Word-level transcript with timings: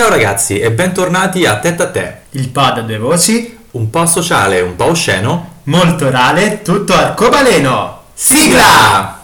Ciao 0.00 0.08
ragazzi 0.08 0.58
e 0.58 0.72
bentornati 0.72 1.44
a 1.44 1.58
Tetta 1.58 1.82
a 1.82 1.90
Te, 1.90 2.14
Il 2.30 2.48
pod 2.48 2.78
a 2.78 2.80
due 2.80 2.96
voci, 2.96 3.58
un 3.72 3.90
po' 3.90 4.06
sociale, 4.06 4.62
un 4.62 4.74
po' 4.74 4.86
osceno. 4.86 5.56
molto 5.64 6.06
orale, 6.06 6.62
tutto 6.62 6.94
arcobaleno. 6.94 8.04
Sigla! 8.14 9.20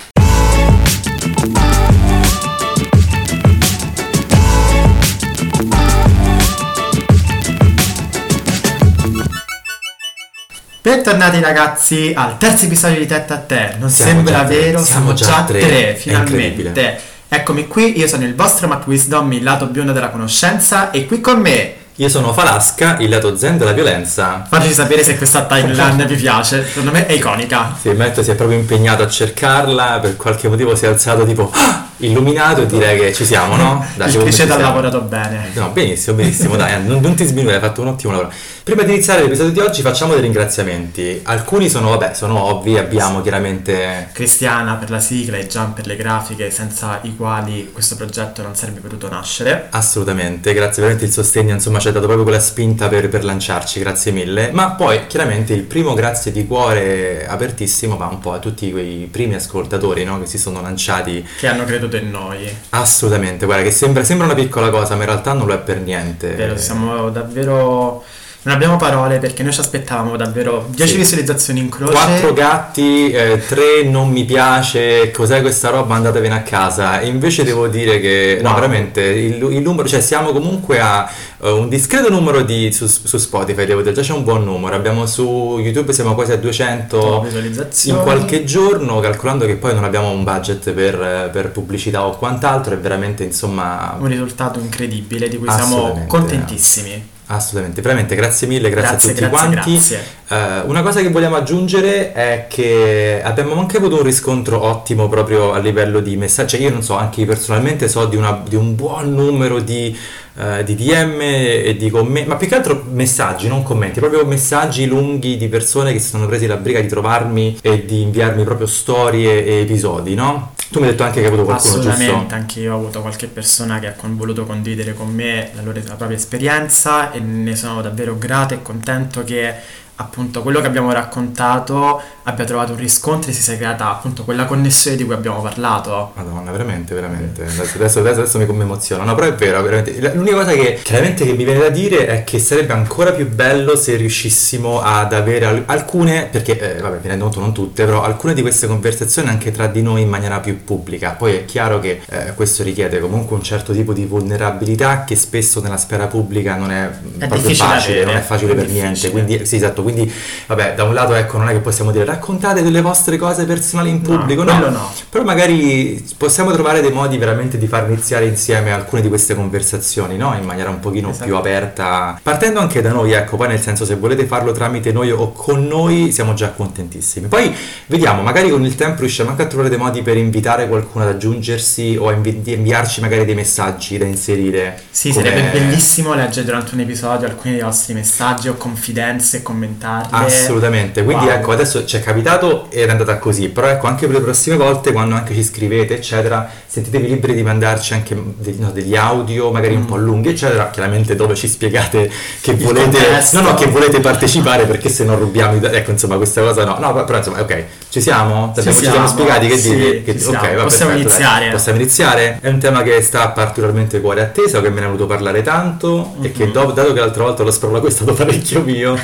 Bentornati 10.82 11.40
ragazzi 11.40 12.12
al 12.14 12.36
terzo 12.36 12.66
episodio 12.66 12.98
di 12.98 13.06
Tetta 13.06 13.32
a 13.32 13.38
Te. 13.38 13.76
Non 13.78 13.88
Siamo 13.88 14.10
sembra 14.10 14.40
già 14.40 14.44
tre, 14.44 14.56
vero, 14.56 14.84
siamo 14.84 15.14
già 15.14 15.44
tre, 15.44 15.92
è 15.92 15.94
finalmente. 15.94 17.14
Eccomi 17.36 17.66
qui, 17.68 17.98
io 17.98 18.08
sono 18.08 18.24
il 18.24 18.34
vostro 18.34 18.66
Matt 18.66 18.86
Wisdom, 18.86 19.30
il 19.34 19.42
lato 19.42 19.66
biondo 19.66 19.92
della 19.92 20.08
conoscenza, 20.08 20.90
e 20.90 21.06
qui 21.06 21.20
con 21.20 21.38
me 21.38 21.74
Io 21.96 22.08
sono 22.08 22.32
Falasca, 22.32 22.96
il 23.00 23.10
lato 23.10 23.36
zen 23.36 23.58
della 23.58 23.72
violenza. 23.72 24.46
Fateci 24.48 24.72
sapere 24.72 25.04
se 25.04 25.16
questa 25.18 25.44
timeline 25.44 26.06
vi 26.06 26.14
piace, 26.16 26.64
secondo 26.66 26.90
me 26.92 27.04
è 27.04 27.12
iconica. 27.12 27.76
Sì, 27.78 27.90
Matt 27.92 28.20
si 28.20 28.30
è 28.30 28.34
proprio 28.34 28.58
impegnato 28.58 29.02
a 29.02 29.08
cercarla, 29.08 29.98
per 30.00 30.16
qualche 30.16 30.48
motivo 30.48 30.74
si 30.74 30.86
è 30.86 30.88
alzato 30.88 31.26
tipo 31.26 31.50
"Ah!" 31.54 31.85
Illuminato 31.98 32.62
e 32.62 32.66
direi 32.66 32.98
che 32.98 33.12
ci 33.12 33.24
siamo, 33.24 33.56
no? 33.56 33.84
Dai, 33.96 34.08
il 34.08 34.32
ci 34.32 34.42
ha 34.42 34.46
siamo. 34.46 34.62
lavorato 34.62 35.00
bene. 35.00 35.50
No, 35.54 35.70
benissimo, 35.70 36.16
benissimo, 36.16 36.56
dai, 36.56 36.82
non, 36.84 37.00
non 37.00 37.14
ti 37.14 37.24
sminuire, 37.24 37.56
hai 37.56 37.62
fatto 37.62 37.80
un 37.80 37.88
ottimo 37.88 38.12
lavoro. 38.12 38.32
Prima 38.62 38.82
di 38.82 38.92
iniziare 38.92 39.22
l'episodio 39.22 39.52
di 39.52 39.60
oggi 39.60 39.80
facciamo 39.80 40.12
dei 40.12 40.22
ringraziamenti. 40.22 41.20
Alcuni 41.22 41.68
sono, 41.68 41.90
vabbè, 41.90 42.14
sono 42.14 42.42
ovvi, 42.42 42.76
abbiamo 42.76 43.22
chiaramente 43.22 44.08
Cristiana 44.12 44.74
per 44.74 44.90
la 44.90 45.00
sigla 45.00 45.36
e 45.36 45.46
Gian 45.46 45.72
per 45.72 45.86
le 45.86 45.96
grafiche, 45.96 46.50
senza 46.50 46.98
i 47.02 47.16
quali 47.16 47.70
questo 47.72 47.96
progetto 47.96 48.42
non 48.42 48.54
sarebbe 48.56 48.80
potuto 48.80 49.08
nascere. 49.08 49.68
Assolutamente, 49.70 50.52
grazie 50.52 50.82
veramente 50.82 51.06
il 51.06 51.12
sostegno, 51.12 51.54
insomma 51.54 51.78
ci 51.78 51.88
ha 51.88 51.92
dato 51.92 52.06
proprio 52.06 52.24
quella 52.24 52.40
spinta 52.40 52.88
per, 52.88 53.08
per 53.08 53.24
lanciarci, 53.24 53.78
grazie 53.78 54.12
mille. 54.12 54.50
Ma 54.52 54.72
poi 54.72 55.06
chiaramente 55.06 55.54
il 55.54 55.62
primo 55.62 55.94
grazie 55.94 56.32
di 56.32 56.46
cuore 56.46 57.26
apertissimo 57.26 57.96
va 57.96 58.06
un 58.06 58.18
po' 58.18 58.32
a 58.32 58.38
tutti 58.38 58.70
quei 58.70 59.08
primi 59.10 59.34
ascoltatori 59.34 60.04
no, 60.04 60.20
che 60.20 60.26
si 60.26 60.38
sono 60.38 60.60
lanciati. 60.60 61.26
Che 61.38 61.46
hanno 61.46 61.64
creduto 61.64 61.85
in 61.94 62.10
noi. 62.10 62.48
Assolutamente, 62.70 63.46
guarda 63.46 63.62
che 63.62 63.70
sembra, 63.70 64.02
sembra 64.02 64.26
una 64.26 64.34
piccola 64.34 64.70
cosa, 64.70 64.96
ma 64.96 65.02
in 65.02 65.08
realtà 65.10 65.32
non 65.32 65.46
lo 65.46 65.54
è 65.54 65.58
per 65.58 65.78
niente. 65.78 66.32
Vero, 66.34 66.56
siamo 66.56 67.10
davvero. 67.10 68.02
Non 68.46 68.54
abbiamo 68.54 68.76
parole 68.76 69.18
perché 69.18 69.42
noi 69.42 69.52
ci 69.52 69.58
aspettavamo 69.58 70.16
davvero 70.16 70.66
10 70.68 70.92
Sì. 70.92 70.96
visualizzazioni 70.98 71.58
in 71.58 71.68
croce. 71.68 71.90
Quattro 71.92 72.32
gatti, 72.32 73.10
eh, 73.10 73.42
tre 73.44 73.82
non 73.82 74.08
mi 74.08 74.24
piace, 74.24 75.10
cos'è 75.10 75.40
questa 75.40 75.70
roba, 75.70 75.96
andatevene 75.96 76.32
a 76.36 76.42
casa. 76.42 77.00
E 77.00 77.08
invece 77.08 77.42
devo 77.42 77.66
dire 77.66 77.98
che, 77.98 78.38
no, 78.40 78.50
Wow. 78.50 78.60
veramente, 78.60 79.02
il, 79.02 79.42
il 79.50 79.62
numero, 79.62 79.88
cioè 79.88 80.00
siamo 80.00 80.30
comunque 80.30 80.78
a 80.78 81.10
eh, 81.42 81.50
un 81.50 81.68
discreto 81.68 82.08
numero 82.08 82.42
di, 82.42 82.70
su, 82.72 82.86
su 82.86 83.18
Spotify, 83.18 83.66
devo 83.66 83.82
dire, 83.82 83.92
già 83.92 84.02
c'è 84.02 84.12
un 84.12 84.22
buon 84.22 84.44
numero. 84.44 84.76
Abbiamo 84.76 85.06
su 85.06 85.58
YouTube, 85.60 85.92
siamo 85.92 86.14
quasi 86.14 86.30
a 86.30 86.36
200 86.36 87.22
visualizzazioni. 87.22 87.98
in 87.98 88.04
qualche 88.04 88.44
giorno, 88.44 89.00
calcolando 89.00 89.44
che 89.44 89.56
poi 89.56 89.74
non 89.74 89.82
abbiamo 89.82 90.10
un 90.10 90.22
budget 90.22 90.70
per, 90.70 90.94
eh, 91.02 91.30
per 91.32 91.50
pubblicità 91.50 92.06
o 92.06 92.16
quant'altro, 92.16 92.74
è 92.74 92.78
veramente, 92.78 93.24
insomma, 93.24 93.96
Un 93.98 94.06
risultato 94.06 94.60
incredibile 94.60 95.28
di 95.28 95.36
cui 95.36 95.50
siamo 95.50 96.04
contentissimi. 96.06 97.14
Assolutamente, 97.26 97.80
veramente, 97.82 98.14
grazie 98.14 98.46
mille, 98.46 98.70
grazie, 98.70 98.90
Grazie, 98.90 99.08
a 99.10 99.12
tutti 99.14 99.28
grazie, 99.28 99.48
quanti. 99.48 99.70
grazie. 99.72 100.00
Eh, 100.28 100.60
una 100.66 100.82
cosa 100.82 101.00
che 101.00 101.08
vogliamo 101.10 101.36
aggiungere 101.36 102.12
è 102.12 102.46
che 102.48 103.20
abbiamo 103.24 103.58
anche 103.58 103.76
avuto 103.76 103.96
un 103.96 104.02
riscontro 104.02 104.62
ottimo 104.62 105.08
proprio 105.08 105.52
a 105.52 105.58
livello 105.58 106.00
di 106.00 106.16
messaggi. 106.16 106.56
Cioè, 106.56 106.64
io 106.66 106.70
non 106.72 106.82
so, 106.82 106.96
anche 106.96 107.20
io 107.20 107.26
personalmente 107.26 107.88
so 107.88 108.06
di, 108.06 108.16
una- 108.16 108.42
di 108.46 108.56
un 108.56 108.74
buon 108.74 109.14
numero 109.14 109.60
di, 109.60 109.96
eh, 110.38 110.64
di 110.64 110.74
DM 110.74 111.20
e 111.20 111.76
di 111.78 111.90
commenti, 111.90 112.28
ma 112.28 112.36
più 112.36 112.48
che 112.48 112.54
altro 112.56 112.84
messaggi, 112.90 113.48
non 113.48 113.62
commenti, 113.62 114.00
proprio 114.00 114.24
messaggi 114.24 114.86
lunghi 114.86 115.36
di 115.36 115.48
persone 115.48 115.92
che 115.92 115.98
si 115.98 116.08
sono 116.08 116.26
presi 116.26 116.46
la 116.46 116.56
briga 116.56 116.80
di 116.80 116.88
trovarmi 116.88 117.58
e 117.62 117.84
di 117.84 118.02
inviarmi 118.02 118.42
proprio 118.44 118.66
storie 118.66 119.44
e 119.44 119.60
episodi, 119.60 120.14
no? 120.14 120.52
Tu 120.68 120.80
mi 120.80 120.86
hai 120.86 120.90
detto 120.90 121.04
anche 121.04 121.20
che 121.20 121.26
hai 121.26 121.32
avuto 121.32 121.44
qualcuno, 121.44 121.70
Assolutamente, 121.74 122.12
giusto? 122.18 122.34
anche 122.34 122.60
io 122.60 122.74
ho 122.74 122.76
avuto 122.76 123.00
qualche 123.00 123.28
persona 123.28 123.78
che 123.78 123.86
ha 123.86 123.94
voluto 124.00 124.44
condividere 124.44 124.94
con 124.94 125.06
me 125.14 125.50
la, 125.54 125.62
loro, 125.62 125.78
la 125.86 125.94
propria 125.94 126.16
esperienza 126.18 127.12
e 127.16 127.20
ne 127.20 127.56
sono 127.56 127.82
davvero 127.82 128.16
grato 128.18 128.54
e 128.54 128.62
contento 128.62 129.24
che 129.24 129.54
appunto 129.96 130.42
quello 130.42 130.60
che 130.60 130.66
abbiamo 130.66 130.92
raccontato 130.92 132.00
abbia 132.24 132.44
trovato 132.44 132.72
un 132.72 132.78
riscontro 132.78 133.30
e 133.30 133.34
si 133.34 133.40
sia 133.40 133.56
creata 133.56 133.88
appunto 133.90 134.24
quella 134.24 134.46
connessione 134.46 134.96
di 134.96 135.04
cui 135.04 135.14
abbiamo 135.14 135.40
parlato. 135.40 136.12
Madonna, 136.14 136.50
veramente, 136.50 136.94
veramente. 136.94 137.44
Adesso, 137.44 138.00
adesso, 138.00 138.20
adesso, 138.20 138.38
mi, 138.38 138.62
emoziona. 138.62 139.04
No, 139.04 139.14
però 139.14 139.28
è 139.28 139.34
vero, 139.34 139.62
veramente. 139.62 140.12
L'unica 140.12 140.36
cosa 140.36 140.52
che 140.52 140.80
chiaramente 140.82 141.24
che 141.24 141.32
mi 141.32 141.44
viene 141.44 141.60
da 141.60 141.68
dire 141.68 142.06
è 142.06 142.24
che 142.24 142.38
sarebbe 142.38 142.72
ancora 142.72 143.12
più 143.12 143.28
bello 143.28 143.76
se 143.76 143.94
riuscissimo 143.94 144.82
ad 144.82 145.12
avere 145.12 145.46
al- 145.46 145.62
alcune, 145.66 146.28
perché, 146.30 146.58
eh, 146.58 146.80
vabbè, 146.80 146.98
mi 147.00 147.08
rendo 147.08 147.24
conto 147.24 147.40
non 147.40 147.52
tutte, 147.52 147.84
però 147.84 148.02
alcune 148.02 148.34
di 148.34 148.42
queste 148.42 148.66
conversazioni 148.66 149.28
anche 149.28 149.52
tra 149.52 149.68
di 149.68 149.82
noi 149.82 150.02
in 150.02 150.08
maniera 150.08 150.40
più 150.40 150.64
pubblica. 150.64 151.10
Poi 151.10 151.36
è 151.36 151.44
chiaro 151.44 151.78
che 151.78 152.00
eh, 152.08 152.34
questo 152.34 152.64
richiede 152.64 152.98
comunque 152.98 153.36
un 153.36 153.42
certo 153.42 153.72
tipo 153.72 153.92
di 153.92 154.04
vulnerabilità 154.04 155.04
che 155.04 155.14
spesso 155.14 155.60
nella 155.60 155.76
sfera 155.76 156.08
pubblica 156.08 156.56
non 156.56 156.72
è, 156.72 156.90
proprio 157.18 157.40
difficile 157.40 157.68
facile, 157.68 158.04
non 158.04 158.16
è 158.16 158.20
facile 158.20 158.52
è 158.52 158.54
per 158.56 158.64
difficile. 158.64 158.88
niente. 158.88 159.10
Quindi, 159.10 159.46
sì, 159.46 159.56
esatto. 159.56 159.82
Quindi, 159.92 160.12
vabbè, 160.46 160.74
da 160.74 160.82
un 160.84 160.94
lato, 160.94 161.14
ecco, 161.14 161.38
non 161.38 161.48
è 161.48 161.52
che 161.52 161.60
possiamo 161.60 161.90
dire 161.92 162.04
raccontate 162.04 162.62
delle 162.62 162.80
vostre 162.80 163.16
cose 163.16 163.44
personali 163.44 163.90
in 163.90 164.00
No, 164.02 164.18
pubblico, 164.18 164.42
quello 164.44 164.70
no. 164.70 164.92
però 165.08 165.22
magari 165.24 166.04
possiamo 166.16 166.50
trovare 166.52 166.80
dei 166.80 166.90
modi 166.92 167.16
veramente 167.18 167.56
di 167.58 167.66
far 167.66 167.86
iniziare 167.88 168.26
insieme 168.26 168.72
alcune 168.72 169.00
di 169.02 169.08
queste 169.08 169.34
conversazioni, 169.34 170.16
no? 170.16 170.34
In 170.38 170.44
maniera 170.44 170.70
un 170.70 170.80
pochino 170.80 171.10
Esatto. 171.10 171.24
più 171.26 171.36
aperta. 171.36 172.18
Partendo 172.22 172.60
anche 172.60 172.82
da 172.82 172.90
noi, 172.90 173.12
ecco, 173.12 173.36
poi 173.36 173.48
nel 173.48 173.60
senso 173.60 173.84
se 173.84 173.94
volete 173.96 174.26
farlo 174.26 174.52
tramite 174.52 174.92
noi 174.92 175.10
o 175.12 175.32
con 175.32 175.66
noi 175.66 176.10
siamo 176.12 176.34
già 176.34 176.50
contentissimi. 176.50 177.28
Poi 177.28 177.54
vediamo, 177.86 178.22
magari 178.22 178.50
con 178.50 178.64
il 178.64 178.74
tempo 178.74 179.00
riusciamo 179.00 179.30
anche 179.30 179.42
a 179.42 179.46
trovare 179.46 179.68
dei 179.68 179.78
modi 179.78 180.02
per 180.02 180.16
invitare 180.16 180.66
qualcuno 180.68 181.04
ad 181.04 181.10
aggiungersi 181.10 181.96
o 181.98 182.08
a 182.08 182.12
invi- 182.12 182.42
inviarci 182.44 183.00
magari 183.00 183.24
dei 183.24 183.34
messaggi 183.34 183.98
da 183.98 184.04
inserire. 184.04 184.80
Sì, 184.90 185.10
come- 185.12 185.24
sarebbe 185.28 185.58
bellissimo 185.58 186.14
leggere 186.14 186.44
durante 186.44 186.74
un 186.74 186.80
episodio 186.80 187.26
alcuni 187.28 187.54
dei 187.54 187.62
vostri 187.62 187.94
messaggi 187.94 188.48
o 188.48 188.54
confidenze 188.54 189.38
e 189.38 189.42
commentarle. 189.78 190.26
Assolutamente, 190.26 191.04
quindi 191.04 191.24
Wow. 191.26 191.34
ecco 191.34 191.52
adesso 191.52 191.84
ci 191.84 191.96
è 191.96 192.00
capitato 192.00 192.66
ed 192.70 192.88
è 192.88 192.90
andata 192.90 193.18
così, 193.18 193.48
però 193.48 193.68
ecco 193.68 193.86
anche 193.86 194.06
per 194.06 194.16
le 194.16 194.22
prossime 194.22 194.56
volte 194.56 194.92
quando 194.92 195.14
anche 195.14 195.34
ci 195.34 195.42
scrivete 195.44 195.94
eccetera, 195.96 196.48
sentitevi 196.66 197.08
liberi 197.08 197.34
di 197.34 197.42
mandarci 197.42 197.94
anche 197.94 198.16
degli, 198.38 198.60
no, 198.60 198.70
degli 198.70 198.94
audio 198.96 199.50
magari 199.50 199.74
un 199.74 199.82
Mm. 199.82 199.86
po' 199.86 199.96
lunghi 199.96 200.28
eccetera, 200.30 200.70
chiaramente 200.70 201.14
dove 201.16 201.34
ci 201.34 201.48
spiegate 201.48 202.10
che 202.40 202.50
Il 202.52 202.56
volete, 202.58 202.98
no 203.32 203.40
no 203.40 203.54
che 203.54 203.66
volete 203.66 204.00
partecipare 204.00 204.64
perché 204.64 204.88
se 204.88 205.04
non 205.04 205.18
rubiamo, 205.18 205.60
ecco 205.62 205.90
insomma 205.90 206.16
questa 206.16 206.40
cosa 206.42 206.64
no, 206.64 206.76
no 206.78 207.04
però 207.04 207.18
insomma 207.18 207.40
ok, 207.40 207.64
ci 207.90 208.00
siamo? 208.00 208.52
Ci 208.54 208.60
Abbiamo- 208.60 208.76
ci 208.78 208.84
siamo 208.84 209.06
siamo, 209.06 209.08
spiegati 209.08 209.46
che 209.48 209.58
sì, 209.58 209.74
dire? 209.74 210.02
Che- 210.02 210.18
siamo. 210.18 210.38
ok, 210.38 210.54
va, 210.54 210.62
Possiamo 210.64 210.92
perfetto, 210.92 210.92
dai. 210.92 211.00
iniziare. 211.02 211.50
Possiamo 211.50 211.78
iniziare? 211.78 212.38
È 212.40 212.48
un 212.48 212.58
tema 212.58 212.82
che 212.82 213.02
sta 213.02 213.28
particolarmente 213.28 214.00
cuore 214.00 214.20
a 214.22 214.26
te, 214.26 214.48
so 214.48 214.60
che 214.60 214.68
me 214.68 214.74
ne 214.76 214.80
hai 214.82 214.86
voluto 214.92 215.06
parlare 215.06 215.42
tanto 215.42 216.14
e 216.20 216.32
che 216.32 216.46
Mhm. 216.46 216.52
dopo, 216.52 216.72
dato 216.72 216.92
che 216.92 217.00
l'altra 217.00 217.22
volta 217.24 217.42
lo 217.42 217.50
sproloquio 217.50 217.88
è 217.88 217.92
stato 217.92 218.12
parecchio 218.12 218.62
mio, 218.62 218.98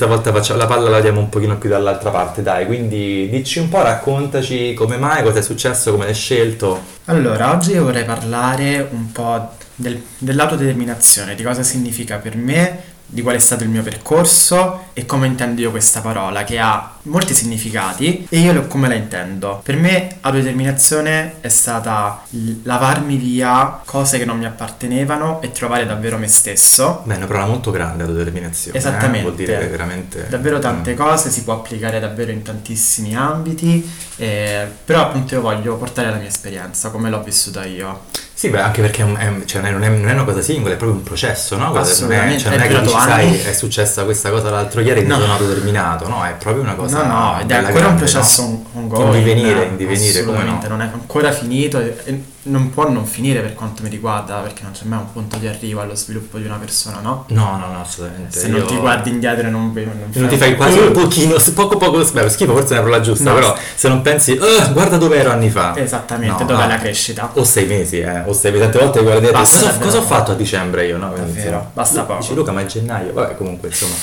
stavolta 0.00 0.32
facciamo 0.32 0.58
la 0.58 0.66
palla 0.66 0.88
la 0.88 1.00
diamo 1.02 1.20
un 1.20 1.28
pochino 1.28 1.58
più 1.58 1.68
dall'altra 1.68 2.08
parte, 2.08 2.40
dai, 2.40 2.64
quindi 2.64 3.28
dici 3.30 3.58
un 3.58 3.68
po', 3.68 3.82
raccontaci 3.82 4.72
come 4.72 4.96
mai, 4.96 5.22
cosa 5.22 5.40
è 5.40 5.42
successo, 5.42 5.90
come 5.90 6.06
l'hai 6.06 6.14
scelto. 6.14 6.80
Allora, 7.04 7.52
oggi 7.52 7.72
io 7.72 7.82
vorrei 7.82 8.04
parlare 8.04 8.88
un 8.92 9.12
po' 9.12 9.50
del- 9.74 10.02
dell'autodeterminazione, 10.16 11.34
di 11.34 11.42
cosa 11.42 11.62
significa 11.62 12.16
per 12.16 12.34
me, 12.34 12.82
di 13.04 13.20
qual 13.20 13.36
è 13.36 13.38
stato 13.38 13.62
il 13.62 13.68
mio 13.68 13.82
percorso 13.82 14.84
e 14.94 15.04
come 15.04 15.26
intendo 15.26 15.60
io 15.60 15.70
questa 15.70 16.00
parola, 16.00 16.44
che 16.44 16.58
ha 16.58 16.92
molti 17.02 17.34
significati 17.34 18.26
e 18.28 18.38
io 18.40 18.52
lo- 18.52 18.66
come 18.66 18.88
la 18.88 18.94
intendo. 18.94 19.60
Per 19.64 19.76
me 19.76 20.16
autodeterminazione 20.20 21.34
è 21.40 21.48
stata 21.48 22.22
lavarmi 22.62 23.16
via 23.16 23.80
cose 23.84 24.18
che 24.18 24.24
non 24.24 24.38
mi 24.38 24.44
appartenevano 24.46 25.40
e 25.40 25.52
trovare 25.52 25.86
davvero 25.86 26.18
me 26.18 26.26
stesso. 26.28 27.02
Beh, 27.04 27.14
è 27.14 27.16
una 27.16 27.26
parola 27.26 27.46
molto 27.46 27.70
grande, 27.70 28.02
autodeterminazione. 28.02 28.76
eh, 28.76 28.80
Esattamente. 28.80 29.22
Vuol 29.22 29.34
dire 29.34 29.66
veramente... 29.68 30.26
Davvero 30.28 30.58
tante 30.58 30.92
Mm. 30.92 30.96
cose, 30.96 31.30
si 31.30 31.42
può 31.44 31.54
applicare 31.54 32.00
davvero 32.00 32.30
in 32.30 32.42
tantissimi 32.42 33.14
ambiti, 33.16 33.88
eh, 34.16 34.66
però 34.84 35.02
appunto 35.02 35.34
io 35.34 35.40
voglio 35.40 35.76
portare 35.76 36.10
la 36.10 36.16
mia 36.16 36.28
esperienza, 36.28 36.90
come 36.90 37.08
l'ho 37.10 37.22
vissuta 37.22 37.64
io. 37.64 38.02
Sì, 38.34 38.48
beh, 38.48 38.60
anche 38.60 38.80
perché 38.80 39.02
è 39.02 39.04
un- 39.04 39.16
è 39.18 39.26
un- 39.26 39.46
cioè, 39.46 39.60
non, 39.70 39.82
è, 39.84 39.88
non 39.90 40.08
è 40.08 40.12
una 40.14 40.24
cosa 40.24 40.40
singola, 40.40 40.72
è 40.72 40.76
proprio 40.78 40.96
un 40.98 41.04
processo, 41.04 41.56
no? 41.58 41.70
Guarda, 41.70 41.80
Non 41.80 41.88
è, 41.88 41.92
Assolutamente, 41.92 42.38
cioè, 42.40 42.50
non 42.56 42.60
è 42.60 42.68
che 42.68 42.80
dici, 42.80 42.92
sai, 42.98 43.38
è 43.38 43.52
successa 43.52 44.04
questa 44.04 44.30
cosa 44.30 44.48
l'altro 44.50 44.80
ieri 44.80 45.00
e 45.00 45.02
mi 45.02 45.08
No. 45.10 45.18
sono 45.18 45.32
autodeterminato, 45.32 46.08
no? 46.08 46.24
È 46.24 46.34
proprio 46.38 46.62
una 46.62 46.74
cosa... 46.74 46.89
No, 46.90 47.04
no, 47.04 47.38
ed 47.40 47.50
è 47.50 47.54
ancora 47.54 47.86
un 47.88 47.96
processo 47.96 48.42
no? 48.42 48.48
on- 48.48 48.64
ongoing. 48.84 49.14
In 49.14 49.22
divenire, 49.22 49.64
in 49.64 49.76
divenire, 49.76 50.18
Assolutamente, 50.20 50.68
no? 50.68 50.76
non 50.76 50.86
è 50.86 50.90
ancora 50.92 51.32
finito. 51.32 51.78
e- 51.80 52.24
non 52.42 52.70
può 52.70 52.88
non 52.88 53.04
finire 53.04 53.40
per 53.40 53.52
quanto 53.54 53.82
mi 53.82 53.90
riguarda, 53.90 54.36
perché 54.36 54.62
non 54.62 54.72
c'è 54.72 54.84
mai 54.86 54.98
un 54.98 55.12
punto 55.12 55.36
di 55.36 55.46
arrivo 55.46 55.82
allo 55.82 55.94
sviluppo 55.94 56.38
di 56.38 56.46
una 56.46 56.56
persona, 56.56 56.98
no? 57.00 57.26
No, 57.28 57.58
no, 57.58 57.66
no, 57.70 57.80
assolutamente. 57.82 58.38
Se 58.40 58.48
non 58.48 58.60
Io- 58.60 58.64
ti 58.64 58.76
guardi 58.78 59.10
indietro 59.10 59.46
e 59.46 59.50
non, 59.50 59.70
non, 59.74 60.08
Non 60.10 60.28
ti 60.28 60.36
fai 60.38 60.56
quasi 60.56 60.78
un 60.78 60.90
pochino, 60.92 61.34
poco 61.54 61.76
poco, 61.76 62.02
beh, 62.02 62.30
schifo 62.30 62.52
forse 62.54 62.72
è 62.72 62.76
la 62.76 62.82
parola 62.82 63.00
giusta, 63.02 63.28
No. 63.28 63.34
però 63.34 63.54
se 63.74 63.88
non 63.88 64.00
pensi, 64.00 64.38
"Ah, 64.40 64.68
guarda 64.68 64.96
dove 64.96 65.18
ero 65.18 65.30
anni 65.32 65.50
fa. 65.50 65.76
Esattamente, 65.76 66.42
No, 66.44 66.48
dov'è 66.48 66.62
no. 66.62 66.68
la 66.68 66.78
crescita? 66.78 67.30
O 67.34 67.44
sei 67.44 67.66
mesi, 67.66 67.98
eh, 68.00 68.20
o 68.24 68.32
sei 68.32 68.52
mesi, 68.52 68.62
tante 68.62 68.78
volte 68.78 69.02
guardi 69.02 69.26
cosa, 69.30 69.76
cosa 69.78 69.98
ho 69.98 70.02
fatto 70.02 70.30
a 70.32 70.34
dicembre 70.34 70.86
io, 70.86 70.96
no? 70.96 71.12
Davvero, 71.14 71.70
basta 71.74 72.04
poco. 72.04 72.20
Dici 72.20 72.34
Luca, 72.34 72.52
ma 72.52 72.62
è 72.62 72.64
gennaio, 72.66 73.12
vabbè 73.12 73.36
comunque 73.36 73.68
insomma. 73.68 73.94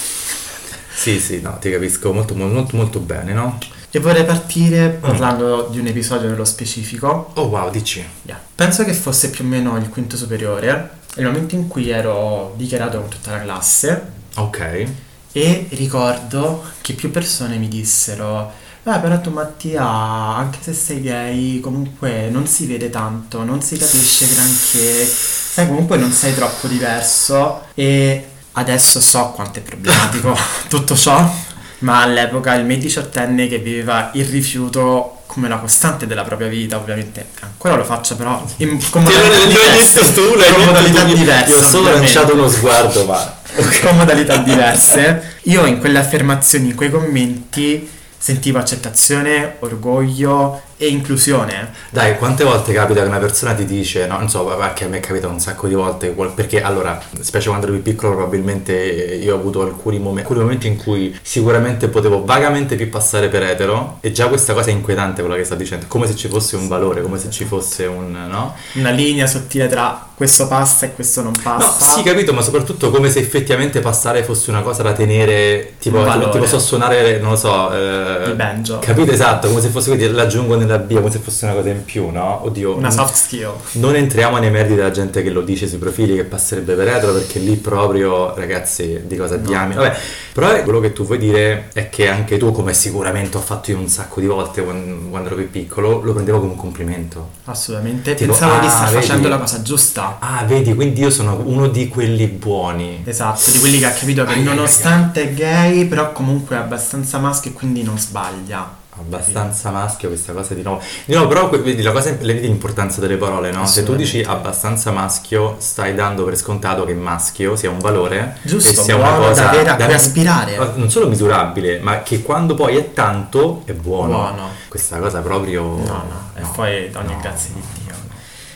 Sì, 0.98 1.20
sì, 1.20 1.42
no, 1.42 1.58
ti 1.60 1.70
capisco 1.70 2.12
molto, 2.12 2.34
molto, 2.36 2.76
molto 2.76 3.00
bene, 3.00 3.32
no? 3.32 3.60
E 3.92 4.00
vorrei 4.00 4.26
partire 4.26 4.98
Mm. 4.98 5.02
parlando 5.02 5.68
di 5.72 5.80
un 5.80 5.86
episodio 5.88 6.28
nello 6.28 6.44
specifico. 6.44 7.32
Oh 7.36 7.44
wow, 7.46 7.70
dici. 7.70 8.04
Yeah. 8.24 8.40
Penso 8.56 8.84
che 8.84 8.94
fosse 8.94 9.30
più 9.30 9.46
o 9.46 9.48
meno 9.48 9.78
il 9.78 9.90
quinto 9.90 10.18
superiore, 10.18 10.90
il 11.18 11.26
momento 11.26 11.54
in 11.56 11.68
cui 11.68 11.90
ero 11.90 12.54
dichiarato 12.58 13.00
con 13.00 13.10
tutta 13.10 13.32
la 13.32 13.42
classe 13.42 14.02
Ok. 14.38 14.86
e 15.32 15.68
ricordo 15.70 16.64
che 16.82 16.94
più 16.94 17.12
persone 17.12 17.58
mi 17.58 17.68
dissero 17.68 18.52
Ah, 18.84 19.00
però 19.00 19.20
tu 19.20 19.32
Mattia, 19.32 19.84
anche 19.86 20.60
se 20.62 20.72
sei 20.74 21.02
gay, 21.02 21.60
comunque 21.60 22.30
non 22.30 22.48
si 22.48 22.66
vede 22.68 22.90
tanto, 22.90 23.44
non 23.44 23.62
si 23.62 23.76
capisce 23.78 24.26
granché, 24.34 25.06
sai, 25.06 25.68
comunque 25.68 25.98
non 25.98 26.10
sei 26.12 26.34
troppo 26.34 26.68
diverso 26.68 27.64
e 27.74 28.28
adesso 28.58 29.00
so 29.00 29.32
quanto 29.36 29.60
è 29.60 29.62
problematico 29.62 30.36
tutto 30.68 30.96
ciò, 30.96 31.34
ma 31.80 32.02
all'epoca 32.02 32.56
il 32.56 32.66
me 32.66 32.78
diciottenne 32.78 33.48
che 33.48 33.60
viveva 33.60 34.10
il 34.14 34.26
rifiuto 34.26 35.14
come 35.28 35.48
la 35.48 35.58
costante 35.58 36.08
della 36.08 36.24
propria 36.24 36.48
vita, 36.48 36.78
ovviamente 36.78 37.28
ancora 37.42 37.76
lo 37.76 37.84
faccio 37.84 38.16
però 38.16 38.44
in, 38.58 38.80
con 38.90 39.04
modalità 39.04 39.46
diverse, 39.46 40.14
con 40.14 40.64
modalità 40.66 41.04
diverse, 41.04 41.52
Io 41.52 41.58
ho 41.58 41.70
solo 41.70 41.92
lanciato 41.92 42.34
uno 42.34 42.50
sguardo, 42.50 43.06
ma... 43.06 43.36
con 43.82 43.96
modalità 43.96 44.38
diverse. 44.38 45.36
Io 45.44 45.66
in 45.66 45.80
quelle 45.80 46.00
affermazioni, 46.00 46.70
in 46.70 46.76
quei 46.76 46.90
commenti, 46.90 47.90
sentivo 48.18 48.58
accettazione, 48.58 49.58
orgoglio 49.60 50.62
e 50.78 50.88
inclusione. 50.88 51.72
Dai, 51.90 52.18
quante 52.18 52.44
volte 52.44 52.72
capita 52.72 53.02
che 53.02 53.08
una 53.08 53.18
persona 53.18 53.54
ti 53.54 53.66
dice, 53.66 54.06
no, 54.06 54.18
non 54.18 54.30
so, 54.30 54.46
che 54.74 54.86
a 54.86 54.88
me 54.88 54.98
è 54.98 55.00
capitato 55.00 55.34
un 55.34 55.40
sacco 55.40 55.68
di 55.68 55.74
volte, 55.74 56.10
perché 56.36 56.62
allora, 56.62 57.00
specie 57.22 57.48
quando 57.50 57.66
ero 57.66 57.76
più 57.76 57.84
piccolo, 57.84 58.14
probabilmente 58.14 58.74
io 58.74 59.36
ho 59.36 59.38
avuto 59.40 59.62
alcuni 59.64 59.98
momenti, 59.98 60.22
alcuni 60.22 60.40
momenti 60.42 60.68
in 60.68 60.78
cui 60.78 61.18
sicuramente 61.22 61.88
potevo 61.88 62.24
vagamente 62.24 62.76
più 62.76 62.90
passare 62.90 63.28
per 63.28 63.44
etero, 63.44 63.98
e 64.02 64.12
già 64.12 64.28
questa 64.28 64.54
cosa 64.54 64.70
è 64.70 64.74
inquietante 64.74 65.22
quella 65.22 65.36
che 65.36 65.44
sto 65.44 65.56
dicendo, 65.56 65.86
come 65.88 66.08
se 66.08 66.16
ci 66.16 66.28
fosse 66.28 66.56
un 66.56 66.68
valore, 66.68 67.02
come 67.02 67.18
se 67.18 67.30
ci 67.32 67.46
fosse 67.46 67.86
un, 67.86 68.12
no? 68.30 68.56
Una 68.74 68.92
linea 68.92 69.26
sottile 69.28 69.68
tra 69.68 70.06
questo 70.16 70.48
passa 70.48 70.88
e 70.88 70.94
questo 70.94 71.22
non 71.22 71.32
No, 71.38 71.42
passa. 71.44 71.86
sì, 71.96 72.02
capito, 72.02 72.34
ma 72.34 72.42
soprattutto 72.42 72.90
come 72.90 73.10
se 73.10 73.20
effettivamente 73.20 73.80
passare 73.82 74.24
fosse 74.24 74.50
una 74.50 74.62
cosa 74.62 74.82
da 74.82 74.92
tenere, 74.92 75.74
tipo, 75.80 76.04
tipo, 76.32 76.46
so 76.48 76.58
suonare, 76.60 77.20
non 77.20 77.32
lo 77.32 77.36
so, 77.36 77.72
eh, 77.72 78.30
Il 78.30 78.34
banjo. 78.36 78.80
Capito 78.80 79.12
esatto, 79.12 79.48
come 79.48 79.62
se 79.62 79.70
fosse, 79.70 79.90
quindi 79.96 80.12
l'aggiungo 80.12 80.56
nella 80.68 80.80
bio, 80.80 81.00
come 81.00 81.12
se 81.12 81.20
fosse 81.20 81.46
una 81.46 81.56
cosa 81.56 81.70
in 81.70 81.84
più, 81.84 82.10
no? 82.10 82.44
Oddio. 82.44 82.76
Una 82.76 82.92
soft 82.92 83.16
skill. 83.16 83.54
Non 83.74 83.96
entriamo 83.96 84.38
nei 84.38 84.52
meriti 84.52 84.76
della 84.76 84.92
gente 84.92 85.24
che 85.24 85.30
lo 85.30 85.42
dice 85.42 85.68
sui 85.68 85.78
profili 85.78 86.16
che 86.16 86.24
passerebbe 86.24 86.76
per 86.76 86.88
etero 86.88 87.14
perché 87.14 87.40
lì 87.40 87.56
proprio, 87.56 88.36
ragazzi, 88.36 89.02
di 89.06 89.16
cosa 89.16 89.38
diamine. 89.38 89.76
Vabbè, 89.76 89.98
però 90.34 90.62
quello 90.64 90.80
che 90.80 90.94
tu 90.94 91.06
vuoi 91.06 91.18
dire 91.18 91.70
è 91.74 91.90
che 91.90 92.10
anche 92.10 92.38
tu, 92.38 92.52
come 92.52 92.74
sicuramente 92.74 93.38
ho 93.38 93.42
fatto 93.42 93.72
io 93.72 93.78
un 93.78 93.88
sacco 93.88 94.20
di 94.20 94.28
volte 94.28 94.64
quando, 94.64 95.10
quando 95.10 95.30
ero 95.30 95.38
più 95.38 95.50
piccolo, 95.50 96.02
lo 96.02 96.14
prendevo 96.14 96.40
come 96.40 96.52
un 96.52 96.58
complimento. 96.58 97.30
Assolutamente. 97.46 98.14
Tipo, 98.14 98.32
Pensavo 98.32 98.60
di 98.60 98.68
ah, 98.68 98.70
star 98.70 98.90
vedi? 98.90 99.02
facendo 99.02 99.28
la 99.30 99.38
cosa 99.38 99.62
giusta. 99.62 100.18
Ah, 100.20 100.44
vedi, 100.46 100.76
quindi 100.76 101.02
io 101.02 101.10
sono 101.10 101.42
uno 101.46 101.68
di 101.68 101.88
quelli 101.88 102.28
buoni. 102.28 103.02
Esatto, 103.06 103.52
di 103.52 103.60
quelli 103.60 103.80
che 103.80 103.86
ha 103.86 103.92
capito 103.92 104.24
che 104.26 104.34
Ai, 104.34 104.38
ai, 104.40 104.44
nonostante 104.44 105.24
è 105.24 105.34
gay, 105.34 105.86
però 105.86 106.12
comunque 106.12 106.56
è 106.56 106.60
abbastanza 106.60 107.18
maschio 107.20 107.52
e 107.52 107.54
quindi 107.54 107.84
non 107.84 107.98
sbaglia. 107.98 108.77
Abbastanza 109.00 109.70
maschio 109.72 110.08
questa 110.10 110.34
cosa 110.34 110.54
di 110.54 110.62
nuovo. 110.64 110.82
Di 111.06 111.14
nuovo, 111.14 111.28
però 111.28 111.50
vedi 111.50 111.82
la 111.82 111.92
cosa, 111.92 112.10
le 112.20 112.34
vedi 112.34 112.48
l'importanza 112.48 113.00
delle 113.00 113.18
parole, 113.18 113.52
no? 113.52 113.66
Se 113.66 113.84
tu 113.84 113.96
dici 113.96 114.22
abbastanza 114.24 114.92
maschio, 114.92 115.56
stai 115.60 115.94
dando 115.96 116.24
per 116.24 116.36
scontato 116.36 116.84
che 116.86 116.94
maschio 116.94 117.56
sia 117.56 117.70
un 117.70 117.80
valore 117.80 118.38
Giusto, 118.42 118.70
e 118.70 118.74
sia 118.74 118.96
una 118.96 119.14
cosa 119.14 119.44
da 119.44 119.50
avere 119.50 119.70
a 119.70 119.76
cui 119.76 119.88
da- 119.88 119.96
aspirare. 119.96 120.58
Non 120.76 120.90
solo 120.90 121.08
misurabile, 121.08 121.80
ma 121.80 122.02
che 122.02 122.22
quando 122.22 122.56
poi 122.56 122.78
è 122.78 122.94
tanto 122.94 123.62
è 123.66 123.74
buono. 123.74 124.18
Buono. 124.18 124.50
Questa 124.68 124.98
cosa 124.98 125.22
proprio 125.22 125.62
No, 125.64 125.84
no, 125.86 126.32
e 126.36 126.42
poi 126.54 126.92
ogni 126.96 127.16
grazie 127.22 127.54
di 127.54 127.62
Dio. 127.62 127.76
E 127.76 127.77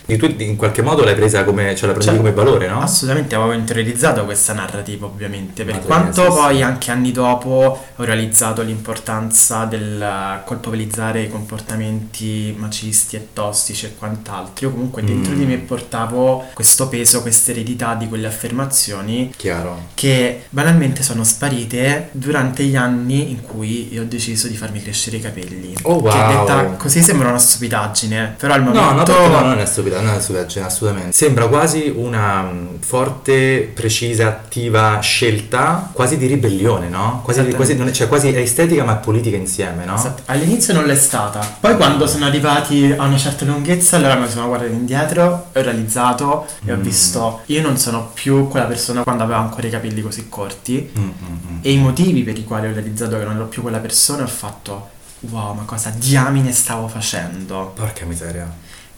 tu 0.06 0.34
in 0.38 0.56
qualche 0.56 0.82
modo 0.82 1.04
l'hai 1.04 1.14
presa 1.14 1.44
come, 1.44 1.74
cioè 1.74 1.96
Cioè, 1.98 2.16
come 2.16 2.32
valore, 2.32 2.68
no? 2.68 2.80
Assolutamente 2.80 3.34
avevo 3.34 3.52
interiorizzato 3.52 4.24
questa 4.24 4.52
narrativa 4.52 5.06
ovviamente, 5.06 5.64
per 5.64 5.80
quanto 5.80 6.22
sì. 6.22 6.28
poi 6.28 6.62
anche 6.62 6.90
anni 6.90 7.12
dopo 7.12 7.48
ho 7.96 8.04
realizzato 8.04 8.62
l'importanza 8.62 9.64
del 9.64 10.40
colpevolizzare 10.44 11.22
i 11.22 11.28
comportamenti 11.30 12.54
macisti 12.58 13.16
e 13.16 13.28
tossici 13.32 13.86
e 13.86 13.94
quant'altro, 13.96 14.66
io 14.66 14.72
comunque 14.72 15.02
dentro 15.04 15.32
Mm. 15.32 15.38
di 15.38 15.44
me 15.46 15.56
portavo 15.58 16.46
questo 16.52 16.88
peso, 16.88 17.22
questa 17.22 17.50
eredità 17.52 17.94
di 17.94 18.08
quelle 18.08 18.26
affermazioni 18.26 19.32
Chiaro. 19.36 19.88
che 19.94 20.44
banalmente 20.50 21.02
sono 21.02 21.24
sparite 21.24 22.08
durante 22.12 22.64
gli 22.64 22.76
anni 22.76 23.30
in 23.30 23.42
cui 23.42 23.92
io 23.92 24.02
ho 24.02 24.06
deciso 24.06 24.48
di 24.48 24.56
farmi 24.56 24.82
crescere 24.82 25.16
i 25.16 25.20
capelli. 25.20 25.74
Oh, 25.82 26.02
Che 26.02 26.08
wow. 26.08 26.28
detta 26.46 26.62
così 26.76 27.02
sembra 27.02 27.28
una 27.28 27.38
stupidaggine, 27.38 28.34
però 28.38 28.54
al 28.54 28.62
No, 28.62 28.70
momento... 28.72 29.12
no, 29.12 29.18
perché 29.18 29.28
no, 29.28 29.40
non 29.46 29.58
è 29.58 29.66
stupida, 29.92 30.00
non 30.00 30.14
è 30.14 30.20
stupidaggine, 30.20 30.64
assolutamente. 30.66 31.12
Sembra 31.12 31.46
quasi 31.48 31.92
una 31.94 32.42
mh, 32.42 32.78
forte, 32.80 33.70
precisa, 33.72 34.28
attiva 34.28 34.98
scelta, 35.00 35.90
quasi 35.92 36.16
di 36.16 36.26
ribellione, 36.26 36.88
no? 36.88 37.20
Quasi, 37.22 37.44
quasi, 37.52 37.76
non 37.76 37.88
è, 37.88 37.90
cioè, 37.92 38.08
quasi 38.08 38.28
è 38.32 38.38
estetica 38.38 38.84
ma 38.84 38.98
è 38.98 39.00
politica 39.02 39.36
insieme, 39.36 39.84
no? 39.84 39.94
Esatto. 39.94 40.22
All'inizio 40.26 40.72
non 40.74 40.84
l'è 40.84 40.94
stata, 40.96 41.40
poi 41.60 41.76
quando 41.76 42.06
sono 42.06 42.24
arrivati 42.26 42.94
a 42.96 43.04
una 43.04 43.16
certa 43.18 43.44
lunghezza, 43.44 43.96
allora 43.96 44.14
mi 44.14 44.28
sono 44.28 44.46
guardato 44.48 44.72
indietro, 44.72 45.46
ho 45.52 45.60
realizzato 45.60 46.46
e 46.64 46.72
ho 46.72 46.76
Mm. 46.76 46.80
visto 46.82 47.40
io 47.46 47.60
non 47.62 47.76
sono 47.76 48.10
più 48.14 48.48
quella 48.48 48.66
persona 48.66 49.02
quando 49.02 49.22
aveva 49.24 49.38
ancora 49.38 49.66
i 49.66 49.70
capelli 49.70 50.00
così 50.00 50.28
corti 50.28 50.90
Mm, 50.98 51.02
mm, 51.02 51.08
mm. 51.52 51.58
e 51.62 51.70
i 51.72 51.78
motivi 51.78 52.22
per 52.22 52.38
i 52.38 52.44
quali 52.44 52.66
ho 52.68 52.72
realizzato 52.72 53.18
che 53.18 53.24
non 53.24 53.36
ero 53.36 53.46
più 53.46 53.62
quella 53.62 53.78
persona 53.78 54.22
ho 54.22 54.26
fatto 54.28 54.88
wow, 55.20 55.54
ma 55.54 55.62
cosa 55.64 55.92
diamine 55.94 56.50
stavo 56.52 56.88
facendo? 56.88 57.72
Porca 57.74 58.04
miseria. 58.04 58.50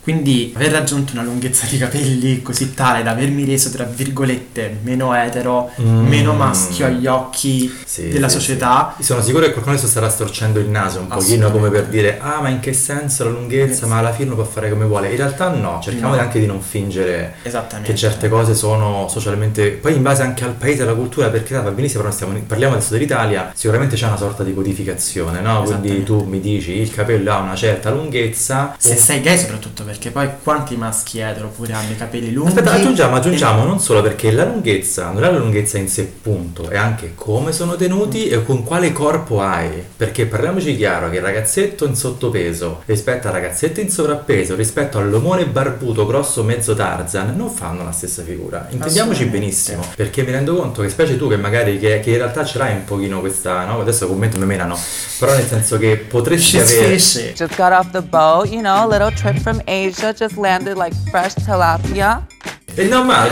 Quindi 0.05 0.53
aver 0.55 0.71
raggiunto 0.71 1.13
una 1.13 1.23
lunghezza 1.23 1.65
di 1.67 1.79
capelli 1.79 2.43
così 2.43 2.75
tale 2.75 3.01
da 3.01 3.09
avermi 3.09 3.43
reso, 3.43 3.71
tra 3.71 3.85
virgolette, 3.85 4.77
meno 4.83 5.15
etero, 5.15 5.71
Mm. 5.81 6.07
meno 6.07 6.33
maschio 6.33 6.85
agli 6.85 7.07
occhi 7.07 7.73
Sì, 7.83 8.09
della 8.09 8.27
sì, 8.29 8.35
società, 8.35 8.93
sì. 8.97 9.03
Sono 9.03 9.23
sicuro 9.23 9.45
che 9.45 9.51
qualcuno 9.51 9.73
adesso 9.75 9.89
starà 9.89 10.07
storcendo 10.09 10.59
il 10.59 10.67
naso 10.69 10.99
un 10.99 11.07
pochino 11.07 11.49
come 11.49 11.69
per 11.71 11.85
dire 11.87 12.19
ah 12.21 12.39
ma 12.39 12.49
in 12.49 12.59
che 12.59 12.71
senso 12.73 13.23
la 13.23 13.31
lunghezza, 13.31 13.87
ma 13.87 13.97
alla 13.97 14.11
fine 14.13 14.29
lo 14.29 14.35
può 14.35 14.43
fare 14.43 14.69
come 14.69 14.85
vuole. 14.85 15.09
In 15.09 15.17
realtà 15.17 15.49
no, 15.49 15.79
cerchiamo 15.81 16.13
No. 16.13 16.21
anche 16.21 16.39
di 16.39 16.45
non 16.45 16.61
fingere 16.61 17.33
che 17.81 17.95
certe 17.95 18.29
cose 18.29 18.53
sono 18.53 19.07
socialmente 19.09 19.71
poi 19.71 19.95
in 19.95 20.03
base 20.03 20.21
anche 20.21 20.43
al 20.43 20.53
paese 20.53 20.83
alla 20.83 20.93
cultura 20.93 21.29
perché 21.29 21.55
va 21.59 21.71
benissimo 21.71 22.03
però 22.03 22.13
stiamo, 22.13 22.37
parliamo 22.45 22.75
adesso 22.75 22.91
dell'Italia 22.93 23.51
sicuramente 23.55 23.95
c'è 23.95 24.05
una 24.05 24.17
sorta 24.17 24.43
di 24.43 24.53
codificazione 24.53 25.41
no? 25.41 25.63
quindi 25.63 26.03
tu 26.03 26.23
mi 26.25 26.39
dici 26.39 26.73
il 26.73 26.93
capello 26.93 27.31
ha 27.33 27.39
una 27.39 27.55
certa 27.55 27.89
lunghezza 27.89 28.75
Se 28.77 28.93
o- 28.93 28.97
sei 28.97 29.21
gay 29.21 29.37
soprattutto 29.39 29.83
perché 29.83 29.93
poi 30.11 30.29
quanti 30.43 30.75
maschi 30.75 31.19
etero 31.19 31.47
pure 31.47 31.73
hanno 31.73 31.91
i 31.91 31.95
capelli 31.95 32.31
lunghi 32.31 32.49
Aspetta, 32.49 32.73
aggiungiamo, 32.73 33.15
e- 33.15 33.19
aggiungiamo 33.19 33.63
non 33.63 33.79
solo 33.79 34.01
perché 34.01 34.31
la 34.31 34.45
lunghezza 34.45 35.09
non 35.11 35.23
è 35.23 35.31
la 35.31 35.37
lunghezza 35.37 35.77
in 35.77 35.87
sé, 35.87 36.03
punto, 36.05 36.69
è 36.69 36.77
anche 36.77 37.13
come 37.15 37.51
sono 37.51 37.75
tenuti 37.75 38.27
e 38.27 38.43
con 38.43 38.63
quale 38.63 38.91
corpo 38.91 39.41
hai. 39.41 39.83
Perché 39.95 40.25
parliamoci 40.25 40.75
chiaro 40.75 41.09
che 41.09 41.17
il 41.17 41.21
ragazzetto 41.21 41.85
in 41.85 41.95
sottopeso 41.95 42.83
rispetto 42.85 43.27
al 43.27 43.33
ragazzetto 43.33 43.79
in 43.79 43.89
sovrappeso, 43.89 44.55
rispetto 44.55 44.97
all'omone 44.97 45.45
barbuto 45.45 46.05
grosso 46.05 46.43
mezzo 46.43 46.73
Tarzan, 46.73 47.35
non 47.35 47.49
fanno 47.49 47.83
la 47.83 47.91
stessa 47.91 48.23
figura. 48.23 48.67
Intendiamoci 48.69 49.25
benissimo, 49.25 49.83
perché 49.95 50.23
mi 50.23 50.31
rendo 50.31 50.55
conto 50.55 50.81
che 50.81 50.89
specie 50.89 51.17
tu 51.17 51.29
che 51.29 51.37
magari 51.37 51.79
che, 51.79 51.99
che 51.99 52.11
in 52.11 52.17
realtà 52.17 52.43
ce 52.43 52.57
l'hai 52.57 52.73
un 52.73 52.83
pochino 52.83 53.19
questa, 53.19 53.65
no? 53.65 53.79
Adesso 53.79 54.07
commento 54.07 54.37
mi 54.37 54.45
menano, 54.45 54.77
però 55.19 55.33
nel 55.33 55.47
senso 55.47 55.77
che 55.77 55.97
potresti 55.97 56.57
avere... 56.57 56.93
Just 56.95 57.55
got 57.55 57.71
off 57.71 57.91
the 57.91 58.01
boat, 58.01 58.49
you 58.49 58.61
know, 58.61 58.83
a 58.83 58.87
little 58.87 59.11
trip 59.11 59.39
from 59.39 59.61
Asia, 59.65 59.84
just 59.91 60.37
landed 60.37 60.77
like 60.77 60.93
fresh 61.11 61.35
tilapia. 61.35 62.27
E 62.75 62.83
no, 62.87 63.03
ma 63.03 63.23
me, 63.23 63.31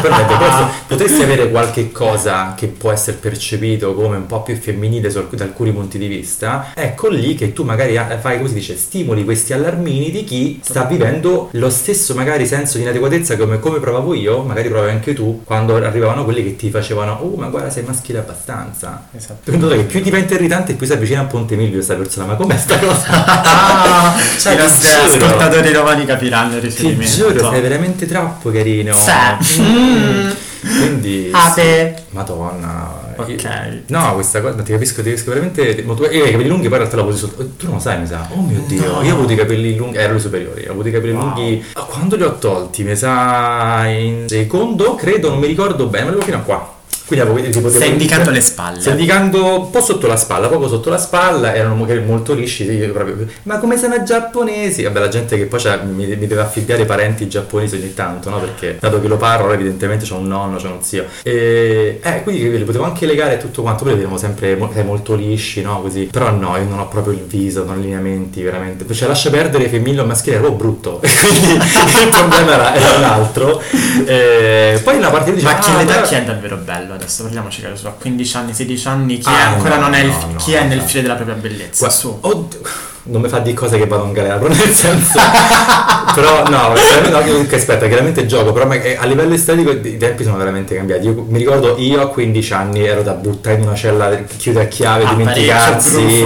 per 0.00 0.10
me 0.10 0.24
potresti, 0.24 0.64
potresti 0.86 1.22
avere 1.22 1.50
qualche 1.50 1.90
cosa 1.90 2.54
che 2.56 2.68
può 2.68 2.92
essere 2.92 3.16
percepito 3.16 3.92
come 3.94 4.16
un 4.16 4.26
po' 4.26 4.42
più 4.42 4.56
femminile 4.56 5.10
su, 5.10 5.26
da 5.30 5.44
alcuni 5.44 5.72
punti 5.72 5.98
di 5.98 6.06
vista, 6.06 6.70
ecco 6.74 7.08
lì 7.08 7.34
che 7.34 7.52
tu 7.52 7.64
magari 7.64 7.98
fai, 8.20 8.36
come 8.36 8.48
si 8.48 8.54
dice, 8.54 8.76
stimoli 8.76 9.24
questi 9.24 9.52
allarmini 9.52 10.10
di 10.10 10.22
chi 10.24 10.60
sta 10.62 10.84
vivendo 10.84 11.48
lo 11.52 11.70
stesso 11.70 12.14
magari 12.14 12.46
senso 12.46 12.76
di 12.76 12.84
inadeguatezza 12.84 13.36
come, 13.36 13.58
come 13.58 13.80
provavo 13.80 14.14
io, 14.14 14.42
magari 14.42 14.68
provavi 14.68 14.90
anche 14.90 15.12
tu, 15.12 15.42
quando 15.44 15.74
arrivavano 15.76 16.24
quelli 16.24 16.44
che 16.44 16.56
ti 16.56 16.70
facevano, 16.70 17.18
oh 17.20 17.36
ma 17.36 17.48
guarda 17.48 17.70
sei 17.70 17.82
maschile 17.82 18.18
abbastanza. 18.18 19.08
Esatto. 19.12 19.50
Che 19.50 19.84
più 19.84 20.00
diventa 20.00 20.34
irritante 20.34 20.74
più 20.74 20.86
si 20.86 20.92
avvicina 20.92 21.22
a 21.22 21.24
Ponte 21.24 21.56
Milvio 21.56 21.74
questa 21.74 21.94
persona, 21.94 22.26
ma 22.26 22.34
com'è 22.36 22.56
sta 22.56 22.78
cosa? 22.78 23.06
ah, 23.10 24.14
cioè, 24.38 24.54
I 24.54 24.56
nostri 24.56 24.92
ascoltatori 24.92 25.72
romani 25.72 26.04
capiranno 26.04 26.56
il 26.56 26.62
riferimento. 26.62 27.02
Ti 27.04 27.10
giuro, 27.10 27.50
sei 27.50 27.60
veramente 27.60 28.06
troppo 28.06 28.50
carino. 28.50 28.83
Sì. 28.92 29.60
Mm. 29.60 30.30
Quindi 30.64 31.30
Ate. 31.32 31.94
Sì. 31.96 32.02
Madonna. 32.10 33.12
Ok. 33.16 33.82
No, 33.86 34.14
questa 34.14 34.40
cosa 34.40 34.62
ti 34.62 34.72
capisco, 34.72 35.02
ti 35.02 35.10
capisco 35.10 35.30
veramente. 35.30 35.62
Io 35.62 36.24
i 36.24 36.30
capelli 36.30 36.48
lunghi 36.48 36.68
poi 36.68 36.78
in 36.78 36.84
realtà 36.84 36.96
l'avevo 36.96 37.16
sotto. 37.16 37.46
Tu 37.56 37.66
non 37.66 37.74
lo 37.74 37.80
sai, 37.80 38.00
mi 38.00 38.06
sa. 38.06 38.26
Oh 38.30 38.40
mio 38.40 38.62
dio, 38.66 38.94
no. 38.94 39.02
io 39.02 39.12
ho 39.12 39.16
avuto 39.18 39.32
i 39.32 39.36
capelli 39.36 39.76
lunghi. 39.76 39.98
Ero 39.98 40.18
superiori, 40.18 40.66
ho 40.66 40.72
avuto 40.72 40.88
i 40.88 40.92
capelli 40.92 41.12
wow. 41.12 41.22
lunghi. 41.22 41.64
Quando 41.72 42.16
li 42.16 42.22
ho 42.22 42.38
tolti, 42.38 42.82
mi 42.82 42.96
sa 42.96 43.86
in 43.86 44.26
secondo, 44.28 44.94
credo, 44.94 45.28
non 45.28 45.38
mi 45.38 45.46
ricordo 45.46 45.86
bene, 45.86 46.04
ma 46.04 46.10
avevo 46.10 46.24
fino 46.24 46.38
a 46.38 46.40
qua. 46.40 46.73
Quindi 47.06 47.26
avevo, 47.26 47.50
tipo, 47.50 47.68
Stai 47.68 47.90
indicando 47.90 48.30
le 48.30 48.40
spalle. 48.40 48.80
Stai 48.80 48.92
indicando 48.92 49.60
un 49.60 49.70
po' 49.70 49.82
sotto 49.82 50.06
la 50.06 50.16
spalla, 50.16 50.48
poco 50.48 50.68
sotto 50.68 50.88
la 50.88 50.96
spalla, 50.96 51.54
erano 51.54 51.74
molto 51.74 52.32
lisci. 52.32 52.64
Proprio, 52.64 53.26
ma 53.42 53.58
come 53.58 53.76
sono 53.76 54.02
giapponesi? 54.02 54.82
Vabbè, 54.84 55.00
la 55.00 55.08
gente 55.08 55.36
che 55.36 55.44
poi 55.44 55.60
mi, 55.84 56.06
mi, 56.06 56.26
deve 56.26 56.40
affibbiare 56.40 56.86
parenti 56.86 57.28
giapponesi 57.28 57.76
ogni 57.76 57.92
tanto, 57.92 58.30
no? 58.30 58.38
Perché 58.38 58.78
dato 58.80 59.00
che 59.02 59.08
lo 59.08 59.18
parlo, 59.18 59.52
evidentemente 59.52 60.06
c'è 60.06 60.14
un 60.14 60.26
nonno, 60.26 60.56
c'è 60.56 60.68
un 60.68 60.82
zio. 60.82 61.04
E, 61.22 62.00
eh, 62.02 62.22
quindi 62.22 62.56
li 62.56 62.64
potevo 62.64 62.84
anche 62.84 63.04
legare 63.04 63.36
tutto 63.36 63.60
quanto, 63.60 63.82
poi 63.82 63.92
li 63.92 63.98
vediamo 63.98 64.18
sempre 64.18 64.56
molto 64.56 65.14
lisci, 65.14 65.60
no? 65.60 65.82
Così. 65.82 66.08
Però 66.10 66.30
no, 66.30 66.56
io 66.56 66.64
non 66.64 66.78
ho 66.78 66.88
proprio 66.88 67.12
il 67.12 67.24
viso, 67.24 67.64
non 67.64 67.80
lineamenti, 67.80 68.42
veramente. 68.42 68.90
Cioè, 68.94 69.08
lascia 69.08 69.28
perdere 69.28 69.68
femminile 69.68 70.00
o 70.00 70.06
maschile, 70.06 70.36
ero 70.36 70.52
brutto. 70.52 71.00
quindi 71.04 71.52
il 71.52 72.08
problema 72.10 72.54
era, 72.54 72.74
era 72.74 72.96
un 72.96 73.04
altro. 73.04 73.60
E, 74.06 74.80
poi 74.82 74.96
una 74.96 75.10
parte 75.10 75.34
dice, 75.34 75.44
ma 75.44 75.58
chi 75.58 75.70
ah, 75.70 75.76
l'età 75.76 76.00
chi 76.00 76.14
è 76.14 76.22
davvero 76.22 76.56
bello? 76.56 76.93
Adesso 76.94 77.22
parliamoci 77.22 77.60
che 77.60 77.76
so, 77.76 77.88
a 77.88 77.92
15 77.92 78.36
anni, 78.36 78.54
16 78.54 78.88
anni, 78.88 79.18
chi, 79.18 79.28
ah, 79.28 79.38
è, 79.38 79.42
ancora 79.42 79.76
no, 79.76 79.82
non 79.82 79.94
è 79.94 80.00
il, 80.00 80.08
no, 80.08 80.36
chi 80.36 80.52
è 80.52 80.64
nel 80.64 80.80
filo 80.80 81.02
della 81.02 81.14
propria 81.14 81.36
bellezza? 81.36 81.86
Guarda, 81.86 81.96
su. 81.96 82.18
Oddio 82.20 82.92
non 83.04 83.20
mi 83.20 83.28
fa 83.28 83.38
di 83.40 83.52
cose 83.52 83.76
che 83.76 83.86
vado 83.86 84.04
in 84.04 84.12
galera, 84.12 84.36
però 84.36 84.48
nel 84.54 84.72
senso... 84.72 85.18
però 86.14 86.44
no, 86.48 86.74
no, 87.10 87.20
comunque 87.20 87.56
aspetta, 87.56 87.86
chiaramente 87.86 88.24
gioco, 88.26 88.52
però 88.52 88.68
a 88.68 89.04
livello 89.04 89.34
estetico 89.34 89.72
i 89.72 89.96
tempi 89.96 90.22
sono 90.22 90.36
veramente 90.36 90.74
cambiati. 90.74 91.06
Io, 91.06 91.26
mi 91.28 91.38
ricordo 91.38 91.76
io 91.78 92.00
a 92.00 92.08
15 92.08 92.52
anni 92.52 92.84
ero 92.84 93.02
da 93.02 93.12
buttare 93.12 93.56
in 93.56 93.62
una 93.62 93.74
cella, 93.74 94.14
chiudere 94.36 94.64
a 94.64 94.68
chiave, 94.68 95.04
ah, 95.04 95.08
dimenticarsi. 95.10 96.22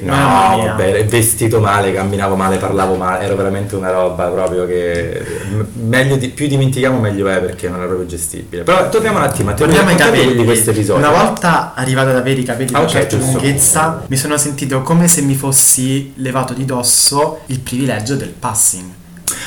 No, 0.00 0.14
vabbè, 0.14 1.04
vestito 1.04 1.60
male, 1.60 1.92
camminavo 1.92 2.34
male, 2.34 2.56
parlavo 2.56 2.94
male, 2.94 3.24
ero 3.24 3.36
veramente 3.36 3.76
una 3.76 3.90
roba 3.90 4.24
proprio 4.26 4.66
che 4.66 5.22
meglio 5.74 6.16
di, 6.16 6.28
più 6.28 6.46
dimentichiamo 6.48 6.98
meglio 6.98 7.28
è 7.28 7.38
perché 7.38 7.68
non 7.68 7.78
era 7.78 7.86
proprio 7.86 8.08
gestibile. 8.08 8.62
Però 8.62 8.88
torniamo 8.88 9.18
un 9.18 9.24
attimo, 9.24 9.54
torniamo 9.54 9.88
ai 9.88 9.96
capelli 9.96 10.34
di 10.34 10.44
questo 10.44 10.70
episodio. 10.70 11.06
Una 11.06 11.16
volta 11.16 11.74
arrivato 11.74 12.10
ad 12.10 12.16
avere 12.16 12.40
i 12.40 12.44
capelli 12.44 12.74
ah, 12.74 12.78
di 12.78 12.84
okay, 12.84 13.00
una 13.00 13.08
certa 13.08 13.16
lunghezza, 13.16 14.04
mi 14.06 14.16
sono 14.16 14.36
sentito 14.36 14.82
come 14.82 15.06
se 15.06 15.22
mi 15.22 15.34
fossi 15.34 16.07
levato 16.16 16.52
di 16.52 16.64
dosso 16.64 17.40
il 17.46 17.60
privilegio 17.60 18.16
del 18.16 18.30
passing. 18.30 18.90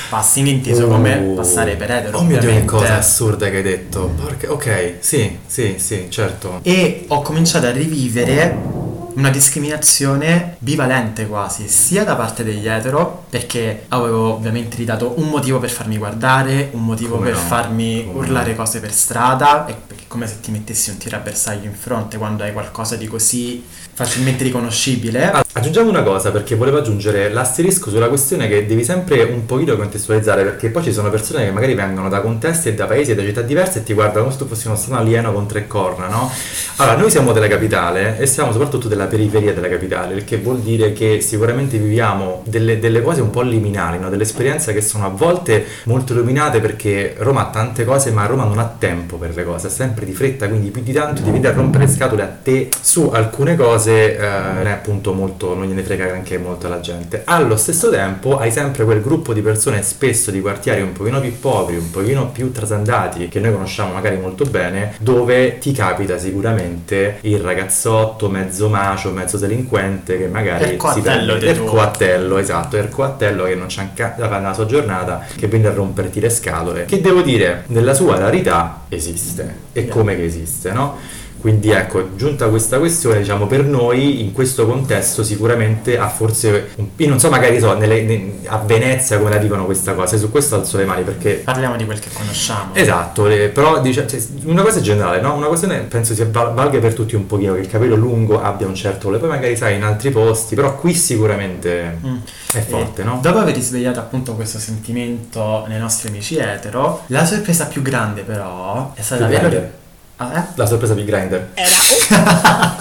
Passing 0.09 0.47
inteso 0.47 0.85
uh, 0.85 0.89
come 0.89 1.17
passare 1.35 1.75
per 1.75 1.91
etero. 1.91 2.17
Oh 2.19 2.23
mio 2.23 2.39
dio, 2.39 2.49
che 2.49 2.65
cosa 2.65 2.97
assurda 2.97 3.49
che 3.49 3.57
hai 3.57 3.63
detto. 3.63 4.11
Porca, 4.15 4.51
ok, 4.51 4.95
sì, 4.99 5.37
sì, 5.45 5.75
sì, 5.77 6.07
certo. 6.09 6.59
E 6.63 7.05
ho 7.07 7.21
cominciato 7.21 7.65
a 7.65 7.71
rivivere 7.71 8.79
una 9.13 9.29
discriminazione 9.29 10.55
bivalente 10.59 11.27
quasi, 11.27 11.67
sia 11.67 12.03
da 12.03 12.15
parte 12.15 12.43
degli 12.43 12.67
etero, 12.67 13.25
perché 13.29 13.85
avevo 13.89 14.33
ovviamente 14.33 14.77
ridato 14.77 15.13
un 15.17 15.27
motivo 15.27 15.59
per 15.59 15.69
farmi 15.69 15.97
guardare, 15.97 16.69
un 16.71 16.85
motivo 16.85 17.15
come 17.15 17.31
per 17.31 17.39
no? 17.39 17.45
farmi 17.45 18.05
come 18.05 18.19
urlare 18.19 18.51
no? 18.51 18.57
cose 18.57 18.79
per 18.79 18.93
strada, 18.93 19.65
e 19.65 19.75
come 20.07 20.27
se 20.27 20.39
ti 20.41 20.51
mettessi 20.51 20.89
un 20.89 20.97
tiro 20.97 21.17
a 21.17 21.19
bersaglio 21.19 21.65
in 21.65 21.73
fronte 21.73 22.17
quando 22.17 22.43
hai 22.43 22.53
qualcosa 22.53 22.95
di 22.95 23.07
così 23.07 23.63
facilmente 23.93 24.43
riconoscibile. 24.43 25.31
Ah, 25.31 25.43
aggiungiamo 25.53 25.89
una 25.89 26.01
cosa 26.01 26.31
perché 26.31 26.55
volevo 26.55 26.77
aggiungere 26.77 27.29
l'asterisco 27.29 27.89
sulla 27.89 28.07
questione 28.07 28.47
che 28.47 28.65
devi 28.65 28.85
sempre 28.85 29.23
un 29.23 29.45
pochino 29.45 29.75
contestualizzare 29.75 30.43
perché 30.43 30.69
poi 30.69 30.83
ci 30.83 30.93
sono 30.93 31.09
persone 31.09 31.43
che 31.43 31.51
magari 31.51 31.73
vengono 31.73 32.07
da 32.07 32.21
contesti 32.21 32.69
e 32.69 32.73
da 32.73 32.85
paesi 32.85 33.11
e 33.11 33.15
da 33.15 33.21
città 33.21 33.41
diverse 33.41 33.79
e 33.79 33.83
ti 33.83 33.93
guardano 33.93 34.21
come 34.21 34.31
se 34.31 34.37
tu 34.37 34.47
fossi 34.47 34.67
uno 34.67 34.77
strano 34.77 35.01
alieno 35.01 35.33
con 35.33 35.47
tre 35.47 35.67
corna, 35.67 36.07
no? 36.07 36.31
Allora, 36.77 36.95
noi 36.95 37.11
siamo 37.11 37.33
della 37.33 37.49
capitale 37.49 38.17
e 38.17 38.27
siamo 38.27 38.53
soprattutto 38.53 38.87
della 38.87 39.07
periferia 39.07 39.53
della 39.53 39.67
capitale, 39.67 40.15
il 40.15 40.23
che 40.23 40.37
vuol 40.37 40.59
dire 40.59 40.93
che 40.93 41.19
sicuramente 41.19 41.77
viviamo 41.77 42.43
delle, 42.45 42.79
delle 42.79 43.01
cose 43.01 43.19
un 43.19 43.29
po' 43.29 43.41
liminali, 43.41 43.99
no? 43.99 44.09
delle 44.09 44.23
esperienze 44.23 44.73
che 44.73 44.81
sono 44.81 45.05
a 45.05 45.09
volte 45.09 45.65
molto 45.83 46.13
illuminate 46.13 46.61
perché 46.61 47.15
Roma 47.17 47.47
ha 47.47 47.49
tante 47.49 47.83
cose 47.83 48.11
ma 48.11 48.25
Roma 48.25 48.45
non 48.45 48.57
ha 48.57 48.73
tempo 48.77 49.17
per 49.17 49.35
le 49.35 49.43
cose, 49.43 49.67
è 49.67 49.69
sempre 49.69 50.05
di 50.05 50.13
fretta, 50.13 50.47
quindi 50.47 50.69
più 50.69 50.81
di 50.81 50.93
tanto 50.93 51.21
devi 51.21 51.41
rompere 51.41 51.85
le 51.85 51.91
scatole 51.91 52.23
a 52.23 52.29
te 52.41 52.69
su 52.79 53.09
alcune 53.13 53.57
cose, 53.57 54.17
eh, 54.17 54.29
non 54.55 54.67
è 54.67 54.71
appunto 54.71 55.11
molto, 55.13 55.40
non 55.49 55.65
gliene 55.65 55.83
frega 55.83 56.05
neanche 56.05 56.37
molto 56.37 56.67
alla 56.67 56.79
gente. 56.79 57.23
Allo 57.25 57.57
stesso 57.57 57.89
tempo 57.89 58.37
hai 58.37 58.51
sempre 58.51 58.83
quel 58.83 59.01
gruppo 59.01 59.33
di 59.33 59.41
persone 59.41 59.81
spesso 59.83 60.31
di 60.31 60.41
quartieri 60.41 60.81
un 60.81 60.93
pochino 60.93 61.19
più 61.19 61.37
poveri, 61.39 61.77
un 61.77 61.91
pochino 61.91 62.29
più 62.29 62.51
trasandati, 62.51 63.27
che 63.27 63.39
noi 63.39 63.51
conosciamo 63.51 63.93
magari 63.93 64.17
molto 64.17 64.45
bene, 64.45 64.93
dove 64.99 65.57
ti 65.57 65.71
capita 65.71 66.17
sicuramente 66.17 67.17
il 67.21 67.39
ragazzotto 67.39 68.29
mezzo 68.29 68.69
macio, 68.69 69.11
mezzo 69.11 69.37
delinquente 69.37 70.17
che 70.17 70.27
magari 70.27 70.77
si 70.93 71.01
prende 71.01 71.49
il 71.49 71.63
coattello, 71.63 72.37
esatto, 72.37 72.77
il 72.77 72.89
coattello 72.89 73.43
che 73.45 73.55
non 73.55 73.67
c'ha 73.67 73.89
da 73.93 74.27
fare 74.27 74.41
nella 74.41 74.53
sua 74.53 74.65
giornata, 74.65 75.25
che 75.35 75.47
viene 75.47 75.67
a 75.67 75.73
romperti 75.73 76.19
le 76.19 76.29
scatole, 76.29 76.85
che 76.85 77.01
devo 77.01 77.21
dire, 77.21 77.63
nella 77.67 77.93
sua 77.93 78.17
rarità 78.17 78.81
esiste. 78.89 79.69
E 79.73 79.87
come 79.87 80.15
che 80.15 80.25
esiste, 80.25 80.71
no? 80.71 81.19
Quindi 81.41 81.71
ecco, 81.71 82.15
giunta 82.15 82.49
questa 82.49 82.77
questione, 82.77 83.17
diciamo 83.17 83.47
per 83.47 83.65
noi 83.65 84.21
in 84.21 84.31
questo 84.31 84.67
contesto 84.67 85.23
sicuramente 85.23 85.97
ha 85.97 86.07
forse, 86.07 86.69
io 86.95 87.09
non 87.09 87.19
so 87.19 87.31
magari 87.31 87.59
so, 87.59 87.75
nelle, 87.75 88.03
ne, 88.03 88.33
a 88.45 88.59
Venezia 88.59 89.17
come 89.17 89.31
la 89.31 89.37
dicono 89.37 89.65
questa 89.65 89.95
cosa, 89.95 90.15
e 90.15 90.19
su 90.19 90.29
questo 90.29 90.53
alzo 90.53 90.77
le 90.77 90.85
mani 90.85 91.01
perché... 91.01 91.41
Parliamo 91.43 91.77
di 91.77 91.85
quel 91.85 91.97
che 91.97 92.09
conosciamo. 92.13 92.75
Esatto, 92.75 93.25
le, 93.25 93.49
però 93.49 93.81
dice, 93.81 94.05
cioè, 94.05 94.21
una 94.43 94.61
cosa 94.61 94.81
generale, 94.81 95.19
no? 95.19 95.33
Una 95.33 95.47
questione 95.47 95.79
penso 95.79 96.13
sia 96.13 96.27
valga 96.29 96.77
per 96.77 96.93
tutti 96.93 97.15
un 97.15 97.25
pochino, 97.25 97.55
che 97.55 97.61
il 97.61 97.67
capello 97.67 97.95
lungo 97.95 98.39
abbia 98.39 98.67
un 98.67 98.75
certo 98.75 99.05
valore, 99.05 99.25
poi 99.25 99.29
magari 99.29 99.57
sai 99.57 99.77
in 99.77 99.83
altri 99.83 100.11
posti, 100.11 100.53
però 100.53 100.75
qui 100.75 100.93
sicuramente 100.93 101.97
mm. 102.05 102.17
è 102.53 102.59
forte, 102.59 103.01
e 103.01 103.05
no? 103.05 103.17
Dopo 103.19 103.39
aver 103.39 103.55
risvegliato 103.55 103.99
appunto 103.99 104.35
questo 104.35 104.59
sentimento 104.59 105.65
nei 105.67 105.79
nostri 105.79 106.09
amici 106.09 106.37
etero, 106.37 107.01
la 107.07 107.25
sorpresa 107.25 107.65
più 107.65 107.81
grande 107.81 108.21
però 108.21 108.91
è 108.93 109.01
stata 109.01 109.25
avere 109.25 109.79
Ah, 110.21 110.37
eh? 110.37 110.43
La 110.53 110.67
sorpresa 110.67 110.93
di 110.93 111.03
Grinder. 111.03 111.49
Era. 111.55 112.79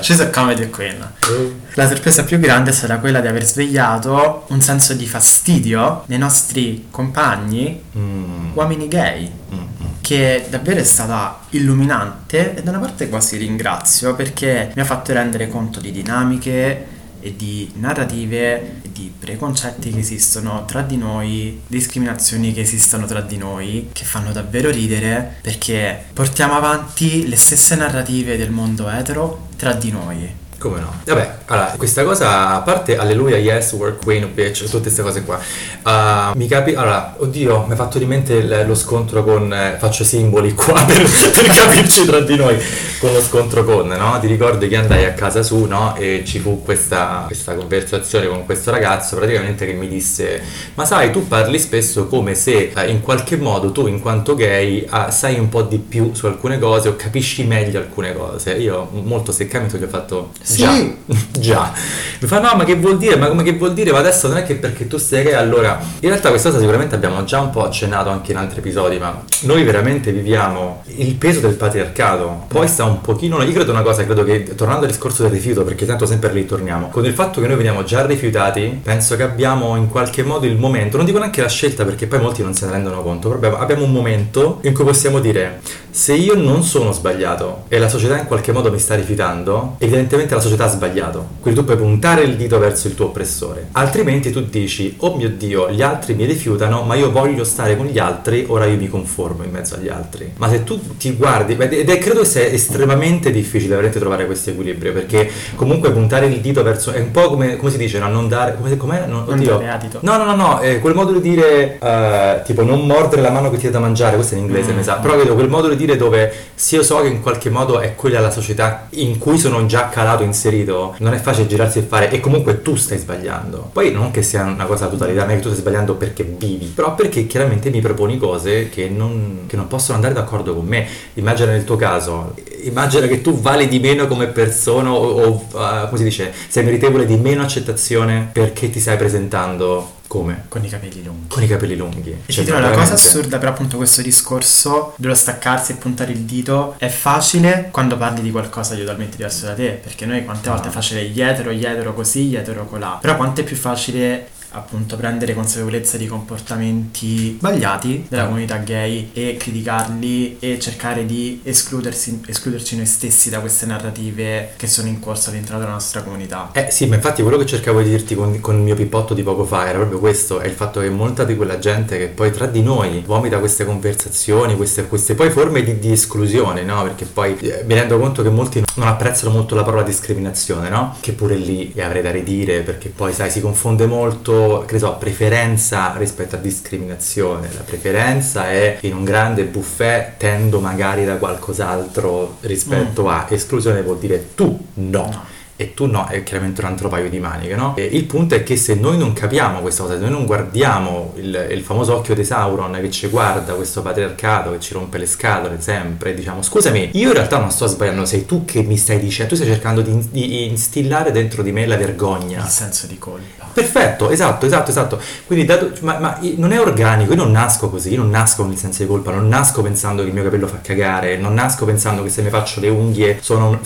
Sono 0.02 0.28
comedy 0.28 0.68
quella. 0.68 1.10
Uh. 1.26 1.60
La 1.74 1.88
sorpresa 1.88 2.24
più 2.24 2.38
grande 2.38 2.72
sarà 2.72 2.98
quella 2.98 3.20
di 3.20 3.26
aver 3.26 3.42
svegliato 3.44 4.44
un 4.48 4.60
senso 4.60 4.92
di 4.92 5.06
fastidio 5.06 6.04
nei 6.08 6.18
nostri 6.18 6.88
compagni, 6.90 7.82
mm. 7.96 8.50
uomini 8.52 8.86
gay. 8.88 9.30
Mm. 9.54 9.62
Che 10.02 10.46
davvero 10.50 10.80
è 10.80 10.84
stata 10.84 11.40
illuminante 11.50 12.54
e 12.54 12.62
da 12.62 12.68
una 12.70 12.80
parte 12.80 13.08
quasi 13.08 13.38
ringrazio 13.38 14.14
perché 14.14 14.70
mi 14.74 14.82
ha 14.82 14.84
fatto 14.84 15.14
rendere 15.14 15.48
conto 15.48 15.80
di 15.80 15.90
dinamiche 15.90 16.86
e 17.20 17.34
di 17.34 17.72
narrative 17.76 18.82
di 18.94 19.12
preconcetti 19.18 19.90
che 19.90 19.98
esistono 19.98 20.64
tra 20.64 20.82
di 20.82 20.96
noi, 20.96 21.60
discriminazioni 21.66 22.52
che 22.52 22.60
esistono 22.60 23.06
tra 23.06 23.20
di 23.20 23.36
noi, 23.36 23.90
che 23.92 24.04
fanno 24.04 24.30
davvero 24.30 24.70
ridere 24.70 25.34
perché 25.42 26.04
portiamo 26.12 26.54
avanti 26.54 27.28
le 27.28 27.36
stesse 27.36 27.74
narrative 27.74 28.36
del 28.36 28.50
mondo 28.50 28.88
etero 28.88 29.48
tra 29.56 29.72
di 29.72 29.90
noi 29.90 30.42
come 30.64 30.80
no? 30.80 31.00
Vabbè, 31.04 31.34
allora, 31.46 31.74
questa 31.76 32.04
cosa, 32.04 32.54
a 32.54 32.60
parte 32.60 32.96
alleluia, 32.96 33.36
yes, 33.36 33.72
work, 33.72 34.02
queen, 34.02 34.32
bitch, 34.32 34.64
tutte 34.64 34.80
queste 34.80 35.02
cose 35.02 35.22
qua, 35.22 35.38
uh, 35.84 36.36
mi 36.38 36.48
capi... 36.48 36.72
Allora, 36.72 37.16
oddio, 37.18 37.64
mi 37.66 37.72
ha 37.74 37.76
fatto 37.76 37.98
di 37.98 38.06
mente 38.06 38.64
lo 38.64 38.74
scontro 38.74 39.22
con... 39.22 39.52
Eh, 39.52 39.76
faccio 39.78 40.04
simboli 40.04 40.54
qua 40.54 40.80
per, 40.84 41.02
per, 41.02 41.46
capirci 41.46 42.06
tra 42.06 42.20
di 42.20 42.36
noi, 42.36 42.56
con 42.98 43.12
lo 43.12 43.20
scontro 43.20 43.62
con, 43.62 43.88
no? 43.88 44.18
Ti 44.18 44.26
ricordi 44.26 44.66
che 44.68 44.76
andai 44.76 45.04
a 45.04 45.12
casa 45.12 45.42
su, 45.42 45.64
no? 45.64 45.94
E 45.96 46.22
ci 46.24 46.38
fu 46.38 46.62
questa, 46.62 47.24
questa 47.26 47.54
conversazione 47.54 48.26
con 48.26 48.46
questo 48.46 48.70
ragazzo, 48.70 49.16
praticamente, 49.16 49.66
che 49.66 49.74
mi 49.74 49.86
disse, 49.86 50.40
ma 50.74 50.86
sai, 50.86 51.12
tu 51.12 51.28
parli 51.28 51.58
spesso 51.58 52.06
come 52.06 52.34
se 52.34 52.72
eh, 52.74 52.88
in 52.88 53.02
qualche 53.02 53.36
modo 53.36 53.70
tu, 53.70 53.86
in 53.86 54.00
quanto 54.00 54.34
gay, 54.34 54.78
eh, 54.78 55.10
sai 55.10 55.38
un 55.38 55.50
po' 55.50 55.60
di 55.60 55.76
più 55.76 56.14
su 56.14 56.24
alcune 56.24 56.58
cose 56.58 56.88
o 56.88 56.96
capisci 56.96 57.44
meglio 57.44 57.80
alcune 57.80 58.14
cose. 58.14 58.52
Io 58.52 58.88
molto 58.92 59.30
seccamente 59.30 59.76
gli 59.76 59.82
ho 59.82 59.88
fatto. 59.88 60.30
Già. 61.38 61.72
Mi 62.20 62.28
fa 62.28 62.40
no, 62.40 62.54
ma 62.54 62.64
che 62.64 62.76
vuol 62.76 62.96
dire? 62.96 63.16
Ma 63.16 63.28
come 63.28 63.42
che 63.42 63.52
vuol 63.52 63.74
dire? 63.74 63.92
Ma 63.92 63.98
adesso 63.98 64.28
non 64.28 64.38
è 64.38 64.44
che 64.44 64.54
perché 64.54 64.86
tu 64.86 64.96
sei 64.96 65.24
gay, 65.24 65.34
allora... 65.34 65.78
In 66.00 66.08
realtà 66.08 66.30
questa 66.30 66.48
cosa 66.48 66.60
sicuramente 66.60 66.94
abbiamo 66.94 67.24
già 67.24 67.40
un 67.40 67.50
po' 67.50 67.64
accennato 67.64 68.08
anche 68.08 68.32
in 68.32 68.38
altri 68.38 68.60
episodi, 68.60 68.98
ma 68.98 69.22
noi 69.42 69.62
veramente 69.64 70.12
viviamo 70.12 70.82
il 70.96 71.14
peso 71.14 71.40
del 71.40 71.54
patriarcato. 71.54 72.46
Poi 72.48 72.68
sta 72.68 72.84
un 72.84 73.00
pochino... 73.00 73.42
Io 73.42 73.52
credo 73.52 73.72
una 73.72 73.82
cosa, 73.82 74.04
credo 74.04 74.24
che, 74.24 74.54
tornando 74.54 74.84
al 74.86 74.90
discorso 74.90 75.22
del 75.22 75.32
rifiuto, 75.32 75.64
perché 75.64 75.84
tanto 75.86 76.06
sempre 76.06 76.32
lì 76.32 76.46
torniamo, 76.46 76.88
con 76.88 77.04
il 77.04 77.12
fatto 77.12 77.40
che 77.40 77.46
noi 77.46 77.56
veniamo 77.56 77.84
già 77.84 78.04
rifiutati, 78.06 78.80
penso 78.82 79.16
che 79.16 79.22
abbiamo 79.22 79.76
in 79.76 79.88
qualche 79.88 80.22
modo 80.22 80.46
il 80.46 80.56
momento, 80.56 80.96
non 80.96 81.06
dico 81.06 81.18
neanche 81.18 81.40
la 81.40 81.48
scelta 81.48 81.84
perché 81.84 82.06
poi 82.06 82.20
molti 82.20 82.42
non 82.42 82.54
se 82.54 82.66
ne 82.66 82.72
rendono 82.72 83.02
conto, 83.02 83.28
però 83.30 83.58
abbiamo 83.58 83.84
un 83.84 83.92
momento 83.92 84.58
in 84.62 84.72
cui 84.74 84.84
possiamo 84.84 85.20
dire 85.20 85.60
se 85.90 86.12
io 86.14 86.34
non 86.34 86.62
sono 86.64 86.90
sbagliato 86.90 87.64
e 87.68 87.78
la 87.78 87.88
società 87.88 88.18
in 88.18 88.26
qualche 88.26 88.50
modo 88.50 88.70
mi 88.70 88.80
sta 88.80 88.96
rifiutando, 88.96 89.76
evidentemente 89.78 90.33
la 90.34 90.40
società 90.40 90.64
ha 90.64 90.68
sbagliato. 90.68 91.26
Quindi 91.40 91.60
tu 91.60 91.66
puoi 91.66 91.76
puntare 91.76 92.22
il 92.22 92.36
dito 92.36 92.58
verso 92.58 92.88
il 92.88 92.94
tuo 92.94 93.06
oppressore. 93.06 93.68
Altrimenti 93.72 94.30
tu 94.30 94.42
dici, 94.42 94.94
oh 94.98 95.16
mio 95.16 95.28
Dio, 95.28 95.70
gli 95.70 95.82
altri 95.82 96.14
mi 96.14 96.24
rifiutano, 96.24 96.82
ma 96.82 96.94
io 96.94 97.10
voglio 97.10 97.44
stare 97.44 97.76
con 97.76 97.86
gli 97.86 97.98
altri, 97.98 98.46
ora 98.48 98.64
io 98.64 98.76
mi 98.76 98.88
conformo 98.88 99.44
in 99.44 99.50
mezzo 99.50 99.74
agli 99.74 99.88
altri. 99.88 100.32
Ma 100.36 100.48
se 100.48 100.64
tu 100.64 100.80
ti 100.96 101.12
guardi, 101.12 101.56
ed 101.56 101.88
è 101.88 101.98
credo 101.98 102.24
sia 102.24 102.44
estremamente 102.44 103.30
difficile 103.30 103.70
veramente 103.70 103.98
trovare 103.98 104.24
questo 104.26 104.50
equilibrio, 104.50 104.92
perché 104.92 105.30
comunque 105.54 105.90
puntare 105.90 106.26
il 106.26 106.40
dito 106.40 106.62
verso... 106.62 106.90
è 106.90 107.00
un 107.00 107.10
po' 107.10 107.28
come, 107.28 107.56
come 107.56 107.70
si 107.70 107.76
dice, 107.76 107.98
no? 107.98 108.08
non 108.08 108.28
dare... 108.28 108.56
Come, 108.56 108.76
com'è? 108.76 109.04
Non, 109.06 109.24
non 109.26 109.34
adito. 109.34 109.98
No, 110.00 110.16
no, 110.16 110.24
no, 110.24 110.34
no, 110.34 110.58
è 110.60 110.80
quel 110.80 110.94
modo 110.94 111.12
di 111.12 111.20
dire, 111.20 111.78
uh, 111.80 112.44
tipo 112.44 112.62
non 112.62 112.86
mordere 112.86 113.20
la 113.20 113.30
mano 113.30 113.50
che 113.50 113.58
ti 113.58 113.66
dà 113.66 113.74
da 113.74 113.80
mangiare, 113.80 114.14
questo 114.14 114.34
è 114.34 114.38
in 114.38 114.44
inglese, 114.44 114.72
mm. 114.72 114.76
mi 114.76 114.82
sa, 114.82 114.94
però 114.94 115.16
vedo 115.16 115.34
quel 115.34 115.48
modo 115.48 115.68
di 115.68 115.76
dire 115.76 115.96
dove 115.96 116.32
se 116.54 116.76
io 116.76 116.82
so 116.82 117.00
che 117.00 117.08
in 117.08 117.20
qualche 117.20 117.50
modo 117.50 117.80
è 117.80 117.94
quella 117.94 118.20
la 118.20 118.30
società 118.30 118.86
in 118.90 119.18
cui 119.18 119.36
sono 119.36 119.66
già 119.66 119.88
calato, 119.88 120.22
inserito, 120.24 120.94
non 120.98 121.14
è 121.14 121.18
facile 121.18 121.46
girarsi 121.46 121.78
e 121.78 121.82
fare 121.82 122.10
e 122.10 122.20
comunque 122.20 122.62
tu 122.62 122.74
stai 122.74 122.98
sbagliando. 122.98 123.70
Poi 123.72 123.92
non 123.92 124.10
che 124.10 124.22
sia 124.22 124.44
una 124.44 124.64
cosa 124.64 124.86
totalità, 124.86 125.22
non 125.22 125.32
è 125.32 125.34
che 125.36 125.42
tu 125.42 125.48
stai 125.48 125.60
sbagliando 125.60 125.94
perché 125.94 126.24
vivi, 126.24 126.66
però 126.66 126.94
perché 126.94 127.26
chiaramente 127.26 127.70
mi 127.70 127.80
proponi 127.80 128.18
cose 128.18 128.68
che 128.68 128.88
non, 128.88 129.44
che 129.46 129.56
non 129.56 129.66
possono 129.66 129.96
andare 129.96 130.14
d'accordo 130.14 130.54
con 130.54 130.66
me. 130.66 130.86
Immagina 131.14 131.50
nel 131.50 131.64
tuo 131.64 131.76
caso, 131.76 132.34
immagina 132.62 133.06
che 133.06 133.20
tu 133.20 133.40
vali 133.40 133.68
di 133.68 133.78
meno 133.78 134.06
come 134.06 134.26
persona 134.26 134.92
o, 134.92 135.22
o 135.22 135.28
uh, 135.52 135.86
come 135.86 135.96
si 135.96 136.04
dice, 136.04 136.32
sei 136.48 136.64
meritevole 136.64 137.06
di 137.06 137.16
meno 137.16 137.42
accettazione 137.42 138.30
perché 138.32 138.70
ti 138.70 138.80
stai 138.80 138.96
presentando 138.96 140.02
come? 140.14 140.44
Con 140.46 140.64
i 140.64 140.68
capelli 140.68 141.02
lunghi. 141.02 141.26
Con 141.26 141.42
i 141.42 141.48
capelli 141.48 141.74
lunghi. 141.74 142.10
E 142.26 142.32
cioè, 142.32 142.44
ti 142.44 142.50
dirò, 142.52 142.60
la 142.60 142.70
cosa 142.70 142.94
assurda 142.94 143.38
però 143.38 143.50
appunto 143.50 143.76
questo 143.76 144.00
discorso 144.00 144.94
dello 144.96 145.14
staccarsi 145.14 145.72
e 145.72 145.74
puntare 145.74 146.12
il 146.12 146.20
dito 146.20 146.76
è 146.78 146.88
facile 146.88 147.68
quando 147.72 147.96
parli 147.96 148.22
di 148.22 148.30
qualcosa 148.30 148.74
di 148.74 148.82
totalmente 148.82 149.16
diverso 149.16 149.46
da 149.46 149.54
te, 149.54 149.70
perché 149.82 150.06
noi 150.06 150.24
quante 150.24 150.48
volte 150.50 150.66
no. 150.66 150.70
è 150.70 150.72
facile 150.72 151.04
gli 151.06 151.20
etero, 151.20 151.50
gli 151.50 151.64
etero 151.64 151.94
così, 151.94 152.26
gli 152.26 152.36
etero 152.36 152.64
colà. 152.66 152.98
Però 153.00 153.16
quanto 153.16 153.40
è 153.40 153.44
più 153.44 153.56
facile 153.56 154.28
appunto 154.54 154.96
prendere 154.96 155.34
consapevolezza 155.34 155.96
di 155.96 156.06
comportamenti 156.06 157.36
sbagliati 157.38 158.06
della 158.08 158.26
comunità 158.26 158.56
gay 158.58 159.10
e 159.12 159.36
criticarli 159.38 160.38
e 160.38 160.58
cercare 160.58 161.04
di 161.04 161.40
escludersi, 161.42 162.22
escluderci 162.26 162.76
noi 162.76 162.86
stessi 162.86 163.30
da 163.30 163.40
queste 163.40 163.66
narrative 163.66 164.52
che 164.56 164.66
sono 164.66 164.88
in 164.88 165.00
corso 165.00 165.30
all'interno 165.30 165.58
della 165.58 165.72
nostra 165.72 166.02
comunità. 166.02 166.50
Eh 166.52 166.70
sì, 166.70 166.86
ma 166.86 166.94
infatti 166.94 167.22
quello 167.22 167.36
che 167.36 167.46
cercavo 167.46 167.82
di 167.82 167.90
dirti 167.90 168.14
con, 168.14 168.40
con 168.40 168.56
il 168.56 168.62
mio 168.62 168.74
pippotto 168.74 169.14
di 169.14 169.22
poco 169.22 169.44
fa 169.44 169.68
era 169.68 169.78
proprio 169.78 169.98
questo, 169.98 170.38
è 170.38 170.46
il 170.46 170.52
fatto 170.52 170.80
che 170.80 170.88
molta 170.88 171.24
di 171.24 171.36
quella 171.36 171.58
gente 171.58 171.98
che 171.98 172.06
poi 172.06 172.30
tra 172.30 172.46
di 172.46 172.62
noi 172.62 173.02
vomita 173.04 173.38
queste 173.38 173.64
conversazioni, 173.64 174.56
queste, 174.56 174.86
queste 174.86 175.14
poi 175.14 175.30
forme 175.30 175.62
di, 175.62 175.78
di, 175.78 175.92
esclusione, 175.92 176.62
no? 176.62 176.82
Perché 176.82 177.04
poi 177.04 177.36
eh, 177.38 177.64
mi 177.66 177.74
rendo 177.74 177.98
conto 177.98 178.22
che 178.22 178.30
molti 178.30 178.62
non 178.76 178.86
apprezzano 178.86 179.32
molto 179.32 179.54
la 179.54 179.62
parola 179.62 179.82
discriminazione, 179.82 180.68
no? 180.68 180.96
Che 181.00 181.12
pure 181.12 181.36
lì 181.36 181.72
avrei 181.78 182.02
da 182.02 182.10
ridire 182.10 182.60
perché 182.60 182.88
poi 182.88 183.12
sai 183.12 183.30
si 183.30 183.40
confonde 183.40 183.86
molto 183.86 184.43
che 184.66 184.72
ne 184.74 184.78
so, 184.78 184.96
preferenza 184.98 185.94
rispetto 185.96 186.36
a 186.36 186.38
discriminazione. 186.38 187.48
La 187.54 187.62
preferenza 187.62 188.50
è 188.50 188.78
in 188.80 188.94
un 188.94 189.04
grande 189.04 189.44
buffet 189.44 190.16
tendo 190.16 190.60
magari 190.60 191.04
da 191.04 191.16
qualcos'altro 191.16 192.36
rispetto 192.40 193.04
mm. 193.04 193.08
a 193.08 193.26
esclusione 193.30 193.82
vuol 193.82 193.98
dire 193.98 194.34
tu 194.34 194.66
no. 194.74 195.08
no 195.10 195.33
e 195.56 195.72
tu 195.72 195.86
no, 195.86 196.08
è 196.08 196.24
chiaramente 196.24 196.60
un 196.60 196.66
altro 196.66 196.88
paio 196.88 197.08
di 197.08 197.20
maniche, 197.20 197.54
no? 197.54 197.76
E 197.76 197.84
il 197.84 198.04
punto 198.04 198.34
è 198.34 198.42
che 198.42 198.56
se 198.56 198.74
noi 198.74 198.98
non 198.98 199.12
capiamo 199.12 199.60
questa 199.60 199.84
cosa, 199.84 199.94
se 199.94 200.00
noi 200.00 200.10
non 200.10 200.26
guardiamo 200.26 201.12
il, 201.16 201.46
il, 201.50 201.62
famoso 201.62 201.94
occhio 201.94 202.14
di 202.16 202.24
Sauron 202.24 202.76
che 202.80 202.90
ci 202.90 203.06
guarda, 203.06 203.52
questo 203.54 203.80
patriarcato 203.80 204.50
che 204.50 204.58
ci 204.58 204.72
rompe 204.72 204.98
le 204.98 205.06
scatole 205.06 205.60
sempre, 205.60 206.12
diciamo 206.14 206.42
scusami, 206.42 206.90
io 206.94 207.08
in 207.08 207.14
realtà 207.14 207.38
non 207.38 207.52
sto 207.52 207.68
sbagliando, 207.68 208.04
sei 208.04 208.26
tu 208.26 208.44
che 208.44 208.62
mi 208.62 208.76
stai 208.76 208.98
dicendo, 208.98 209.30
tu 209.30 209.36
stai 209.36 209.48
cercando 209.48 209.80
di, 209.80 210.08
di 210.10 210.46
instillare 210.46 211.12
dentro 211.12 211.42
di 211.44 211.52
me 211.52 211.66
la 211.66 211.76
vergogna. 211.76 212.42
Il 212.42 212.48
senso 212.48 212.88
di 212.88 212.98
colpa. 212.98 213.44
Perfetto, 213.52 214.10
esatto, 214.10 214.46
esatto, 214.46 214.70
esatto. 214.70 215.00
Quindi 215.24 215.44
dato, 215.44 215.70
ma, 215.82 216.00
ma 216.00 216.18
non 216.34 216.50
è 216.50 216.58
organico, 216.58 217.12
io 217.12 217.22
non 217.22 217.30
nasco 217.30 217.70
così, 217.70 217.92
io 217.92 217.98
non 217.98 218.10
nasco 218.10 218.42
con 218.42 218.50
il 218.50 218.58
senso 218.58 218.82
di 218.82 218.88
colpa, 218.88 219.12
non 219.12 219.28
nasco 219.28 219.62
pensando 219.62 220.02
che 220.02 220.08
il 220.08 220.14
mio 220.14 220.24
capello 220.24 220.48
fa 220.48 220.58
cagare, 220.60 221.16
non 221.16 221.32
nasco 221.34 221.64
pensando 221.64 222.02
che 222.02 222.08
se 222.08 222.22
mi 222.22 222.30
faccio 222.30 222.58
le 222.58 222.68
unghie 222.70 223.18
sono 223.20 223.50
un 223.50 223.58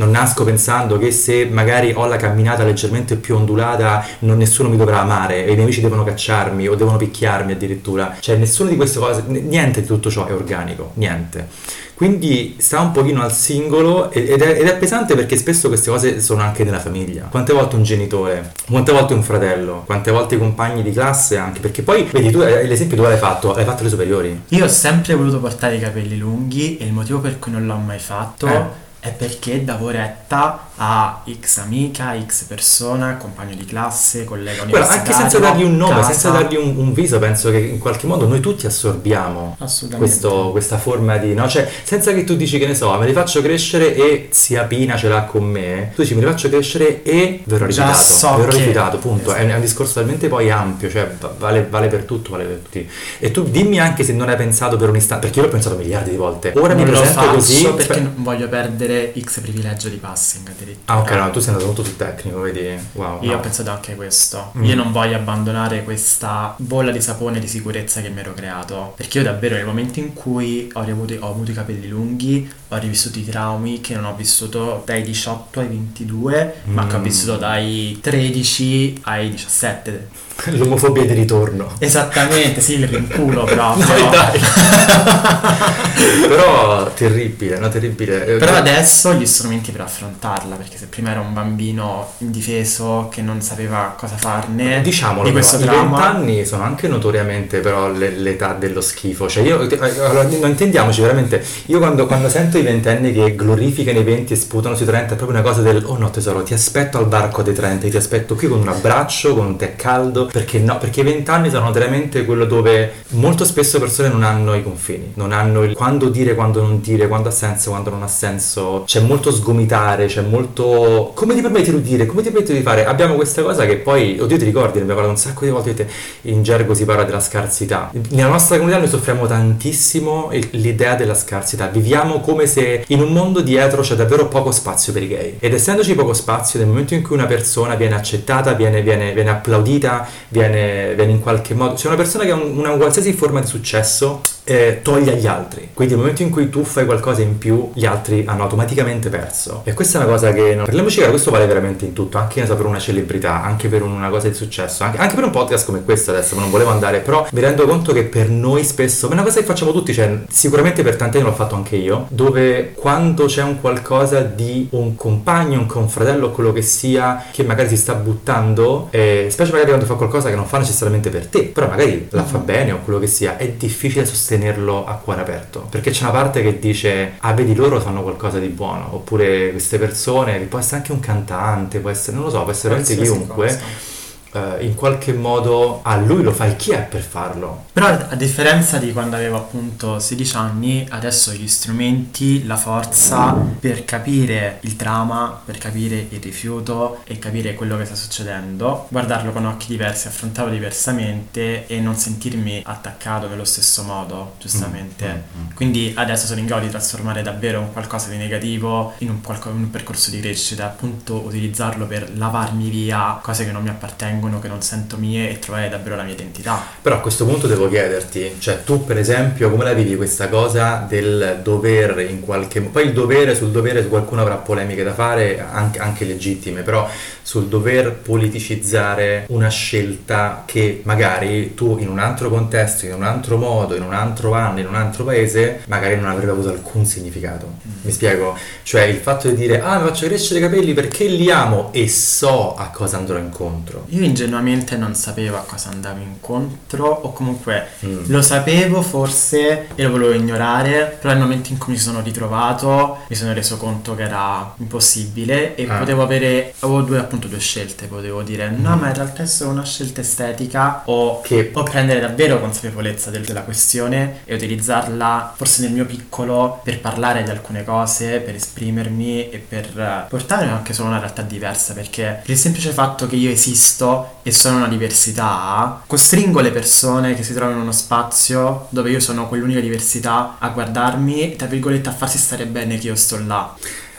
non 0.00 0.10
nasco 0.12 0.44
pensando 0.44 0.96
che 0.96 1.10
se 1.10 1.44
magari 1.44 1.92
ho 1.94 2.06
la 2.06 2.16
camminata 2.16 2.64
leggermente 2.64 3.16
più 3.16 3.36
ondulata 3.36 4.02
non 4.20 4.38
nessuno 4.38 4.70
mi 4.70 4.78
dovrà 4.78 5.00
amare 5.00 5.44
e 5.44 5.52
i 5.52 5.56
nemici 5.56 5.82
devono 5.82 6.04
cacciarmi 6.04 6.66
o 6.68 6.74
devono 6.74 6.96
picchiarmi 6.96 7.52
addirittura. 7.52 8.16
Cioè 8.18 8.36
nessuna 8.36 8.70
di 8.70 8.76
queste 8.76 8.98
cose, 8.98 9.24
niente 9.26 9.82
di 9.82 9.86
tutto 9.86 10.10
ciò 10.10 10.26
è 10.26 10.32
organico, 10.32 10.92
niente. 10.94 11.48
Quindi 11.94 12.56
sta 12.58 12.80
un 12.80 12.92
pochino 12.92 13.20
al 13.20 13.30
singolo 13.30 14.10
ed 14.10 14.40
è, 14.40 14.58
ed 14.58 14.66
è, 14.66 14.76
pesante 14.78 15.14
perché 15.14 15.36
spesso 15.36 15.68
queste 15.68 15.90
cose 15.90 16.18
sono 16.22 16.40
anche 16.40 16.64
nella 16.64 16.78
famiglia. 16.78 17.24
Quante 17.24 17.52
volte 17.52 17.76
un 17.76 17.82
genitore, 17.82 18.54
quante 18.70 18.92
volte 18.92 19.12
un 19.12 19.22
fratello, 19.22 19.82
quante 19.84 20.10
volte 20.10 20.36
i 20.36 20.38
compagni 20.38 20.82
di 20.82 20.92
classe 20.92 21.36
anche, 21.36 21.60
perché 21.60 21.82
poi, 21.82 22.04
vedi, 22.10 22.30
tu 22.30 22.40
eh, 22.40 22.66
l'esempio 22.66 22.96
dove 22.96 23.10
l'hai 23.10 23.18
fatto? 23.18 23.52
L'hai 23.52 23.66
fatto 23.66 23.80
alle 23.82 23.90
superiori. 23.90 24.40
Io 24.48 24.64
ho 24.64 24.68
sempre 24.68 25.14
voluto 25.14 25.40
portare 25.40 25.76
i 25.76 25.78
capelli 25.78 26.16
lunghi 26.16 26.78
e 26.78 26.86
il 26.86 26.92
motivo 26.94 27.18
per 27.18 27.38
cui 27.38 27.52
non 27.52 27.66
l'ho 27.66 27.76
mai 27.76 27.98
fatto... 27.98 28.46
Eh 28.46 28.88
è 29.00 29.12
perché 29.12 29.64
da 29.64 29.76
Voretta 29.76 30.68
a 30.82 31.22
X 31.28 31.58
amica, 31.58 32.16
X 32.26 32.44
persona, 32.44 33.16
compagno 33.16 33.54
di 33.54 33.66
classe, 33.66 34.24
collega 34.24 34.62
universitario. 34.62 34.86
Guarda, 34.86 34.94
anche 34.94 35.12
senza 35.12 35.38
dargli 35.38 35.62
un 35.62 35.76
nome, 35.76 35.96
casa. 35.96 36.10
senza 36.12 36.30
dargli 36.30 36.56
un, 36.56 36.74
un, 36.74 36.92
viso, 36.94 37.18
penso 37.18 37.50
che 37.50 37.58
in 37.58 37.78
qualche 37.78 38.06
modo 38.06 38.26
noi 38.26 38.40
tutti 38.40 38.64
assorbiamo 38.64 39.58
questo, 39.98 40.50
questa 40.52 40.78
forma 40.78 41.18
di... 41.18 41.34
No? 41.34 41.46
Cioè, 41.46 41.70
senza 41.82 42.14
che 42.14 42.24
tu 42.24 42.34
dici 42.34 42.58
che 42.58 42.66
ne 42.66 42.74
so, 42.74 42.96
me 42.96 43.04
li 43.04 43.12
faccio 43.12 43.42
crescere 43.42 43.94
e 43.94 44.28
zia 44.30 44.64
Pina 44.64 44.96
ce 44.96 45.08
l'ha 45.08 45.24
con 45.24 45.44
me, 45.44 45.92
tu 45.94 46.00
dici 46.00 46.14
me 46.14 46.20
li 46.20 46.26
faccio 46.26 46.48
crescere 46.48 47.02
e 47.02 47.42
verrò 47.44 47.66
rifiutato. 47.66 48.02
So 48.02 48.36
verrò 48.36 48.50
che... 48.50 48.56
rifiutato, 48.56 48.96
punto. 48.96 49.24
Esatto. 49.24 49.38
È, 49.38 49.44
un, 49.44 49.50
è, 49.50 49.54
un, 49.56 49.60
discorso 49.60 49.92
talmente 50.00 50.28
poi 50.28 50.50
ampio, 50.50 50.88
cioè 50.88 51.14
vale, 51.36 51.66
vale, 51.68 51.88
per 51.88 52.04
tutto, 52.04 52.30
vale 52.30 52.44
per 52.44 52.56
tutti. 52.56 52.88
E 53.18 53.30
tu 53.30 53.44
dimmi 53.44 53.78
anche 53.78 54.02
se 54.02 54.14
non 54.14 54.30
hai 54.30 54.36
pensato 54.36 54.78
per 54.78 54.88
un 54.88 54.96
istante, 54.96 55.26
perché 55.26 55.40
io 55.40 55.44
l'ho 55.44 55.52
pensato 55.52 55.76
miliardi 55.76 56.08
di 56.08 56.16
volte. 56.16 56.54
Ora 56.56 56.72
non 56.72 56.84
mi 56.84 56.90
presento 56.90 57.20
così... 57.32 57.68
perché 57.68 58.00
non 58.00 58.14
voglio 58.16 58.48
perdere 58.48 59.12
X 59.20 59.40
privilegio 59.40 59.90
di 59.90 59.96
passing 59.96 60.48
addirittura. 60.70 60.98
Ah 60.98 61.00
ok, 61.00 61.10
no, 61.10 61.30
tu 61.30 61.40
sei 61.40 61.48
andato 61.48 61.66
molto 61.66 61.84
sul 61.84 61.96
tecnico, 61.96 62.40
vedi? 62.40 62.78
Wow. 62.92 63.22
Io 63.22 63.32
no. 63.32 63.36
ho 63.36 63.40
pensato 63.40 63.70
anche 63.70 63.94
questo. 63.94 64.52
Mm. 64.56 64.64
Io 64.64 64.74
non 64.74 64.92
voglio 64.92 65.16
abbandonare 65.16 65.84
questa 65.84 66.54
bolla 66.58 66.90
di 66.90 67.00
sapone 67.00 67.40
di 67.40 67.48
sicurezza 67.48 68.00
che 68.00 68.08
mi 68.08 68.20
ero 68.20 68.34
creato. 68.34 68.94
Perché 68.96 69.18
io 69.18 69.24
davvero 69.24 69.56
nel 69.56 69.66
momento 69.66 69.98
in 69.98 70.12
cui 70.12 70.70
ho, 70.72 70.80
avuto, 70.80 71.14
ho 71.20 71.28
avuto 71.28 71.50
i 71.50 71.54
capelli 71.54 71.88
lunghi, 71.88 72.50
ho 72.68 72.76
rivissuto 72.78 73.18
i 73.18 73.24
traumi 73.24 73.80
che 73.80 73.94
non 73.94 74.04
ho 74.04 74.14
vissuto 74.14 74.82
dai 74.84 75.02
18 75.02 75.60
ai 75.60 75.66
22, 75.66 76.54
mm. 76.68 76.72
ma 76.72 76.86
che 76.86 76.96
ho 76.96 77.00
vissuto 77.00 77.36
dai 77.36 77.98
13 78.00 79.00
ai 79.02 79.30
17. 79.30 80.28
L'omofobia 80.56 81.04
di 81.04 81.12
ritorno. 81.12 81.72
Esattamente, 81.78 82.60
sì, 82.60 82.74
il 82.74 82.88
rinculo 82.88 83.44
proprio. 83.50 83.86
Dai, 83.86 84.08
dai. 84.10 84.40
Però 86.28 86.90
terribile, 86.94 87.58
no, 87.58 87.68
terribile. 87.68 88.26
Eh, 88.26 88.36
Però 88.36 88.54
adesso 88.54 89.10
ho 89.10 89.14
gli 89.14 89.26
strumenti 89.26 89.70
per 89.70 89.82
affrontarla, 89.82 90.56
perché 90.56 90.78
se 90.78 90.86
prima 90.86 91.10
era 91.10 91.20
un 91.20 91.32
bambino 91.32 92.12
indifeso 92.18 93.08
che 93.10 93.22
non 93.22 93.40
sapeva 93.42 93.94
cosa 93.96 94.16
farne, 94.16 94.80
diciamolo, 94.82 95.24
di 95.24 95.32
questo 95.32 95.58
però, 95.58 95.72
trauma... 95.72 95.98
i 95.98 96.02
vent'anni 96.02 96.44
sono 96.46 96.62
anche 96.62 96.88
notoriamente 96.88 97.60
però 97.60 97.90
l'età 97.90 98.54
dello 98.54 98.80
schifo. 98.80 99.28
Cioè 99.28 99.42
io, 99.42 99.60
eh, 99.60 99.78
allora, 100.00 100.22
non 100.22 100.50
intendiamoci 100.50 101.00
veramente, 101.00 101.44
io 101.66 101.78
quando, 101.78 102.06
quando 102.06 102.28
sento 102.28 102.58
i 102.58 102.62
ventenni 102.62 103.12
che 103.12 103.34
glorificano 103.34 103.98
i 103.98 104.04
venti 104.04 104.32
e 104.32 104.36
sputano 104.36 104.74
sui 104.74 104.86
30 104.86 105.14
è 105.14 105.16
proprio 105.16 105.38
una 105.38 105.46
cosa 105.46 105.60
del, 105.62 105.82
oh 105.84 105.98
no 105.98 106.10
tesoro, 106.10 106.42
ti 106.42 106.54
aspetto 106.54 106.98
al 106.98 107.06
barco 107.06 107.42
dei 107.42 107.54
30, 107.54 107.88
ti 107.88 107.96
aspetto 107.96 108.34
qui 108.34 108.48
con 108.48 108.60
un 108.60 108.68
abbraccio, 108.68 109.34
con 109.34 109.46
un 109.46 109.56
tè 109.56 109.76
caldo, 109.76 110.29
perché 110.30 110.58
no? 110.58 110.78
Perché 110.78 111.00
i 111.00 111.04
vent'anni 111.04 111.50
sono 111.50 111.70
veramente 111.72 112.24
quello 112.24 112.44
dove 112.44 112.92
molto 113.10 113.44
spesso 113.44 113.78
persone 113.78 114.08
non 114.08 114.22
hanno 114.22 114.54
i 114.54 114.62
confini, 114.62 115.12
non 115.14 115.32
hanno 115.32 115.62
il 115.62 115.74
quando 115.74 116.08
dire, 116.08 116.34
quando 116.34 116.62
non 116.62 116.80
dire, 116.80 117.08
quando 117.08 117.28
ha 117.28 117.32
senso, 117.32 117.70
quando 117.70 117.90
non 117.90 118.02
ha 118.02 118.08
senso 118.08 118.28
senso 118.30 118.82
c'è 118.86 119.00
molto 119.00 119.30
sgomitare, 119.32 120.06
c'è 120.06 120.22
molto... 120.22 121.12
Come 121.14 121.34
ti 121.34 121.40
permetti 121.40 121.70
di 121.70 121.82
dire? 121.82 122.06
Come 122.06 122.22
ti 122.22 122.30
permetti 122.30 122.52
di 122.52 122.62
fare? 122.62 122.84
Abbiamo 122.84 123.14
questa 123.14 123.42
cosa 123.42 123.66
che 123.66 123.76
poi, 123.76 124.18
oddio 124.20 124.36
ti 124.36 124.44
ricordi, 124.44 124.78
ne 124.78 124.82
abbiamo 124.82 125.00
parlato 125.00 125.10
un 125.10 125.16
sacco 125.16 125.44
di 125.44 125.50
volte, 125.50 125.88
in 126.22 126.42
gergo 126.42 126.74
si 126.74 126.84
parla 126.84 127.04
della 127.04 127.20
scarsità. 127.20 127.90
Nella 128.10 128.28
nostra 128.28 128.56
comunità 128.56 128.78
noi 128.78 128.88
soffriamo 128.88 129.26
tantissimo 129.26 130.30
l'idea 130.52 130.94
della 130.94 131.14
scarsità, 131.14 131.66
viviamo 131.66 132.20
come 132.20 132.46
se 132.46 132.84
in 132.88 133.00
un 133.00 133.12
mondo 133.12 133.40
dietro 133.40 133.82
c'è 133.82 133.94
davvero 133.94 134.28
poco 134.28 134.50
spazio 134.50 134.92
per 134.92 135.02
i 135.02 135.08
gay. 135.08 135.36
Ed 135.38 135.54
essendoci 135.54 135.94
poco 135.94 136.12
spazio, 136.12 136.58
nel 136.58 136.68
momento 136.68 136.94
in 136.94 137.02
cui 137.02 137.16
una 137.16 137.26
persona 137.26 137.74
viene 137.74 137.94
accettata, 137.94 138.52
viene, 138.52 138.82
viene, 138.82 139.12
viene 139.12 139.30
applaudita, 139.30 140.06
viene, 140.28 140.94
viene, 140.94 141.12
in 141.12 141.20
qualche 141.20 141.54
modo... 141.54 141.74
C'è 141.74 141.86
una 141.86 141.96
persona 141.96 142.24
che 142.24 142.30
ha 142.30 142.34
una 142.34 142.70
qualsiasi 142.70 143.12
forma 143.12 143.40
di 143.40 143.46
successo, 143.46 144.20
eh, 144.44 144.80
toglie 144.82 145.12
agli 145.12 145.26
altri. 145.26 145.70
Quindi 145.72 145.94
nel 145.94 146.02
momento 146.02 146.22
in 146.22 146.30
cui 146.30 146.50
tu 146.50 146.62
fai 146.64 146.84
qualcosa 146.84 147.22
in 147.22 147.38
più, 147.38 147.70
gli 147.74 147.86
altri 147.86 148.24
hanno 148.26 148.42
automaticamente 148.42 149.08
perso. 149.08 149.62
E 149.64 149.74
questa 149.74 149.98
è 149.98 150.02
una 150.02 150.10
cosa 150.10 150.32
che... 150.32 150.54
Non... 150.54 150.64
Parliamoci 150.64 151.00
che 151.00 151.08
questo 151.08 151.30
vale 151.30 151.46
veramente 151.46 151.84
in 151.84 151.92
tutto, 151.92 152.18
anche 152.18 152.42
per 152.42 152.66
una 152.66 152.78
celebrità, 152.78 153.42
anche 153.42 153.68
per 153.68 153.82
una 153.82 154.08
cosa 154.08 154.28
di 154.28 154.34
successo, 154.34 154.84
anche, 154.84 154.98
anche 154.98 155.14
per 155.14 155.24
un 155.24 155.30
podcast 155.30 155.66
come 155.66 155.82
questo 155.84 156.10
adesso, 156.10 156.34
non 156.34 156.50
volevo 156.50 156.70
andare, 156.70 157.00
però 157.00 157.26
mi 157.30 157.40
rendo 157.40 157.66
conto 157.66 157.92
che 157.92 158.04
per 158.04 158.28
noi 158.28 158.64
spesso, 158.64 159.06
ma 159.06 159.12
è 159.12 159.16
una 159.16 159.24
cosa 159.24 159.40
che 159.40 159.46
facciamo 159.46 159.72
tutti, 159.72 159.92
cioè 159.92 160.20
sicuramente 160.28 160.82
per 160.82 160.96
tanti 160.96 161.18
anni 161.18 161.26
l'ho 161.26 161.34
fatto 161.34 161.54
anche 161.54 161.76
io, 161.76 162.06
dove 162.08 162.72
quando 162.74 163.26
c'è 163.26 163.42
un 163.42 163.60
qualcosa 163.60 164.20
di 164.20 164.68
un 164.70 164.94
compagno, 164.94 165.60
un 165.60 165.66
confratello, 165.66 166.30
quello 166.30 166.52
che 166.52 166.62
sia, 166.62 167.24
che 167.30 167.44
magari 167.44 167.68
si 167.68 167.76
sta 167.76 167.94
buttando, 167.94 168.88
eh, 168.90 169.28
specie 169.30 169.50
magari 169.52 169.68
quando 169.68 169.86
fa 169.86 169.94
qualcosa 169.94 170.09
che 170.18 170.34
non 170.34 170.46
fa 170.46 170.58
necessariamente 170.58 171.10
per 171.10 171.26
te, 171.26 171.44
però 171.44 171.68
magari 171.68 172.08
la 172.10 172.24
fa 172.24 172.38
mm-hmm. 172.38 172.46
bene 172.46 172.72
o 172.72 172.80
quello 172.84 172.98
che 172.98 173.06
sia, 173.06 173.36
è 173.36 173.48
difficile 173.50 174.04
sostenerlo 174.04 174.86
a 174.86 174.94
cuore 174.94 175.20
aperto, 175.20 175.66
perché 175.70 175.90
c'è 175.90 176.02
una 176.02 176.12
parte 176.12 176.42
che 176.42 176.58
dice, 176.58 177.12
ah 177.18 177.32
vedi 177.32 177.54
loro 177.54 177.80
fanno 177.80 178.02
qualcosa 178.02 178.38
di 178.38 178.48
buono, 178.48 178.94
oppure 178.94 179.50
queste 179.50 179.78
persone, 179.78 180.38
può 180.40 180.58
essere 180.58 180.76
anche 180.76 180.92
un 180.92 181.00
cantante, 181.00 181.78
può 181.78 181.90
essere, 181.90 182.16
non 182.16 182.24
lo 182.24 182.30
so, 182.30 182.42
può 182.42 182.52
essere 182.52 182.74
veramente 182.74 183.02
chiunque. 183.02 183.46
Cosa 183.46 183.98
Uh, 184.32 184.62
in 184.62 184.76
qualche 184.76 185.12
modo 185.12 185.80
a 185.82 185.96
lui 185.96 186.22
lo 186.22 186.30
fai 186.30 186.54
chi 186.54 186.70
è 186.70 186.82
per 186.82 187.02
farlo. 187.02 187.64
Però 187.72 187.86
a 187.86 188.14
differenza 188.14 188.78
di 188.78 188.92
quando 188.92 189.16
avevo 189.16 189.38
appunto 189.38 189.98
16 189.98 190.36
anni, 190.36 190.86
adesso 190.88 191.32
gli 191.32 191.48
strumenti, 191.48 192.46
la 192.46 192.56
forza 192.56 193.32
per 193.58 193.84
capire 193.84 194.58
il 194.60 194.74
dramma, 194.74 195.40
per 195.44 195.58
capire 195.58 196.06
il 196.10 196.20
rifiuto 196.20 197.00
e 197.04 197.18
capire 197.18 197.54
quello 197.54 197.76
che 197.76 197.86
sta 197.86 197.96
succedendo, 197.96 198.86
guardarlo 198.90 199.32
con 199.32 199.46
occhi 199.46 199.66
diversi, 199.66 200.06
affrontarlo 200.06 200.52
diversamente 200.52 201.66
e 201.66 201.80
non 201.80 201.96
sentirmi 201.96 202.62
attaccato 202.64 203.26
nello 203.26 203.44
stesso 203.44 203.82
modo, 203.82 204.34
giustamente. 204.38 205.06
Mm, 205.06 205.40
mm, 205.40 205.46
mm. 205.46 205.54
Quindi 205.54 205.92
adesso 205.96 206.26
sono 206.26 206.38
in 206.38 206.46
grado 206.46 206.66
di 206.66 206.70
trasformare 206.70 207.22
davvero 207.22 207.58
un 207.58 207.72
qualcosa 207.72 208.10
di 208.10 208.16
negativo 208.16 208.92
in 208.98 209.10
un, 209.10 209.20
qualco- 209.22 209.50
in 209.50 209.56
un 209.56 209.70
percorso 209.70 210.10
di 210.10 210.20
crescita, 210.20 210.66
appunto 210.66 211.20
utilizzarlo 211.24 211.86
per 211.86 212.16
lavarmi 212.16 212.70
via 212.70 213.18
cose 213.20 213.44
che 213.44 213.50
non 213.50 213.64
mi 213.64 213.70
appartengono 213.70 214.18
appartengono, 214.20 214.38
che 214.38 214.48
non 214.48 214.62
sento 214.62 214.96
mie 214.96 215.30
e 215.30 215.38
trovare 215.38 215.68
davvero 215.68 215.96
la 215.96 216.02
mia 216.02 216.12
identità. 216.12 216.60
Però 216.82 216.96
a 216.96 217.00
questo 217.00 217.24
punto 217.24 217.46
devo 217.46 217.68
chiederti, 217.68 218.36
cioè 218.38 218.62
tu 218.62 218.84
per 218.84 218.98
esempio 218.98 219.50
come 219.50 219.64
la 219.64 219.72
vivi 219.72 219.96
questa 219.96 220.28
cosa 220.28 220.84
del 220.88 221.40
dover 221.42 222.06
in 222.08 222.20
qualche 222.20 222.60
modo, 222.60 222.72
poi 222.72 222.84
il 222.86 222.92
dovere 222.92 223.34
sul 223.34 223.50
dovere 223.50 223.86
qualcuno 223.86 224.20
avrà 224.20 224.36
polemiche 224.36 224.82
da 224.82 224.92
fare, 224.92 225.40
anche, 225.40 225.78
anche 225.78 226.04
legittime, 226.04 226.62
però 226.62 226.88
sul 227.22 227.46
dover 227.46 227.92
politicizzare 227.92 229.24
una 229.28 229.48
scelta 229.48 230.42
che 230.46 230.80
magari 230.84 231.54
tu 231.54 231.78
in 231.78 231.88
un 231.88 231.98
altro 231.98 232.28
contesto, 232.28 232.86
in 232.86 232.94
un 232.94 233.04
altro 233.04 233.36
modo, 233.36 233.74
in 233.74 233.82
un 233.82 233.94
altro 233.94 234.34
anno, 234.34 234.60
in 234.60 234.66
un 234.66 234.74
altro 234.74 235.04
paese, 235.04 235.60
magari 235.66 235.96
non 235.96 236.06
avrebbe 236.06 236.32
avuto 236.32 236.48
alcun 236.48 236.84
significato. 236.84 237.46
Mm. 237.46 237.70
Mi 237.82 237.92
spiego? 237.92 238.36
Cioè 238.62 238.82
il 238.82 238.96
fatto 238.96 239.28
di 239.28 239.36
dire 239.36 239.60
ah 239.60 239.78
mi 239.78 239.88
faccio 239.88 240.06
crescere 240.06 240.40
i 240.40 240.42
capelli 240.42 240.72
perché 240.72 241.06
li 241.06 241.30
amo 241.30 241.70
e 241.72 241.88
so 241.88 242.56
a 242.56 242.66
cosa 242.70 242.96
andrò 242.96 243.18
incontro. 243.18 243.84
Io 243.90 244.04
ingenuamente 244.10 244.76
non 244.76 244.94
sapevo 244.94 245.36
a 245.36 245.42
cosa 245.42 245.70
andavo 245.70 246.00
incontro 246.00 246.86
o 246.86 247.12
comunque 247.12 247.68
mm. 247.84 248.04
lo 248.06 248.22
sapevo 248.22 248.82
forse 248.82 249.68
e 249.74 249.82
lo 249.82 249.90
volevo 249.90 250.12
ignorare, 250.12 250.96
però 251.00 251.12
nel 251.14 251.22
momento 251.22 251.50
in 251.50 251.58
cui 251.58 251.72
mi 251.72 251.78
sono 251.78 252.00
ritrovato 252.00 252.98
mi 253.08 253.16
sono 253.16 253.32
reso 253.32 253.56
conto 253.56 253.94
che 253.94 254.02
era 254.02 254.54
impossibile 254.58 255.54
e 255.54 255.66
ah. 255.68 255.78
potevo 255.78 256.02
avere, 256.02 256.54
avevo 256.60 256.82
due 256.82 256.98
appunto 256.98 257.28
due 257.28 257.38
scelte, 257.38 257.86
potevo 257.86 258.22
dire 258.22 258.50
no 258.50 258.76
mm. 258.76 258.78
ma 258.78 258.88
in 258.88 258.94
realtà 258.94 259.22
è 259.22 259.26
solo 259.26 259.50
una 259.50 259.64
scelta 259.64 260.00
estetica 260.00 260.82
o, 260.84 261.20
che... 261.20 261.50
o 261.52 261.62
prendere 261.62 262.00
davvero 262.00 262.40
consapevolezza 262.40 263.10
del, 263.10 263.24
della 263.24 263.42
questione 263.42 264.20
e 264.24 264.34
utilizzarla 264.34 265.34
forse 265.36 265.62
nel 265.62 265.72
mio 265.72 265.86
piccolo 265.86 266.60
per 266.62 266.80
parlare 266.80 267.22
di 267.22 267.30
alcune 267.30 267.64
cose, 267.64 268.18
per 268.18 268.34
esprimermi 268.34 269.30
e 269.30 269.38
per 269.38 270.06
portare 270.08 270.48
anche 270.48 270.72
solo 270.72 270.88
una 270.88 270.98
realtà 270.98 271.22
diversa 271.22 271.72
perché 271.72 272.22
il 272.24 272.36
semplice 272.36 272.70
fatto 272.70 273.06
che 273.06 273.16
io 273.16 273.30
esisto 273.30 273.99
e 274.22 274.32
sono 274.32 274.58
una 274.58 274.68
diversità, 274.68 275.82
costringo 275.86 276.40
le 276.40 276.50
persone 276.50 277.14
che 277.14 277.22
si 277.22 277.32
trovano 277.32 277.56
in 277.56 277.62
uno 277.62 277.72
spazio 277.72 278.66
dove 278.70 278.90
io 278.90 279.00
sono 279.00 279.28
quell'unica 279.28 279.60
diversità 279.60 280.36
a 280.38 280.48
guardarmi 280.48 281.20
e 281.22 281.36
tra 281.36 281.46
virgolette 281.46 281.88
a 281.88 281.92
farsi 281.92 282.18
stare 282.18 282.46
bene 282.46 282.78
che 282.78 282.88
io 282.88 282.96
sto 282.96 283.18
là. 283.24 283.54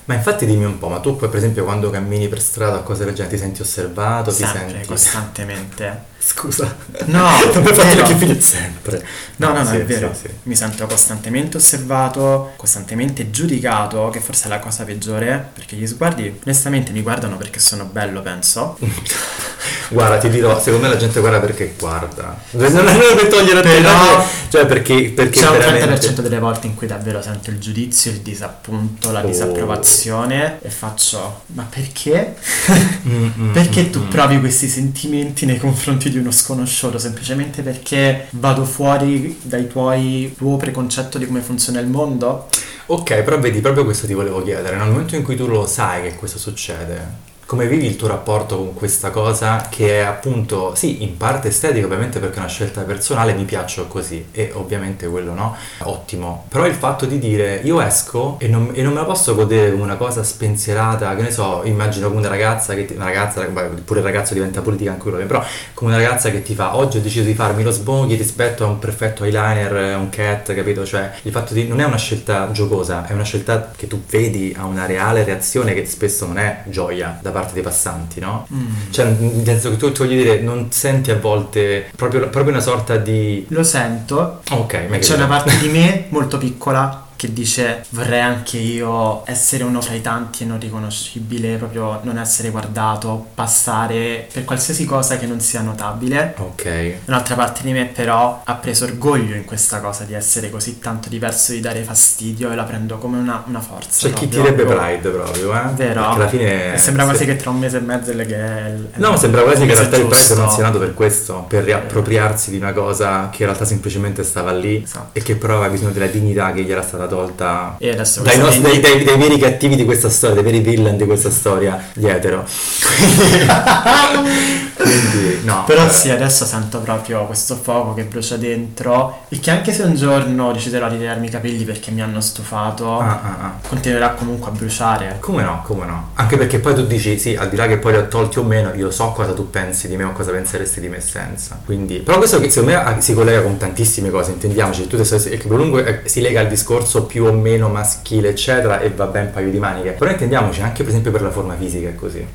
Ma 0.06 0.16
infatti 0.16 0.46
dimmi 0.46 0.66
un 0.66 0.78
po', 0.78 0.90
ma 0.90 1.00
tu 1.00 1.16
poi 1.16 1.30
per 1.30 1.38
esempio 1.38 1.64
quando 1.64 1.90
cammini 1.90 2.28
per 2.28 2.42
strada 2.42 2.78
o 2.78 2.84
cose 2.84 3.06
del 3.06 3.14
genere 3.14 3.36
ti 3.36 3.42
senti 3.42 3.62
osservato? 3.62 4.32
Sempre, 4.32 4.66
ti 4.66 4.72
senti... 4.72 4.88
costantemente. 4.88 6.10
Scusa. 6.24 6.76
No, 7.06 7.30
mi 7.56 7.74
fatto 7.74 8.04
che 8.04 8.16
fine 8.16 8.40
sempre. 8.40 9.04
No, 9.38 9.54
no, 9.54 9.64
no, 9.64 9.70
sì, 9.70 9.78
è 9.78 9.86
vero. 9.86 10.14
Sì, 10.14 10.28
sì. 10.28 10.34
Mi 10.44 10.56
sento 10.56 10.86
costantemente 10.86 11.58
osservato, 11.58 12.52
costantemente 12.58 13.32
giudicato, 13.32 14.10
che 14.12 14.20
forse 14.20 14.46
è 14.46 14.50
la 14.50 14.60
cosa 14.60 14.84
peggiore, 14.84 15.50
perché 15.52 15.76
gli 15.76 15.88
sguardi 15.88 16.40
onestamente 16.44 16.92
mi 16.92 17.02
guardano 17.02 17.38
perché 17.38 17.60
sono 17.60 17.86
bello, 17.86 18.22
penso. 18.22 18.78
guarda, 19.90 20.20
ti 20.20 20.30
dirò, 20.30 20.60
secondo 20.60 20.88
me 20.88 20.94
la 20.94 21.00
gente 21.00 21.20
guarda 21.20 21.40
perché 21.40 21.74
guarda. 21.78 22.40
Non 22.52 22.88
è 22.88 23.16
per 23.16 23.28
togliere 23.28 23.60
a 23.60 23.62
te, 23.64 23.80
no, 23.80 24.24
cioè 24.50 24.66
perché, 24.68 25.12
perché 25.16 25.40
c'è 25.40 25.50
veramente... 25.50 26.08
un 26.08 26.14
30% 26.14 26.20
delle 26.22 26.40
volte 26.40 26.68
in 26.68 26.76
cui 26.76 26.86
davvero 26.86 27.22
sento 27.22 27.50
il 27.50 27.58
giudizio, 27.58 28.12
il 28.12 28.20
disappunto, 28.20 29.12
la 29.12 29.24
oh. 29.24 29.28
disapprovazione 29.28 30.60
e 30.62 30.70
faccio 30.70 31.44
"Ma 31.48 31.68
perché? 31.68 32.36
Mm, 33.02 33.30
mm, 33.36 33.52
perché 33.54 33.84
mm, 33.84 33.90
tu 33.92 34.08
provi 34.08 34.40
questi 34.40 34.68
sentimenti 34.68 35.46
nei 35.46 35.58
confronti 35.58 36.11
di 36.12 36.20
uno 36.20 36.32
sconosciuto 36.32 36.98
semplicemente 36.98 37.62
perché 37.62 38.28
vado 38.32 38.66
fuori 38.66 39.40
dai 39.42 39.68
tuoi 39.68 40.34
tuo 40.38 40.58
preconcetto 40.58 41.18
di 41.18 41.26
come 41.26 41.42
funziona 41.42 41.80
il 41.80 41.88
mondo? 41.88 42.50
Ok, 42.88 43.22
però 43.22 43.40
vedi, 43.40 43.62
proprio 43.62 43.86
questo 43.86 44.06
ti 44.08 44.14
volevo 44.14 44.44
chiedere. 44.44 44.76
Nel 44.76 44.90
momento 44.90 45.16
in 45.16 45.24
cui 45.24 45.36
tu 45.36 45.48
lo 45.48 45.66
sai 45.66 46.04
che 46.04 46.16
questo 46.16 46.38
succede, 46.38 47.30
come 47.52 47.68
vivi 47.68 47.86
il 47.86 47.98
tuo 47.98 48.08
rapporto 48.08 48.56
con 48.56 48.74
questa 48.74 49.10
cosa 49.10 49.68
che 49.70 50.00
è 50.00 50.04
appunto, 50.04 50.74
sì, 50.74 51.04
in 51.04 51.18
parte 51.18 51.50
estetica 51.50 51.86
ovviamente 51.86 52.20
perché 52.20 52.38
è 52.38 52.40
una 52.40 52.48
scelta 52.48 52.84
personale, 52.84 53.34
mi 53.34 53.44
piaccio 53.44 53.88
così 53.88 54.28
e 54.32 54.52
ovviamente 54.54 55.06
quello 55.08 55.34
no, 55.34 55.58
ottimo. 55.80 56.46
Però 56.48 56.66
il 56.66 56.76
fatto 56.76 57.06
di 57.06 57.20
dire 57.20 57.60
io 57.62 57.82
esco 57.82 58.38
e 58.40 58.48
non, 58.48 58.72
e 58.72 58.82
non 58.82 58.94
me 58.94 59.00
la 59.00 59.06
posso 59.06 59.36
godere 59.36 59.70
come 59.72 59.84
una 59.84 59.98
cosa 59.98 60.24
spensierata, 60.24 61.14
che 61.14 61.24
ne 61.24 61.32
so, 61.32 61.64
immagino 61.66 62.08
come 62.08 62.20
una 62.20 62.30
ragazza 62.30 62.74
che 62.74 62.86
ti, 62.86 62.94
una 62.94 63.04
ragazza, 63.04 63.42
pure 63.42 64.00
il 64.00 64.06
ragazzo 64.06 64.34
diventa 64.34 64.62
politica 64.62 64.92
anche 64.92 65.10
quello, 65.10 65.18
però 65.26 65.44
come 65.74 65.92
una 65.94 66.02
ragazza 66.02 66.32
che 66.32 66.44
ti 66.44 66.56
fa 66.56 66.78
oggi 66.78 67.00
ho 67.00 67.02
deciso 67.02 67.26
di 67.26 67.34
farmi 67.34 67.64
lo 67.64 67.72
sboghi 67.72 68.16
rispetto 68.16 68.64
a 68.64 68.68
un 68.68 68.80
perfetto 68.80 69.26
eyeliner, 69.26 69.98
un 69.98 70.08
cat, 70.08 70.54
capito? 70.56 70.86
Cioè 70.86 71.12
il 71.24 71.34
fatto 71.34 71.54
di 71.54 71.68
non 71.68 71.82
è 71.82 71.84
una 71.84 71.98
scelta 71.98 72.50
giocosa, 72.54 73.06
è 73.06 73.12
una 73.12 73.26
scelta 73.26 73.74
che 73.76 73.88
tu 73.88 74.02
vedi 74.10 74.56
a 74.58 74.64
una 74.64 74.86
reale 74.86 75.26
reazione 75.26 75.74
che 75.74 75.86
spesso 75.86 76.26
non 76.26 76.38
è 76.38 76.64
gioia 76.68 77.20
da 77.22 77.32
parte 77.32 77.40
parte 77.42 77.54
dei 77.54 77.64
passanti, 77.64 78.20
no? 78.20 78.48
Mm. 78.54 78.92
Cioè, 78.92 79.06
nel 79.06 79.46
senso 79.46 79.70
che 79.72 79.78
tu, 79.78 79.92
tu 79.92 80.04
voglio 80.04 80.22
dire, 80.22 80.40
non 80.40 80.72
senti 80.72 81.12
a 81.12 81.18
volte 81.18 81.90
proprio, 81.96 82.30
proprio 82.30 82.54
una 82.54 82.62
sorta 82.62 82.98
di... 82.98 83.46
Lo 83.50 83.64
sento. 83.64 84.42
Ok, 84.52 85.00
C'è 85.00 85.16
una 85.16 85.28
parte 85.28 85.58
di 85.60 85.68
me 85.68 86.06
molto 86.10 86.38
piccola 86.38 87.08
che 87.22 87.32
dice 87.34 87.86
vorrei 87.90 88.20
anche 88.20 88.58
io 88.58 89.22
essere 89.28 89.64
uno 89.64 89.80
fra 89.80 89.94
i 89.94 90.02
tanti 90.02 90.42
e 90.42 90.48
non 90.48 90.60
riconoscibile, 90.60 91.58
proprio 91.58 92.00
non 92.02 92.18
essere 92.18 92.50
guardato, 92.50 93.28
passare 93.36 94.28
per 94.34 94.44
qualsiasi 94.44 94.86
cosa 94.86 95.18
che 95.18 95.28
non 95.28 95.40
sia 95.40 95.62
notabile. 95.62 96.34
Ok. 96.36 96.94
Un'altra 97.06 97.36
parte 97.36 97.62
di 97.62 97.74
me 97.74 97.86
però 97.86 98.42
ha 98.44 98.56
preso 98.56 98.86
orgoglio 98.86 99.36
in 99.36 99.46
questa 99.46 99.82
cosa 99.82 100.04
di 100.04 100.16
essere 100.16 100.50
così 100.50 100.80
tanto 100.80 101.10
diverso, 101.10 101.52
di 101.52 101.60
dare 101.60 101.84
fastidio 101.84 102.50
e 102.50 102.56
la 102.56 102.64
prendo 102.64 102.98
come 102.98 103.20
una, 103.20 103.44
una 103.46 103.60
forza. 103.60 104.08
C'è 104.08 104.16
chi 104.16 104.28
direbbe 104.28 104.64
pride 104.64 105.10
proprio, 105.10 105.54
eh? 105.54 105.74
Vero. 105.76 106.02
Perché 106.02 106.16
alla 106.16 106.28
fine... 106.28 106.78
Sembra 106.80 107.04
quasi 107.04 107.20
se... 107.20 107.26
che 107.26 107.36
tra 107.36 107.52
un 107.52 107.60
mese 107.60 107.78
e 107.78 107.82
mezzo 107.82 108.14
le 108.14 108.26
che... 108.26 109.00
No, 109.00 109.16
sembra 109.16 109.44
quasi 109.44 109.66
che 109.66 109.74
in 109.74 109.78
realtà 109.78 109.98
il 109.98 110.08
pride 110.08 110.34
non 110.34 110.50
sia 110.50 110.64
nato 110.64 110.80
per 110.80 110.96
questo, 110.96 111.46
per 111.48 111.66
riappropriarsi 111.66 112.50
di 112.50 112.58
una 112.58 112.74
cosa 112.74 113.30
che 113.30 113.44
in 113.44 113.46
realtà 113.46 113.66
semplicemente 113.66 114.24
stava 114.24 114.52
lì 114.54 114.82
esatto. 114.82 115.10
e 115.12 115.22
che 115.22 115.36
però 115.36 115.58
aveva 115.58 115.70
bisogno 115.70 115.92
della 115.92 116.08
dignità 116.08 116.52
che 116.52 116.64
gli 116.64 116.72
era 116.72 116.82
stata 116.82 117.10
tolta 117.12 117.76
dai, 117.78 117.96
nostri, 118.38 118.62
dai, 118.62 118.80
dai, 118.80 119.04
dai, 119.04 119.18
veri 119.18 119.38
cattivi 119.38 119.76
di 119.76 119.84
questa 119.84 120.10
storia, 120.10 120.42
dai 120.42 120.52
veri 120.52 120.60
villain 120.60 120.96
di 120.96 121.06
questa 121.06 121.30
storia, 121.30 121.90
gli 121.94 122.08
etero. 122.08 122.46
Quindi, 124.82 125.40
no. 125.46 125.64
Però 125.66 125.86
eh, 125.86 125.90
sì, 125.90 126.10
adesso 126.10 126.46
sento 126.46 126.80
proprio 126.80 127.26
questo 127.26 127.56
fuoco 127.56 127.94
che 127.94 128.04
brucia 128.04 128.38
dentro 128.38 129.26
e 129.30 129.40
che 129.40 129.52
anche 129.52 129.72
se 129.74 129.84
un 129.84 129.96
giorno 129.96 130.52
deciderò 130.52 130.90
di 130.90 130.98
tagliarmi 130.98 131.28
i 131.28 131.30
capelli 131.30 131.64
perché 131.64 131.92
mi 131.92 132.02
hanno 132.02 132.22
stufato, 132.22 133.00
ah, 133.00 133.06
ah, 133.06 133.38
ah. 133.42 133.54
continuerà 133.68 134.12
comunque 134.12 134.50
a 134.50 134.54
bruciare. 134.54 135.18
Come 135.20 135.44
no, 135.44 135.62
come 135.64 135.86
no? 135.86 136.10
Anche 136.16 136.38
perché 136.38 136.60
poi 136.60 136.76
tu 136.76 136.86
dici, 136.86 137.18
sì, 137.20 137.36
al 137.36 137.50
di 137.50 137.56
là 137.56 137.68
che 137.68 137.78
poi 137.78 137.94
li 137.94 137.98
ho 138.00 138.08
tolti 138.08 138.40
o 138.40 138.44
meno, 138.44 138.74
io 138.74 138.92
so 138.92 139.12
cosa 139.12 139.34
tu 139.34 139.50
pensi 139.50 139.88
di 139.88 139.96
me 139.96 140.04
o 140.04 140.12
cosa 140.12 140.32
penseresti 140.32 140.80
di 140.80 140.88
me 140.88 141.00
senza. 141.00 141.60
Quindi, 141.64 142.00
però 142.00 142.18
questo 142.18 142.40
che 142.40 142.50
secondo 142.50 142.76
me 142.76 142.84
ah, 142.84 143.00
si 143.00 143.14
collega 143.14 143.42
con 143.42 143.58
tantissime 143.58 144.10
cose, 144.10 144.32
intendiamoci, 144.32 144.88
tu 144.88 144.96
adesso 144.96 145.16
il 145.16 145.38
capello 145.38 145.58
lungo 145.58 145.84
eh, 145.84 146.02
si 146.06 146.22
lega 146.22 146.40
al 146.40 146.48
discorso 146.48 147.04
più 147.06 147.26
o 147.26 147.32
meno 147.32 147.70
maschile, 147.70 148.30
eccetera, 148.30 148.80
e 148.80 148.90
va 148.90 149.06
ben 149.06 149.26
un 149.26 149.32
paio 149.32 149.50
di 149.50 149.60
maniche. 149.60 149.92
Però 149.92 150.10
intendiamoci, 150.10 150.62
anche 150.62 150.84
per 150.84 150.90
esempio 150.90 151.12
per 151.12 151.22
la 151.22 151.32
forma 151.32 151.56
fisica 151.56 151.90
è 151.90 151.96
così. 151.96 152.26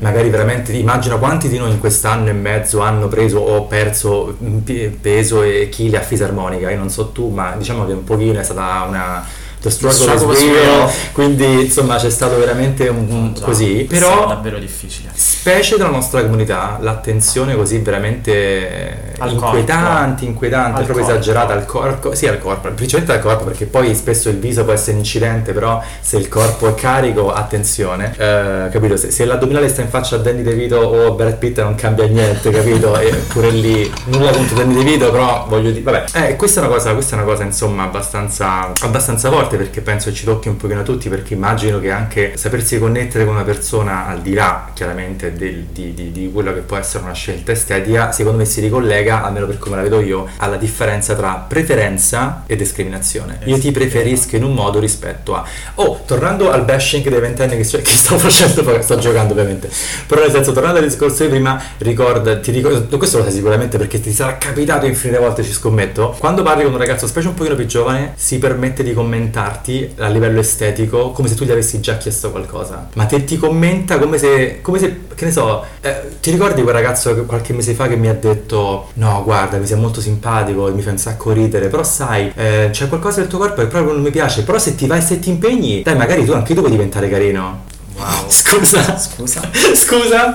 Magari 0.00 0.28
veramente 0.28 0.72
immagino 0.72 1.18
quanti 1.18 1.48
di 1.48 1.58
noi 1.58 1.70
in 1.70 1.78
quest'anno 1.78 2.28
e 2.28 2.32
mezzo 2.32 2.80
hanno 2.80 3.08
preso 3.08 3.38
o 3.38 3.64
perso 3.64 4.36
pe- 4.64 4.96
peso 5.00 5.42
e 5.42 5.68
chili 5.68 5.96
a 5.96 6.00
fisarmonica. 6.00 6.70
Io 6.70 6.78
non 6.78 6.90
so 6.90 7.08
tu, 7.08 7.28
ma 7.28 7.54
diciamo 7.56 7.86
che 7.86 7.92
un 7.92 8.04
pochino 8.04 8.38
è 8.40 8.42
stata 8.42 8.84
una 8.88 9.24
the 9.60 9.70
struggle 9.70 9.96
Struggle 9.98 10.32
is 10.34 10.42
was 10.42 10.52
real, 10.52 10.76
real. 10.78 10.90
quindi 11.12 11.44
insomma 11.64 11.96
c'è 11.96 12.10
stato 12.10 12.38
veramente 12.38 12.88
un, 12.88 13.06
un- 13.10 13.34
Già, 13.34 13.42
così. 13.44 13.82
È 13.82 13.86
Però 13.86 14.26
davvero 14.26 14.58
difficile. 14.58 15.10
specie 15.14 15.76
della 15.76 15.88
nostra 15.90 16.22
comunità 16.22 16.78
l'attenzione 16.80 17.54
così 17.56 17.78
veramente 17.78 19.14
Al 19.18 19.32
inquietante, 19.32 20.24
inquietante, 20.24 20.80
Al 20.80 20.84
proprio 20.84 21.04
corpo. 21.04 21.18
esagerata 21.20 21.52
al 21.52 21.64
corpo, 21.66 22.14
sì 22.14 22.26
al 22.26 22.38
corpo, 22.38 22.68
principalmente 22.70 23.12
al 23.16 23.20
corpo 23.22 23.44
perché 23.44 23.66
poi 23.66 23.94
spesso 23.94 24.28
il 24.28 24.38
viso 24.38 24.64
può 24.64 24.72
essere 24.72 24.92
un 24.92 24.98
incidente, 24.98 25.52
però 25.52 25.82
se 26.00 26.16
il 26.18 26.28
corpo 26.28 26.68
è 26.68 26.74
carico, 26.74 27.32
attenzione, 27.32 28.12
eh, 28.16 28.68
capito? 28.70 28.96
Se, 28.96 29.10
se 29.10 29.24
l'addominale 29.24 29.68
sta 29.68 29.82
in 29.82 29.88
faccia 29.88 30.16
a 30.16 30.18
Danny 30.18 30.42
DeVito 30.42 30.76
o 30.76 31.06
a 31.06 31.10
Brad 31.10 31.36
Pitt 31.38 31.58
non 31.60 31.74
cambia 31.74 32.06
niente, 32.06 32.50
capito? 32.50 32.98
E 32.98 33.10
pure 33.28 33.50
lì 33.50 33.90
nulla 34.06 34.30
contro 34.30 34.56
Danny 34.56 34.74
DeVito, 34.74 35.10
però 35.10 35.46
voglio 35.48 35.70
dire, 35.70 35.82
vabbè, 35.82 36.04
eh, 36.28 36.36
questa 36.36 36.60
è 36.60 36.64
una 36.64 36.72
cosa, 36.74 36.92
questa 36.92 37.16
è 37.16 37.18
una 37.18 37.26
cosa 37.28 37.42
insomma 37.44 37.84
abbastanza, 37.84 38.72
abbastanza 38.82 39.30
forte 39.30 39.45
perché 39.56 39.80
penso 39.82 40.12
ci 40.12 40.24
tocchi 40.24 40.48
un 40.48 40.56
pochino 40.56 40.80
a 40.80 40.82
tutti 40.82 41.08
perché 41.08 41.34
immagino 41.34 41.78
che 41.78 41.90
anche 41.92 42.32
sapersi 42.36 42.78
connettere 42.78 43.24
con 43.24 43.34
una 43.34 43.44
persona 43.44 44.06
al 44.06 44.20
di 44.22 44.34
là 44.34 44.70
chiaramente 44.74 45.32
del- 45.34 45.66
di, 45.70 45.94
di- 45.94 46.10
di 46.10 46.30
quello 46.32 46.52
che 46.52 46.60
può 46.60 46.76
essere 46.76 47.04
una 47.04 47.12
scelta 47.12 47.52
estetica, 47.52 48.10
secondo 48.12 48.38
me 48.38 48.44
si 48.44 48.60
ricollega, 48.60 49.22
almeno 49.22 49.46
per 49.46 49.58
come 49.58 49.76
la 49.76 49.82
vedo 49.82 50.00
io, 50.00 50.26
alla 50.38 50.56
differenza 50.56 51.14
tra 51.14 51.44
preferenza 51.46 52.42
e 52.46 52.56
discriminazione. 52.56 53.38
Io 53.44 53.58
ti 53.58 53.70
preferisco 53.70 54.36
in 54.36 54.44
un 54.44 54.54
modo 54.54 54.78
rispetto 54.78 55.34
a... 55.34 55.44
Oh, 55.76 56.02
tornando 56.06 56.50
al 56.50 56.64
bashing 56.64 57.06
dei 57.08 57.20
ventenni 57.20 57.56
che, 57.56 57.64
sto- 57.64 57.78
che 57.82 57.90
stavo 57.90 58.18
facendo, 58.18 58.80
sto 58.82 58.98
giocando 58.98 59.32
ovviamente, 59.32 59.68
però 60.06 60.22
nel 60.22 60.30
senso, 60.30 60.52
tornando 60.52 60.78
al 60.78 60.84
discorso 60.86 61.22
di 61.24 61.28
prima, 61.28 61.60
ricorda, 61.78 62.38
ti 62.38 62.50
ricordo, 62.50 62.96
questo 62.96 63.18
lo 63.18 63.24
sai 63.24 63.32
sicuramente 63.32 63.76
perché 63.78 64.00
ti 64.00 64.12
sarà 64.12 64.38
capitato 64.38 64.86
infinite 64.86 65.18
volte, 65.18 65.42
ci 65.42 65.52
scommetto, 65.52 66.14
quando 66.18 66.42
parli 66.42 66.62
con 66.64 66.72
un 66.72 66.78
ragazzo, 66.78 67.06
specie 67.06 67.28
un 67.28 67.34
pochino 67.34 67.54
più 67.54 67.66
giovane, 67.66 68.12
si 68.16 68.38
permette 68.38 68.82
di 68.82 68.92
commentarti 69.36 69.94
a 69.98 70.08
livello 70.08 70.40
estetico 70.40 71.10
come 71.10 71.28
se 71.28 71.34
tu 71.34 71.44
gli 71.44 71.50
avessi 71.50 71.80
già 71.80 71.98
chiesto 71.98 72.30
qualcosa, 72.30 72.88
ma 72.94 73.04
te 73.04 73.24
ti 73.24 73.36
commenta 73.36 73.98
come 73.98 74.16
se, 74.16 74.60
come 74.62 74.78
se 74.78 75.00
che 75.14 75.26
ne 75.26 75.30
so, 75.30 75.64
eh, 75.82 76.16
ti 76.20 76.30
ricordi 76.30 76.62
quel 76.62 76.74
ragazzo 76.74 77.14
che 77.14 77.26
qualche 77.26 77.52
mese 77.52 77.74
fa 77.74 77.86
che 77.86 77.96
mi 77.96 78.08
ha 78.08 78.14
detto 78.14 78.90
no 78.94 79.22
guarda 79.22 79.58
mi 79.58 79.66
sei 79.66 79.78
molto 79.78 80.00
simpatico, 80.00 80.72
mi 80.72 80.80
fai 80.80 80.92
un 80.92 80.98
sacco 80.98 81.32
ridere, 81.32 81.68
però 81.68 81.82
sai, 81.82 82.32
eh, 82.34 82.70
c'è 82.70 82.88
qualcosa 82.88 83.20
del 83.20 83.28
tuo 83.28 83.38
corpo 83.38 83.60
che 83.60 83.66
proprio 83.66 83.92
non 83.92 84.02
mi 84.02 84.10
piace, 84.10 84.42
però 84.42 84.58
se 84.58 84.74
ti 84.74 84.86
vai 84.86 84.98
e 84.98 85.02
se 85.02 85.18
ti 85.18 85.28
impegni, 85.28 85.82
dai 85.82 85.96
magari 85.96 86.24
tu 86.24 86.32
anche 86.32 86.54
tu 86.54 86.60
puoi 86.60 86.72
diventare 86.72 87.08
carino. 87.08 87.74
Wow. 87.96 88.28
Scusa. 88.28 88.98
Scusa. 88.98 89.40
Scusa. 89.74 90.34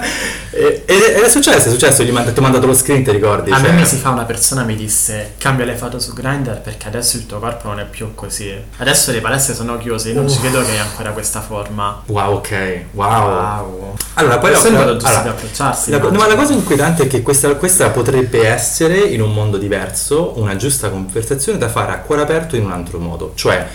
E- 0.51 0.83
Ed 0.85 1.01
è, 1.01 1.17
ed 1.17 1.23
è 1.23 1.29
successo, 1.29 1.69
è 1.69 1.71
successo, 1.71 2.03
gli 2.03 2.09
ho 2.09 2.41
mandato 2.41 2.65
lo 2.65 2.73
screen, 2.73 3.03
ti 3.03 3.11
ricordi? 3.11 3.51
A 3.51 3.57
me 3.59 3.67
Cioè- 3.67 3.75
mesi 3.75 3.95
fa 3.97 4.09
una 4.09 4.23
persona 4.25 4.63
mi 4.63 4.75
disse 4.75 5.33
cambia 5.37 5.65
le 5.65 5.75
foto 5.75 5.99
su 5.99 6.13
Grindr 6.13 6.59
perché 6.61 6.87
adesso 6.87 7.17
il 7.17 7.25
tuo 7.25 7.39
corpo 7.39 7.67
non 7.67 7.79
è 7.79 7.85
più 7.85 8.13
così. 8.15 8.53
Adesso 8.77 9.11
le 9.11 9.21
palestre 9.21 9.53
sono 9.53 9.77
chiuse, 9.77 10.09
io 10.09 10.15
non 10.15 10.29
ci 10.29 10.35
Uff. 10.35 10.41
credo 10.41 10.61
che 10.63 10.71
hai 10.71 10.79
ancora 10.79 11.11
questa 11.11 11.41
forma. 11.41 12.01
Wow, 12.07 12.35
ok, 12.35 12.79
wow. 12.91 13.09
Wow. 13.29 13.95
Allora, 14.15 14.37
poi 14.39 14.49
Questo 14.51 14.67
è 14.67 14.71
il 14.71 14.77
modo 14.77 14.93
giusto 14.93 15.07
allora, 15.07 15.23
di 15.23 15.29
approcciarsi. 15.29 15.89
La, 15.91 15.97
no, 15.99 16.09
ma 16.11 16.27
la 16.27 16.35
cosa 16.35 16.53
inquietante 16.53 17.03
è 17.03 17.07
che 17.07 17.21
questa, 17.21 17.55
questa 17.55 17.89
potrebbe 17.89 18.45
essere 18.45 18.97
in 18.97 19.21
un 19.21 19.33
mondo 19.33 19.57
diverso 19.57 20.33
una 20.37 20.55
giusta 20.55 20.89
conversazione 20.89 21.57
da 21.57 21.69
fare 21.69 21.91
a 21.93 21.99
cuore 21.99 22.21
aperto 22.23 22.55
in 22.55 22.65
un 22.65 22.71
altro 22.71 22.99
modo. 22.99 23.31
Cioè, 23.35 23.65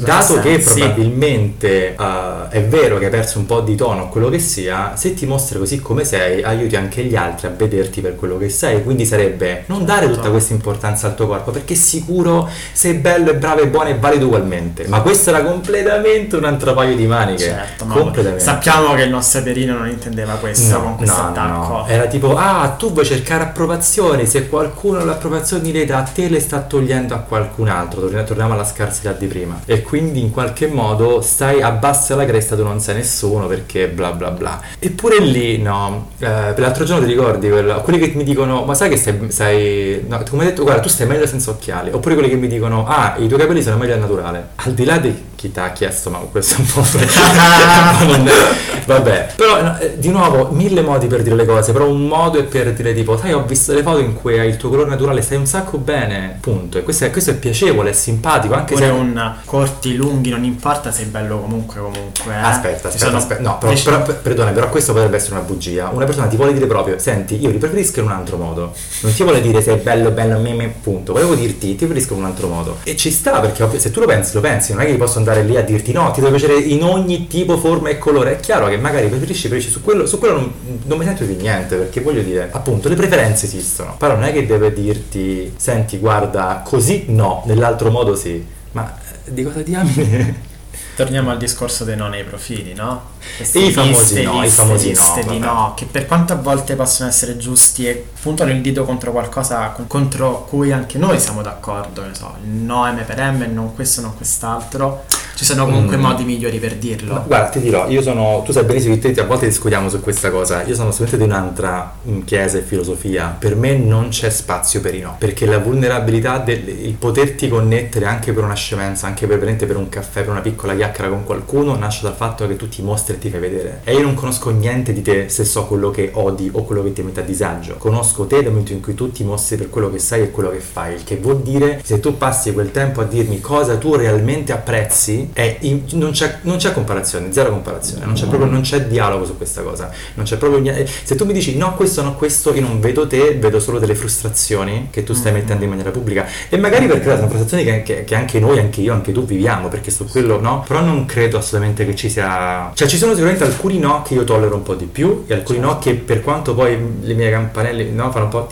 dato 0.00 0.40
che 0.40 0.60
sì. 0.60 0.80
probabilmente 0.80 1.94
eh, 1.94 2.48
è 2.48 2.64
vero 2.64 2.98
che 2.98 3.06
hai 3.06 3.10
perso 3.10 3.38
un 3.38 3.46
po' 3.46 3.60
di 3.60 3.74
tono 3.76 4.02
o 4.04 4.08
quello 4.08 4.28
che 4.28 4.38
sia, 4.38 4.94
se 4.96 5.14
ti 5.14 5.26
mostri 5.26 5.58
così 5.58 5.80
come 5.80 6.04
sei, 6.04 6.21
aiuti 6.42 6.76
anche 6.76 7.02
gli 7.04 7.16
altri 7.16 7.46
a 7.46 7.50
vederti 7.50 8.00
per 8.00 8.16
quello 8.16 8.38
che 8.38 8.48
sei. 8.48 8.82
Quindi 8.82 9.04
sarebbe 9.04 9.64
non 9.66 9.84
dare 9.84 10.10
tutta 10.10 10.30
questa 10.30 10.52
importanza 10.52 11.06
al 11.06 11.14
tuo 11.14 11.26
corpo, 11.26 11.50
perché 11.50 11.74
sicuro 11.74 12.48
sei 12.72 12.94
bello 12.94 13.30
e 13.30 13.34
bravo 13.34 13.60
e 13.60 13.66
buono 13.66 13.88
e 13.88 13.96
valido 13.98 14.26
ugualmente. 14.26 14.86
Ma 14.88 15.00
questo 15.00 15.30
era 15.30 15.42
completamente 15.42 16.36
un 16.36 16.44
altro 16.44 16.74
paio 16.74 16.94
di 16.96 17.06
maniche. 17.06 17.44
Certo, 17.44 17.84
ma 17.84 18.12
sappiamo 18.36 18.94
che 18.94 19.02
il 19.02 19.10
nostro 19.10 19.42
Perino 19.42 19.76
non 19.78 19.88
intendeva 19.88 20.34
questo 20.34 20.80
con 20.80 20.96
questo 20.96 21.20
attacco. 21.20 21.86
Era 21.86 22.06
tipo, 22.06 22.36
ah, 22.36 22.74
tu 22.78 22.92
vuoi 22.92 23.04
cercare 23.04 23.44
approvazioni, 23.44 24.26
se 24.26 24.48
qualcuno 24.48 25.04
l'approvazione 25.04 25.70
le 25.72 25.84
dà 25.84 25.98
a 25.98 26.02
te 26.02 26.28
le 26.28 26.40
sta 26.40 26.60
togliendo 26.60 27.14
a 27.14 27.18
qualcun 27.18 27.68
altro, 27.68 28.00
Torniamo- 28.00 28.26
torniamo 28.26 28.52
alla 28.54 28.64
scarsità 28.64 29.12
di 29.12 29.26
prima. 29.26 29.60
E 29.64 29.82
quindi 29.82 30.20
in 30.20 30.30
qualche 30.30 30.66
modo 30.66 31.20
stai 31.20 31.62
abbassa 31.62 32.14
la 32.14 32.24
cresta, 32.24 32.56
tu 32.56 32.62
non 32.62 32.80
sei 32.80 32.96
nessuno 32.96 33.46
perché 33.46 33.88
bla 33.88 34.12
bla 34.12 34.30
bla. 34.30 34.60
Eppure 34.78 35.20
lì, 35.20 35.58
no, 35.60 36.10
eh, 36.22 36.54
l'altro 36.56 36.84
giorno 36.84 37.04
ti 37.04 37.12
ricordi 37.12 37.48
quello- 37.48 37.80
quelli 37.80 37.98
che 37.98 38.12
mi 38.16 38.24
dicono, 38.24 38.64
ma 38.64 38.74
sai 38.74 38.88
che 38.88 38.96
stai, 38.96 39.30
sei, 39.30 40.04
no, 40.08 40.22
come 40.28 40.44
hai 40.44 40.48
detto, 40.50 40.62
guarda, 40.62 40.80
tu 40.80 40.88
stai 40.88 41.06
meglio 41.06 41.26
senza 41.26 41.50
occhiali. 41.50 41.90
Oppure 41.92 42.14
quelli 42.14 42.30
che 42.30 42.36
mi 42.36 42.48
dicono, 42.48 42.86
ah, 42.86 43.16
i 43.18 43.26
tuoi 43.26 43.40
capelli 43.40 43.62
sono 43.62 43.76
meglio 43.76 43.94
al 43.94 44.00
naturale. 44.00 44.48
Al 44.56 44.72
di 44.72 44.84
là 44.84 44.98
di 44.98 45.30
chi 45.42 45.50
ti 45.50 45.58
ha 45.58 45.72
chiesto, 45.72 46.08
ma 46.08 46.18
questo 46.18 46.54
è 46.54 46.58
un 46.60 46.66
po'... 46.66 46.82
Vabbè, 48.84 49.32
però 49.36 49.60
no, 49.62 49.78
eh, 49.78 49.98
di 49.98 50.08
nuovo 50.08 50.48
mille 50.50 50.82
modi 50.82 51.06
per 51.06 51.22
dire 51.22 51.34
le 51.34 51.44
cose, 51.44 51.72
però 51.72 51.88
un 51.88 52.06
modo 52.06 52.38
è 52.38 52.44
per 52.44 52.72
dire 52.72 52.94
tipo, 52.94 53.16
sai 53.16 53.32
ho 53.32 53.44
visto 53.44 53.72
le 53.72 53.82
foto 53.82 53.98
in 53.98 54.14
cui 54.14 54.38
hai 54.38 54.48
il 54.48 54.56
tuo 54.56 54.70
colore 54.70 54.88
naturale, 54.88 55.22
stai 55.22 55.38
un 55.38 55.46
sacco 55.46 55.78
bene, 55.78 56.38
punto. 56.40 56.78
E 56.78 56.82
questo 56.82 57.04
è, 57.04 57.10
questo 57.10 57.30
è 57.30 57.34
piacevole, 57.34 57.90
è 57.90 57.92
simpatico, 57.92 58.54
anche 58.54 58.74
Oppure 58.74 58.88
se... 58.88 58.94
un 58.94 59.34
corti, 59.44 59.96
lunghi, 59.96 60.30
non 60.30 60.44
importa, 60.44 60.90
sei 60.92 61.06
bello 61.06 61.40
comunque 61.40 61.80
comunque. 61.80 62.32
eh. 62.32 62.36
Aspetta, 62.36 62.88
aspetta, 62.88 63.04
sono 63.06 63.16
aspetta. 63.16 63.40
No, 63.42 63.58
però, 63.58 63.72
però, 63.82 64.02
per- 64.02 64.16
perdona, 64.16 64.50
però 64.50 64.68
questo 64.68 64.92
potrebbe 64.92 65.16
essere 65.16 65.34
una 65.34 65.44
bugia. 65.44 65.90
Una 65.92 66.04
persona 66.04 66.26
ti 66.26 66.36
vuole 66.36 66.52
dire 66.52 66.66
proprio, 66.66 66.98
senti, 66.98 67.40
io 67.40 67.50
li 67.50 67.58
preferisco 67.58 68.00
in 68.00 68.06
un 68.06 68.12
altro 68.12 68.36
modo. 68.36 68.72
Non 69.00 69.12
ti 69.12 69.22
vuole 69.22 69.40
dire 69.40 69.60
se 69.62 69.74
è 69.74 69.76
bello, 69.76 70.10
bello, 70.10 70.38
me, 70.38 70.52
me, 70.54 70.68
punto. 70.68 71.12
Volevo 71.12 71.34
dirti, 71.34 71.68
ti 71.68 71.84
preferisco 71.86 72.14
in 72.14 72.20
un 72.20 72.26
altro 72.26 72.48
modo. 72.48 72.78
E 72.82 72.96
ci 72.96 73.10
sta, 73.10 73.40
perché 73.40 73.78
se 73.78 73.90
tu 73.90 74.00
lo 74.00 74.06
pensi, 74.06 74.34
lo 74.34 74.40
pensi. 74.40 74.72
Non 74.72 74.82
è 74.82 74.86
che 74.86 74.94
posso 74.94 75.18
andare 75.18 75.31
lì 75.40 75.56
a 75.56 75.62
dirti 75.62 75.92
no, 75.92 76.10
ti 76.10 76.20
deve 76.20 76.36
piacere 76.36 76.60
in 76.60 76.82
ogni 76.82 77.26
tipo, 77.26 77.56
forma 77.56 77.88
e 77.88 77.98
colore. 77.98 78.32
È 78.32 78.40
chiaro 78.40 78.68
che 78.68 78.76
magari 78.76 79.08
preferisci, 79.08 79.48
preferisci 79.48 79.70
su 79.70 79.82
quello, 79.82 80.06
su 80.06 80.18
quello 80.18 80.34
non, 80.34 80.52
non 80.84 80.98
mi 80.98 81.04
sento 81.04 81.24
di 81.24 81.34
niente, 81.34 81.76
perché 81.76 82.00
voglio 82.00 82.22
dire, 82.22 82.50
appunto, 82.52 82.88
le 82.88 82.96
preferenze 82.96 83.46
esistono. 83.46 83.96
Però 83.96 84.14
non 84.14 84.24
è 84.24 84.32
che 84.32 84.44
deve 84.44 84.72
dirti, 84.72 85.54
senti, 85.56 85.98
guarda, 85.98 86.62
così 86.64 87.06
no, 87.08 87.42
nell'altro 87.46 87.90
modo 87.90 88.14
sì. 88.14 88.44
Ma 88.72 88.94
eh, 89.24 89.32
di 89.32 89.42
cosa 89.42 89.62
diamine? 89.62 90.50
Torniamo 90.94 91.30
al 91.30 91.38
discorso 91.38 91.84
dei 91.84 91.96
no 91.96 92.08
nei 92.08 92.22
profili, 92.22 92.74
no? 92.74 93.12
I 93.38 93.72
famosi 93.72 94.22
no, 94.24 94.38
i 94.38 94.40
liste, 94.42 94.62
famosi 94.62 94.84
no, 94.84 94.90
liste 94.90 95.20
di 95.22 95.38
vabbè. 95.38 95.38
no, 95.38 95.72
che 95.74 95.86
per 95.86 96.06
quanto 96.06 96.34
a 96.34 96.36
volte 96.36 96.76
possono 96.76 97.08
essere 97.08 97.38
giusti 97.38 97.86
e 97.86 98.08
puntano 98.20 98.50
il 98.50 98.60
dito 98.60 98.84
contro 98.84 99.10
qualcosa 99.10 99.68
con- 99.70 99.86
contro 99.86 100.44
cui 100.44 100.70
anche 100.70 100.98
noi 100.98 101.18
siamo 101.18 101.40
d'accordo, 101.40 102.04
ne 102.04 102.14
so, 102.14 102.36
il 102.42 102.50
no 102.50 102.84
M 102.84 103.02
per 103.06 103.18
M, 103.18 103.50
non 103.52 103.74
questo, 103.74 104.02
non 104.02 104.14
quest'altro. 104.14 105.04
Ci 105.34 105.44
sono 105.44 105.64
comunque 105.64 105.96
Mm. 105.96 106.00
modi 106.00 106.24
migliori 106.24 106.58
per 106.58 106.76
dirlo. 106.76 107.14
No, 107.14 107.24
guarda, 107.26 107.48
ti 107.48 107.60
dirò, 107.60 107.88
io 107.88 108.02
sono, 108.02 108.42
tu 108.44 108.52
sai 108.52 108.64
benissimo 108.64 108.96
che 108.98 109.12
te 109.12 109.20
a 109.20 109.24
volte 109.24 109.46
discutiamo 109.46 109.88
su 109.88 110.00
questa 110.00 110.30
cosa, 110.30 110.62
io 110.62 110.74
sono 110.74 110.88
assolutamente 110.90 111.26
di 111.26 111.30
un'altra 111.38 111.94
mm, 112.08 112.20
chiesa 112.22 112.58
e 112.58 112.62
filosofia, 112.62 113.34
per 113.38 113.56
me 113.56 113.76
non 113.76 114.08
c'è 114.08 114.30
spazio 114.30 114.80
per 114.80 114.94
i 114.94 115.00
no, 115.00 115.16
perché 115.18 115.46
la 115.46 115.58
vulnerabilità, 115.58 116.38
del, 116.38 116.68
il 116.68 116.94
poterti 116.94 117.48
connettere 117.48 118.04
anche 118.06 118.32
per 118.32 118.44
una 118.44 118.54
scemenza, 118.54 119.06
anche 119.06 119.26
per, 119.26 119.38
per 119.38 119.76
un 119.76 119.88
caffè, 119.88 120.20
per 120.22 120.30
una 120.30 120.40
piccola 120.40 120.74
chiacchiera 120.74 121.08
con 121.10 121.24
qualcuno, 121.24 121.74
nasce 121.76 122.02
dal 122.02 122.14
fatto 122.14 122.46
che 122.46 122.56
tu 122.56 122.68
ti 122.68 122.82
mostri 122.82 123.14
e 123.14 123.18
ti 123.18 123.28
fai 123.30 123.40
vedere. 123.40 123.80
E 123.84 123.94
io 123.94 124.02
non 124.02 124.14
conosco 124.14 124.50
niente 124.50 124.92
di 124.92 125.02
te 125.02 125.28
se 125.28 125.44
so 125.44 125.64
quello 125.66 125.90
che 125.90 126.10
odi 126.14 126.48
o 126.52 126.62
quello 126.64 126.82
che 126.82 126.92
ti 126.92 127.02
mette 127.02 127.20
a 127.20 127.24
disagio, 127.24 127.74
conosco 127.78 128.26
te 128.26 128.36
dal 128.42 128.50
momento 128.50 128.72
in 128.72 128.80
cui 128.80 128.94
tu 128.94 129.10
ti 129.10 129.24
mostri 129.24 129.56
per 129.56 129.70
quello 129.70 129.90
che 129.90 129.98
sai 129.98 130.22
e 130.22 130.30
quello 130.30 130.50
che 130.50 130.60
fai, 130.60 130.94
il 130.94 131.04
che 131.04 131.16
vuol 131.16 131.40
dire 131.42 131.80
se 131.82 132.00
tu 132.00 132.16
passi 132.16 132.52
quel 132.52 132.70
tempo 132.70 133.00
a 133.00 133.04
dirmi 133.04 133.40
cosa 133.40 133.76
tu 133.76 133.94
realmente 133.94 134.52
apprezzi, 134.52 135.21
è 135.32 135.56
in- 135.60 135.82
non, 135.92 136.10
c'è, 136.12 136.38
non 136.42 136.56
c'è 136.56 136.72
comparazione, 136.72 137.32
zero 137.32 137.50
comparazione, 137.50 138.04
non 138.04 138.14
c'è 138.14 138.26
proprio 138.26 138.50
non 138.50 138.60
c'è 138.62 138.86
dialogo 138.86 139.24
su 139.24 139.36
questa 139.36 139.62
cosa, 139.62 139.90
non 140.14 140.24
c'è 140.24 140.36
proprio 140.36 140.60
niente. 140.60 140.86
Se 141.04 141.14
tu 141.14 141.24
mi 141.24 141.32
dici 141.32 141.56
no 141.56 141.74
questo, 141.74 142.02
no 142.02 142.14
questo, 142.14 142.54
io 142.54 142.60
non 142.62 142.80
vedo 142.80 143.06
te, 143.06 143.34
vedo 143.38 143.60
solo 143.60 143.78
delle 143.78 143.94
frustrazioni 143.94 144.88
che 144.90 145.04
tu 145.04 145.12
stai 145.14 145.32
mettendo 145.32 145.64
in 145.64 145.70
maniera 145.70 145.90
pubblica 145.90 146.26
e 146.48 146.56
magari 146.56 146.86
perché 146.86 147.04
sono 147.14 147.28
frustrazioni 147.28 147.64
che, 147.64 147.82
che- 147.82 148.04
che 148.04 148.14
anche 148.14 148.38
noi, 148.40 148.58
anche 148.58 148.80
io, 148.80 148.92
anche 148.92 149.12
tu 149.12 149.24
viviamo, 149.24 149.68
perché 149.68 149.90
su 149.90 150.06
quello 150.06 150.40
no, 150.40 150.64
però 150.66 150.80
non 150.80 151.04
credo 151.06 151.38
assolutamente 151.38 151.84
che 151.86 151.94
ci 151.94 152.08
sia... 152.08 152.70
Cioè 152.74 152.88
ci 152.88 152.96
sono 152.96 153.12
sicuramente 153.12 153.44
alcuni 153.44 153.78
no 153.78 154.02
che 154.02 154.14
io 154.14 154.24
tollero 154.24 154.54
un 154.56 154.62
po' 154.62 154.74
di 154.74 154.86
più 154.86 155.24
e 155.26 155.34
alcuni 155.34 155.58
no 155.58 155.78
che 155.78 155.94
per 155.94 156.20
quanto 156.22 156.54
poi 156.54 156.78
le 157.02 157.14
mie 157.14 157.30
campanelle 157.30 157.84
no, 157.84 158.10
fanno 158.10 158.24
un 158.24 158.30
po'... 158.30 158.46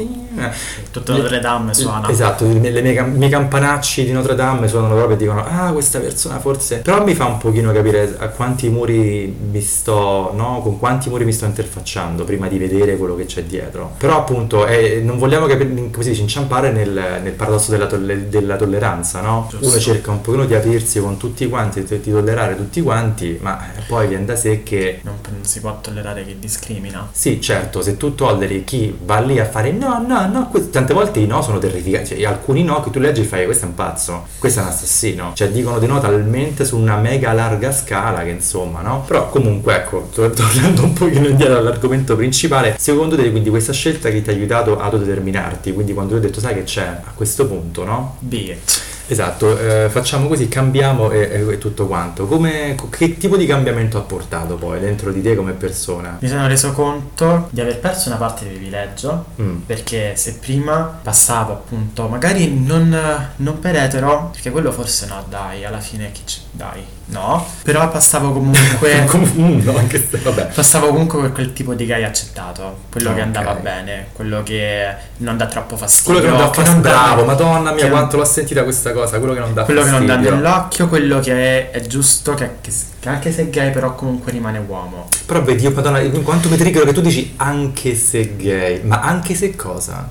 Tutto 0.90 1.12
Notre 1.16 1.40
Dame 1.40 1.74
suona. 1.74 2.08
Esatto, 2.08 2.44
le- 2.46 2.54
mie 2.82 2.92
i 2.92 3.04
miei 3.10 3.30
campanacci 3.30 4.04
di 4.04 4.12
Notre 4.12 4.34
Dame 4.34 4.68
suonano 4.68 4.94
proprio 4.94 5.16
e 5.16 5.18
dicono 5.18 5.44
ah 5.44 5.72
questa 5.72 5.98
persona 5.98 6.38
forse... 6.38 6.78
Però 6.78 7.04
mi 7.04 7.14
fa 7.14 7.26
un 7.26 7.38
pochino 7.38 7.72
capire 7.72 8.16
a 8.18 8.28
quanti 8.28 8.68
muri 8.68 9.34
mi 9.50 9.60
sto, 9.60 10.32
no? 10.34 10.60
Con 10.62 10.78
quanti 10.78 11.08
muri 11.08 11.24
mi 11.24 11.32
sto 11.32 11.44
interfacciando 11.44 12.24
prima 12.24 12.48
di 12.48 12.58
vedere 12.58 12.96
quello 12.96 13.16
che 13.16 13.26
c'è 13.26 13.42
dietro. 13.44 13.92
Però 13.98 14.18
appunto 14.18 14.66
eh, 14.66 15.00
non 15.04 15.18
vogliamo 15.18 15.46
capire, 15.46 15.68
come 15.90 16.02
si 16.02 16.10
dice, 16.10 16.22
inciampare 16.22 16.70
nel, 16.70 17.20
nel 17.22 17.32
paradosso 17.32 17.70
della, 17.70 17.86
tolle- 17.86 18.28
della 18.28 18.56
tolleranza, 18.56 19.20
no? 19.20 19.46
Giusto. 19.50 19.66
Uno 19.68 19.78
cerca 19.78 20.10
un 20.10 20.20
pochino 20.20 20.44
di 20.46 20.54
aprirsi 20.54 21.00
con 21.00 21.16
tutti 21.16 21.48
quanti, 21.48 21.82
di 21.84 21.98
di 22.00 22.10
tollerare 22.10 22.56
tutti 22.56 22.80
quanti, 22.82 23.38
ma 23.40 23.58
poi 23.86 24.08
viene 24.08 24.24
da 24.24 24.36
sé 24.36 24.62
che 24.62 25.00
Non, 25.02 25.14
non 25.30 25.44
si 25.44 25.60
può 25.60 25.78
tollerare 25.80 26.24
chi 26.24 26.36
discrimina. 26.38 27.08
sì, 27.12 27.40
certo, 27.40 27.82
se 27.82 27.96
tu 27.96 28.14
tolleri 28.14 28.64
chi 28.64 28.96
va 29.04 29.20
lì 29.20 29.38
a 29.38 29.44
fare 29.44 29.70
no, 29.72 30.02
no, 30.06 30.26
no, 30.30 30.48
que- 30.48 30.70
tante 30.70 30.94
volte 30.94 31.20
i 31.20 31.26
no 31.26 31.42
sono 31.42 31.58
terrificanti, 31.58 32.14
cioè, 32.16 32.24
alcuni 32.24 32.62
no 32.64 32.82
che 32.82 32.90
tu 32.90 32.98
leggi 32.98 33.20
e 33.20 33.24
fai 33.24 33.44
questo 33.44 33.64
è 33.64 33.68
un 33.68 33.74
pazzo, 33.74 34.26
questo 34.38 34.60
è 34.60 34.62
un 34.62 34.68
assassino, 34.68 35.32
cioè 35.34 35.48
dicono 35.48 35.78
di 35.78 35.86
no 35.86 36.00
talmente 36.00 36.64
su 36.64 36.76
una 36.78 36.96
mega 36.96 37.32
larga 37.32 37.72
scala 37.72 38.22
che 38.22 38.30
insomma, 38.30 38.80
no? 38.80 39.04
Però 39.06 39.28
comunque 39.28 39.74
ecco, 39.74 40.08
tor- 40.12 40.32
tornando 40.32 40.82
un 40.82 40.92
pochino 40.92 41.28
indietro 41.28 41.58
all'argomento 41.58 42.16
principale, 42.16 42.76
secondo 42.78 43.16
te 43.16 43.30
quindi 43.30 43.50
questa 43.50 43.72
scelta 43.72 44.10
che 44.10 44.22
ti 44.22 44.30
ha 44.30 44.32
aiutato 44.32 44.78
ad 44.78 44.80
autodeterminarti, 44.80 45.72
quindi 45.72 45.92
quando 45.92 46.12
tu 46.12 46.16
hai 46.20 46.26
detto 46.26 46.40
sai 46.40 46.54
che 46.54 46.64
c'è 46.64 46.86
a 46.86 47.10
questo 47.14 47.46
punto, 47.46 47.84
no? 47.84 48.16
Be 48.20 48.36
it. 48.36 48.89
Esatto, 49.10 49.58
eh, 49.58 49.88
facciamo 49.90 50.28
così, 50.28 50.46
cambiamo 50.46 51.10
e, 51.10 51.44
e- 51.48 51.58
tutto 51.58 51.88
quanto. 51.88 52.26
Come, 52.28 52.76
che 52.90 53.16
tipo 53.16 53.36
di 53.36 53.44
cambiamento 53.44 53.98
ha 53.98 54.02
portato 54.02 54.54
poi 54.54 54.78
dentro 54.78 55.10
di 55.10 55.20
te 55.20 55.34
come 55.34 55.50
persona? 55.52 56.16
Mi 56.20 56.28
sono 56.28 56.46
reso 56.46 56.70
conto 56.72 57.48
di 57.50 57.60
aver 57.60 57.80
perso 57.80 58.08
una 58.08 58.18
parte 58.18 58.44
di 58.44 58.50
privilegio 58.50 59.24
Mm. 59.40 59.56
perché 59.66 60.14
se 60.16 60.34
prima 60.40 61.00
passavo 61.02 61.52
appunto, 61.52 62.06
magari 62.06 62.56
non, 62.56 62.96
non 63.36 63.58
per 63.58 63.76
etero, 63.76 64.28
perché 64.32 64.50
quello 64.50 64.70
forse 64.70 65.06
no, 65.06 65.24
dai, 65.28 65.64
alla 65.64 65.80
fine 65.80 66.12
chi 66.12 66.22
ci... 66.24 66.40
dai, 66.60 66.84
no, 67.06 67.46
però 67.62 67.88
passavo 67.88 68.32
comunque... 68.32 69.04
Come- 69.08 69.30
mm, 69.34 69.60
no, 69.62 69.76
anche 69.78 70.06
se, 70.10 70.18
vabbè. 70.18 70.48
Passavo 70.48 70.88
comunque 70.88 71.20
per 71.22 71.32
quel 71.32 71.52
tipo 71.54 71.72
di 71.72 71.86
gay 71.86 72.04
accettato, 72.04 72.80
quello 72.90 73.14
che 73.14 73.20
Ok. 73.20 73.26
andava 73.26 73.54
bene, 73.54 74.08
quello 74.12 74.42
che 74.42 74.94
non 75.18 75.38
dà 75.38 75.46
troppo 75.46 75.78
fastidio. 75.78 76.20
Quello 76.20 76.36
che 76.36 76.36
non 76.42 76.46
dà 76.46 76.52
fastidio. 76.52 76.80
Bravo, 76.82 77.24
madonna 77.24 77.72
mia, 77.72 77.84
che 77.84 77.90
quanto 77.90 78.18
l'ho 78.18 78.24
sentita 78.26 78.62
questa 78.62 78.92
cosa. 78.92 79.18
Quello 79.18 79.32
che 79.32 79.40
non 79.40 79.54
dà 79.54 79.64
quello 79.64 79.82
che 79.84 79.90
non 79.90 80.04
dà 80.04 80.12
fastidio. 80.14 80.34
nell'occhio, 80.36 80.88
quello 80.88 81.20
che 81.20 81.32
è, 81.32 81.70
è 81.70 81.80
giusto, 81.86 82.34
che, 82.34 82.50
che- 82.60 82.72
che 83.00 83.08
anche 83.08 83.32
se 83.32 83.42
è 83.42 83.48
gay 83.48 83.70
però 83.70 83.94
comunque 83.94 84.30
rimane 84.30 84.58
uomo. 84.58 85.08
Però 85.24 85.40
vedi, 85.42 85.62
io, 85.62 85.70
madonna, 85.70 85.98
quanto 86.22 86.50
mi 86.50 86.58
triggero 86.58 86.84
che 86.84 86.92
tu 86.92 87.00
dici 87.00 87.32
anche 87.38 87.94
se 87.94 88.36
gay. 88.36 88.82
Ma 88.82 89.00
anche 89.00 89.34
se 89.34 89.56
cosa? 89.56 90.06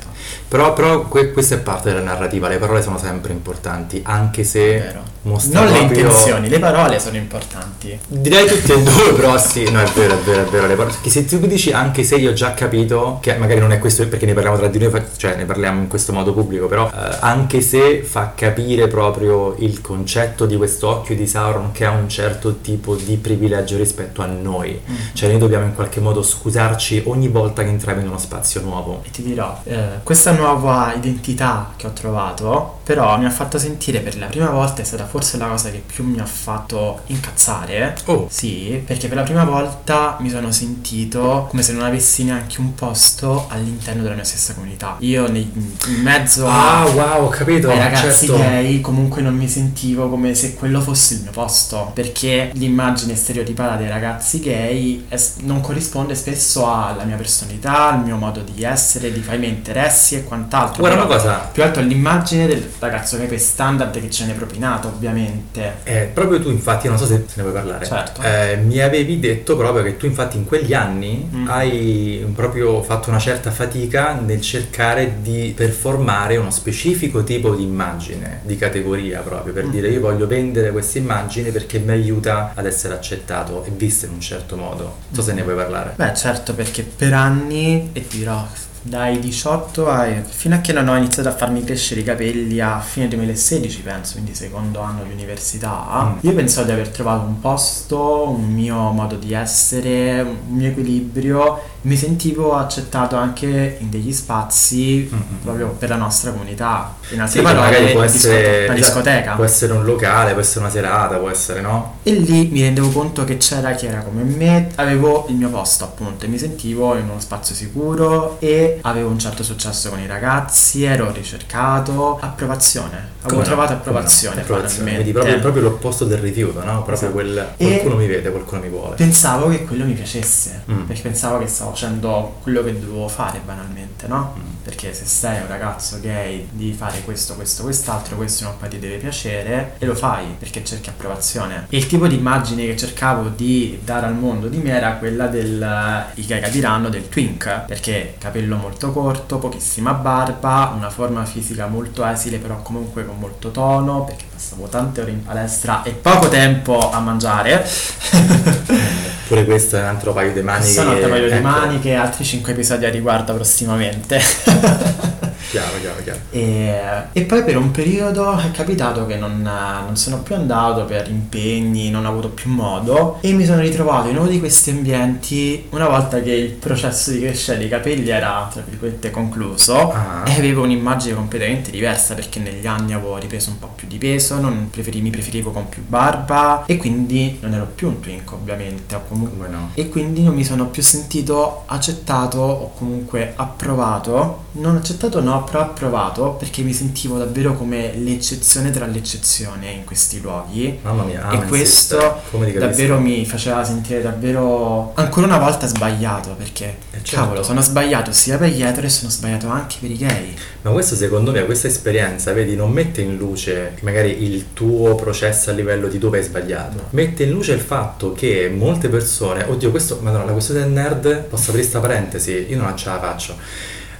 Però, 0.47 0.73
però 0.73 1.03
que- 1.07 1.31
questa 1.31 1.55
è 1.55 1.59
parte 1.59 1.89
della 1.89 2.03
narrativa, 2.03 2.47
le 2.47 2.57
parole 2.57 2.81
sono 2.81 2.97
sempre 2.97 3.31
importanti, 3.33 4.01
anche 4.03 4.43
se 4.43 4.79
Vero. 4.79 5.03
mostra 5.23 5.61
Non 5.61 5.71
le 5.71 5.77
proprio- 5.79 5.99
intenzioni, 5.99 6.49
le 6.49 6.59
parole 6.59 6.99
sono 6.99 7.17
importanti. 7.17 7.99
Direi 8.07 8.47
tutte 8.47 8.73
e 8.73 8.81
due, 8.81 9.13
però 9.13 9.37
sì, 9.37 9.69
no, 9.69 9.79
è 9.79 9.87
vero, 9.93 10.15
è 10.15 10.17
vero, 10.23 10.41
è 10.41 10.45
vero. 10.45 10.65
Le 10.67 10.75
parole, 10.75 10.95
che 11.01 11.09
se 11.11 11.25
tu 11.25 11.37
dici 11.39 11.71
anche 11.71 12.03
se 12.03 12.15
io 12.15 12.31
ho 12.31 12.33
già 12.33 12.53
capito, 12.55 13.19
che 13.21 13.35
magari 13.37 13.59
non 13.59 13.71
è 13.71 13.77
questo 13.79 14.07
perché 14.07 14.25
ne 14.25 14.33
parliamo 14.33 14.57
tra 14.57 14.67
di 14.67 14.79
noi, 14.79 15.01
cioè 15.17 15.35
ne 15.35 15.45
parliamo 15.45 15.81
in 15.81 15.87
questo 15.87 16.13
modo 16.13 16.33
pubblico, 16.33 16.67
però 16.67 16.89
eh, 16.89 17.17
anche 17.19 17.61
se 17.61 18.01
fa 18.01 18.31
capire 18.35 18.87
proprio 18.87 19.55
il 19.59 19.81
concetto 19.81 20.45
di 20.47 20.57
questo 20.57 20.87
occhio 20.87 21.15
di 21.15 21.27
Sauron 21.27 21.71
che 21.71 21.85
ha 21.85 21.91
un 21.91 22.09
certo 22.09 22.57
tipo 22.61 22.95
di 22.95 23.17
privilegio 23.17 23.77
rispetto 23.77 24.21
a 24.23 24.25
noi. 24.25 24.81
Cioè 25.13 25.29
noi 25.29 25.37
dobbiamo 25.37 25.65
in 25.65 25.75
qualche 25.75 25.99
modo 25.99 26.23
scusarci 26.23 27.03
ogni 27.05 27.27
volta 27.27 27.61
che 27.63 27.69
entriamo 27.69 28.01
in 28.01 28.07
uno 28.07 28.17
spazio 28.17 28.61
nuovo. 28.61 29.01
E 29.05 29.11
ti 29.11 29.21
dirò, 29.21 29.59
eh, 29.65 29.99
questa 30.21 30.37
nuova 30.37 30.93
identità 30.93 31.71
che 31.77 31.87
ho 31.87 31.93
trovato, 31.93 32.78
però 32.89 33.19
mi 33.19 33.25
ha 33.25 33.29
fatto 33.29 33.59
sentire 33.59 33.99
per 33.99 34.17
la 34.17 34.25
prima 34.25 34.49
volta, 34.49 34.81
è 34.81 34.83
stata 34.83 35.05
forse 35.05 35.37
la 35.37 35.45
cosa 35.45 35.69
che 35.69 35.79
più 35.85 36.03
mi 36.03 36.19
ha 36.19 36.25
fatto 36.25 37.01
incazzare. 37.05 37.95
Oh. 38.05 38.25
Sì, 38.31 38.81
perché 38.83 39.07
per 39.07 39.17
la 39.17 39.21
prima 39.21 39.43
volta 39.43 40.17
mi 40.21 40.31
sono 40.31 40.51
sentito 40.51 41.45
come 41.51 41.61
se 41.61 41.73
non 41.73 41.83
avessi 41.83 42.23
neanche 42.23 42.59
un 42.59 42.73
posto 42.73 43.45
all'interno 43.47 44.01
della 44.01 44.15
mia 44.15 44.23
stessa 44.23 44.55
comunità. 44.55 44.95
Io 45.01 45.27
in 45.27 46.01
mezzo 46.01 46.47
a... 46.47 46.79
Ah, 46.79 46.85
wow, 46.87 47.25
ho 47.25 47.29
capito. 47.29 47.69
ai 47.69 47.77
ragazzi 47.77 48.25
certo. 48.25 48.41
gay 48.41 48.81
comunque 48.81 49.21
non 49.21 49.35
mi 49.35 49.47
sentivo 49.47 50.09
come 50.09 50.33
se 50.33 50.55
quello 50.55 50.81
fosse 50.81 51.13
il 51.13 51.21
mio 51.21 51.31
posto 51.31 51.91
perché 51.93 52.49
l'immagine 52.53 53.15
stereotipata 53.15 53.75
dei 53.75 53.87
ragazzi 53.87 54.39
gay 54.39 55.05
è 55.09 55.21
non 55.41 55.61
corrisponde 55.61 56.15
spesso 56.15 56.67
alla 56.67 57.03
mia 57.03 57.17
personalità, 57.17 57.91
al 57.91 58.03
mio 58.03 58.15
modo 58.15 58.41
di 58.41 58.63
essere, 58.63 59.11
di 59.11 59.19
fare 59.19 59.37
i 59.37 59.41
miei 59.41 59.51
interessi 59.51 60.15
e 60.15 60.23
quant'altro. 60.23 60.79
Guarda 60.79 61.03
una 61.03 61.05
cosa, 61.05 61.49
Più 61.51 61.61
alto 61.61 61.77
all'immagine 61.77 62.47
del 62.47 62.77
ragazzo 62.79 63.17
gay 63.17 63.27
per 63.27 63.39
standard 63.39 63.99
che 63.99 64.09
ce 64.09 64.25
n'è 64.25 64.33
propinato 64.33 64.87
ovviamente. 64.87 65.73
Eh, 65.83 66.09
proprio 66.13 66.39
tu 66.41 66.49
infatti, 66.49 66.87
non 66.87 66.97
so 66.97 67.05
se 67.05 67.25
ne 67.33 67.41
vuoi 67.43 67.53
parlare, 67.53 67.85
Certo. 67.85 68.21
eh, 68.21 68.57
mi 68.57 68.79
avevi 68.79 69.19
detto 69.19 69.55
proprio 69.57 69.83
che 69.83 69.97
tu 69.97 70.05
infatti 70.05 70.37
in 70.37 70.45
quegli 70.45 70.73
anni 70.73 71.27
Mm. 71.33 71.47
hai 71.49 72.25
proprio 72.35 72.81
fatto 72.83 73.09
una 73.09 73.19
certa 73.19 73.51
fatica 73.51 74.13
nel 74.13 74.41
cercare 74.41 75.17
di 75.21 75.53
performare 75.55 76.37
uno 76.37 76.51
specifico 76.51 77.23
tipo 77.23 77.53
di 77.55 77.63
immagine, 77.63 78.39
di 78.43 78.55
categoria 78.57 79.19
proprio, 79.21 79.53
per 79.53 79.65
Mm. 79.65 79.71
dire 79.71 79.89
io 79.89 79.99
voglio 79.99 80.27
vendere 80.27 80.71
questa 80.71 80.97
immagine 80.97 81.49
perché 81.51 81.79
mi 81.79 81.91
aiuta 81.91 82.51
ad 82.55 82.65
essere 82.65 82.93
accettato 82.93 83.63
e 83.65 83.71
visto 83.75 84.05
in 84.05 84.13
un 84.13 84.21
certo 84.21 84.55
modo. 84.55 84.83
Non 84.83 84.95
so 85.13 85.21
se 85.21 85.33
ne 85.33 85.43
vuoi 85.43 85.55
parlare. 85.55 85.93
Beh 85.95 86.13
certo 86.15 86.53
perché 86.53 86.83
per 86.83 87.13
anni, 87.13 87.89
e 87.93 88.07
ti 88.07 88.17
dirò, 88.19 88.45
dai 88.81 89.19
18 89.19 89.89
ai, 89.89 90.21
fino 90.27 90.55
a 90.55 90.59
che 90.59 90.71
non 90.73 90.87
ho 90.87 90.95
iniziato 90.95 91.27
a 91.29 91.33
farmi 91.35 91.63
crescere 91.63 92.01
i 92.01 92.03
capelli 92.03 92.59
a 92.61 92.79
fine 92.79 93.07
2016 93.07 93.81
penso, 93.81 94.13
quindi 94.13 94.33
secondo 94.33 94.79
anno 94.81 95.03
di 95.03 95.11
università, 95.11 95.87
Mm. 95.99 96.17
io 96.21 96.33
pensavo 96.33 96.65
di 96.65 96.71
aver 96.71 96.89
trovato 96.89 97.25
un 97.25 97.39
posto, 97.39 98.29
un 98.29 98.53
mio 98.53 98.91
modo 98.91 99.15
di 99.15 99.33
essere, 99.33 100.21
un 100.21 100.55
mio 100.55 100.69
equilibrio, 100.69 101.61
mi 101.81 101.95
sentivo 101.95 102.55
accettato 102.55 103.15
anche 103.15 103.77
in 103.79 103.89
degli 103.89 104.11
spazi 104.11 105.09
Mm-mm. 105.11 105.39
proprio 105.41 105.67
per 105.69 105.89
la 105.89 105.95
nostra 105.95 106.31
comunità, 106.31 106.95
in 107.11 107.21
altre 107.21 107.39
Sì, 107.39 107.45
parole 107.45 107.69
magari 107.69 107.91
può 107.93 108.01
essere, 108.03 108.65
una 108.65 108.73
discoteca. 108.75 109.33
può 109.35 109.43
essere 109.45 109.73
un 109.73 109.85
locale, 109.85 110.31
può 110.33 110.41
essere 110.41 110.59
una 110.59 110.69
serata, 110.69 111.17
può 111.17 111.29
essere 111.29 111.61
no? 111.61 111.97
E 112.03 112.11
lì 112.13 112.47
mi 112.51 112.61
rendevo 112.61 112.89
conto 112.89 113.23
che 113.23 113.37
c'era 113.37 113.71
chi 113.71 113.85
era 113.85 113.99
come 114.01 114.23
me, 114.23 114.69
avevo 114.75 115.25
il 115.29 115.35
mio 115.35 115.49
posto 115.49 115.83
appunto 115.85 116.25
e 116.25 116.27
mi 116.27 116.37
sentivo 116.37 116.95
in 116.95 117.03
uno 117.09 117.19
spazio 117.19 117.55
sicuro 117.55 118.37
e 118.39 118.79
avevo 118.81 119.09
un 119.09 119.19
certo 119.19 119.43
successo 119.43 119.89
con 119.89 119.99
i 119.99 120.07
ragazzi, 120.07 120.83
ero 120.83 121.11
ricercato, 121.11 122.17
approvazione, 122.21 122.87
avevo 123.21 123.29
Come 123.35 123.43
trovato 123.43 123.67
Come 123.69 123.73
no? 123.73 123.79
approvazione, 123.79 124.41
Approvazione. 124.41 124.97
Vedi 124.97 125.11
proprio, 125.11 125.39
proprio 125.39 125.61
l'opposto 125.63 126.05
del 126.05 126.17
rifiuto, 126.19 126.59
no? 126.63 126.83
Proprio 126.83 126.93
Esatto. 126.95 127.11
quel 127.13 127.47
E- 127.57 127.65
qualcuno 127.67 127.95
mi 127.95 128.07
vede, 128.07 128.29
qualcuno 128.31 128.61
mi 128.61 128.69
vuole. 128.69 128.95
Pensavo 128.95 129.49
che 129.49 129.63
quello 129.65 129.85
mi 129.85 129.93
piacesse, 129.93 130.63
Mm. 130.69 130.83
perché 130.83 131.01
pensavo 131.01 131.37
che 131.39 131.47
stavo 131.47 131.68
facendo 131.69 132.37
quello 132.41 132.63
che 132.63 132.79
dovevo 132.79 133.07
fare 133.07 133.41
banalmente, 133.43 134.07
no? 134.07 134.35
Mm. 134.37 134.47
Perché 134.63 134.93
se 134.93 135.05
sei 135.05 135.41
un 135.41 135.47
ragazzo 135.47 135.99
gay 135.99 136.47
devi 136.51 136.73
fare 136.73 137.01
questo, 137.01 137.35
questo, 137.35 137.63
quest'altro, 137.63 138.15
questo 138.15 138.43
non 138.43 138.57
poi 138.57 138.69
ti 138.69 138.79
deve 138.79 138.97
piacere 138.97 139.75
e 139.77 139.85
lo 139.85 139.95
fai 139.95 140.35
perché 140.37 140.63
cerchi 140.63 140.89
approvazione. 140.89 141.65
E 141.69 141.77
il 141.77 141.87
tipo 141.87 142.07
di 142.07 142.15
immagine 142.15 142.65
che 142.65 142.75
cercavo 142.75 143.29
di 143.29 143.79
dare 143.83 144.05
al 144.05 144.15
mondo 144.15 144.47
di 144.47 144.57
me 144.57 144.71
era 144.71 144.93
quella 144.93 145.27
del 145.27 146.05
i 146.15 146.25
gay 146.25 146.39
capiranno 146.39 146.89
del 146.89 147.09
twink, 147.09 147.65
perché 147.65 148.15
capello 148.17 148.57
molto 148.57 148.91
corto, 148.91 149.37
pochissima 149.37 149.93
barba, 149.93 150.73
una 150.75 150.89
forma 150.89 151.25
fisica 151.25 151.67
molto 151.67 152.05
esile 152.05 152.37
però 152.37 152.61
comunque 152.61 153.05
con 153.05 153.17
molto 153.17 153.51
tono, 153.51 154.03
perché 154.03 154.25
passavo 154.39 154.67
tante 154.67 155.01
ore 155.01 155.11
in 155.11 155.21
palestra 155.21 155.83
e 155.83 155.91
poco 155.91 156.29
tempo 156.29 156.91
a 156.91 157.01
mangiare. 157.01 157.67
Pure 159.27 159.43
questo 159.43 159.75
è 159.75 159.81
un 159.81 159.87
altro 159.87 160.13
paio 160.13 160.31
di 160.31 160.41
maniche. 160.41 160.71
Sono 160.71 160.91
un 160.91 160.95
altro 160.95 161.09
paio 161.09 161.27
di 161.27 161.33
ecco. 161.33 161.47
maniche, 161.47 161.93
altri 161.93 162.23
5 162.23 162.53
episodi 162.53 162.85
a 162.85 162.89
riguardo 162.89 163.33
prossimamente. 163.33 164.17
chiaro, 165.49 165.79
chiaro, 165.79 166.03
chiaro. 166.03 166.19
E, 166.31 166.79
e 167.13 167.23
poi 167.23 167.43
per 167.43 167.57
un 167.57 167.71
periodo 167.71 168.37
è 168.37 168.51
capitato 168.51 169.05
che 169.05 169.15
non, 169.15 169.41
non 169.41 169.95
sono 169.95 170.21
più 170.21 170.35
andato 170.35 170.85
per 170.85 171.07
impegni, 171.09 171.89
non 171.89 172.05
ho 172.05 172.09
avuto 172.09 172.29
più 172.29 172.49
modo 172.51 173.17
e 173.21 173.31
mi 173.33 173.45
sono 173.45 173.61
ritrovato 173.61 174.09
in 174.09 174.17
uno 174.17 174.27
di 174.27 174.39
questi 174.39 174.69
ambienti 174.71 175.65
una 175.71 175.87
volta 175.87 176.21
che 176.21 176.31
il 176.31 176.51
processo 176.51 177.11
di 177.11 177.19
crescere 177.19 177.63
i 177.63 177.69
capelli 177.69 178.09
era, 178.09 178.47
tra 178.51 178.61
virgolette, 178.67 179.11
concluso 179.11 179.77
Ah. 179.91 180.23
e 180.25 180.33
avevo 180.33 180.63
un'immagine 180.63 181.15
completamente 181.15 181.71
diversa 181.71 182.13
perché 182.13 182.39
negli 182.39 182.65
anni 182.67 182.93
avevo 182.93 183.17
ripreso 183.17 183.49
un 183.49 183.59
po' 183.59 183.71
più 183.75 183.87
di 183.87 183.97
peso, 183.97 184.39
non 184.39 184.69
preferi- 184.69 185.01
mi 185.01 185.09
preferivo 185.09 185.51
con 185.51 185.67
più 185.69 185.83
barba 185.85 186.63
e 186.65 186.77
quindi 186.77 187.37
non 187.41 187.53
ero 187.53 187.67
più 187.73 187.87
un 187.87 187.99
twink 187.99 188.31
ovviamente, 188.31 188.95
o 188.95 189.01
comunque 189.07 189.47
no? 189.47 189.71
e 189.73 189.89
quindi 189.89 190.23
non 190.23 190.35
mi 190.35 190.43
sono 190.43 190.67
più 190.67 190.81
sentito 190.83 191.63
accettato 191.65 192.39
o 192.39 192.71
comunque 192.77 193.33
approvato. 193.35 194.45
Non 194.51 194.75
accettato 194.77 195.21
no, 195.21 195.38
però 195.43 195.61
approvato 195.61 196.31
perché 196.31 196.61
mi 196.61 196.73
sentivo 196.73 197.17
davvero 197.17 197.53
come 197.53 197.93
l'eccezione 197.95 198.71
tra 198.71 198.85
l'eccezione 198.85 199.71
in 199.71 199.85
questi 199.85 200.21
luoghi. 200.21 200.79
Mamma 200.81 201.03
mia, 201.03 201.21
e 201.31 201.35
amen, 201.35 201.47
questo 201.47 202.21
davvero 202.57 202.99
mi 202.99 203.25
faceva 203.25 203.63
sentire 203.63 204.01
davvero 204.01 204.91
ancora 204.95 205.25
una 205.25 205.37
volta 205.37 205.67
sbagliato 205.67 206.35
perché 206.37 206.65
Eh, 206.91 207.03
certo. 207.03 207.15
cavolo 207.15 207.43
sono 207.43 207.61
sbagliato 207.61 208.11
sia 208.11 208.37
per 208.37 208.49
gli 208.49 208.61
etero 208.61 208.87
e 208.87 208.89
sono 208.89 209.09
sbagliato 209.09 209.47
anche 209.47 209.77
per 209.79 209.91
i 209.91 209.97
gay. 209.97 210.33
Ma 210.61 210.71
questo 210.71 210.95
secondo 210.95 211.31
me, 211.31 211.45
questa 211.45 211.67
esperienza, 211.67 212.33
vedi, 212.33 212.55
non 212.55 212.71
mette 212.71 213.01
in 213.01 213.15
luce 213.15 213.77
magari 213.81 214.23
il 214.23 214.53
tuo 214.53 214.95
processo 214.95 215.49
a 215.49 215.53
livello 215.53 215.87
di 215.87 215.97
dove 215.97 216.17
hai 216.19 216.23
sbagliato. 216.23 216.87
Mette 216.91 217.23
in 217.23 217.31
luce 217.31 217.53
il 217.53 217.61
fatto 217.61 218.13
che 218.13 218.51
molte 218.53 218.89
persone, 218.89 219.43
oddio, 219.43 219.69
questo, 219.71 219.99
madonna, 220.01 220.25
la 220.25 220.31
questione 220.31 220.61
del 220.61 220.69
nerd, 220.71 221.23
posso 221.23 221.51
aprire 221.51 221.65
sta 221.67 221.79
parentesi, 221.79 222.47
io 222.49 222.57
non 222.57 222.75
ce 222.75 222.89
la 222.89 222.99
faccio. 222.99 223.35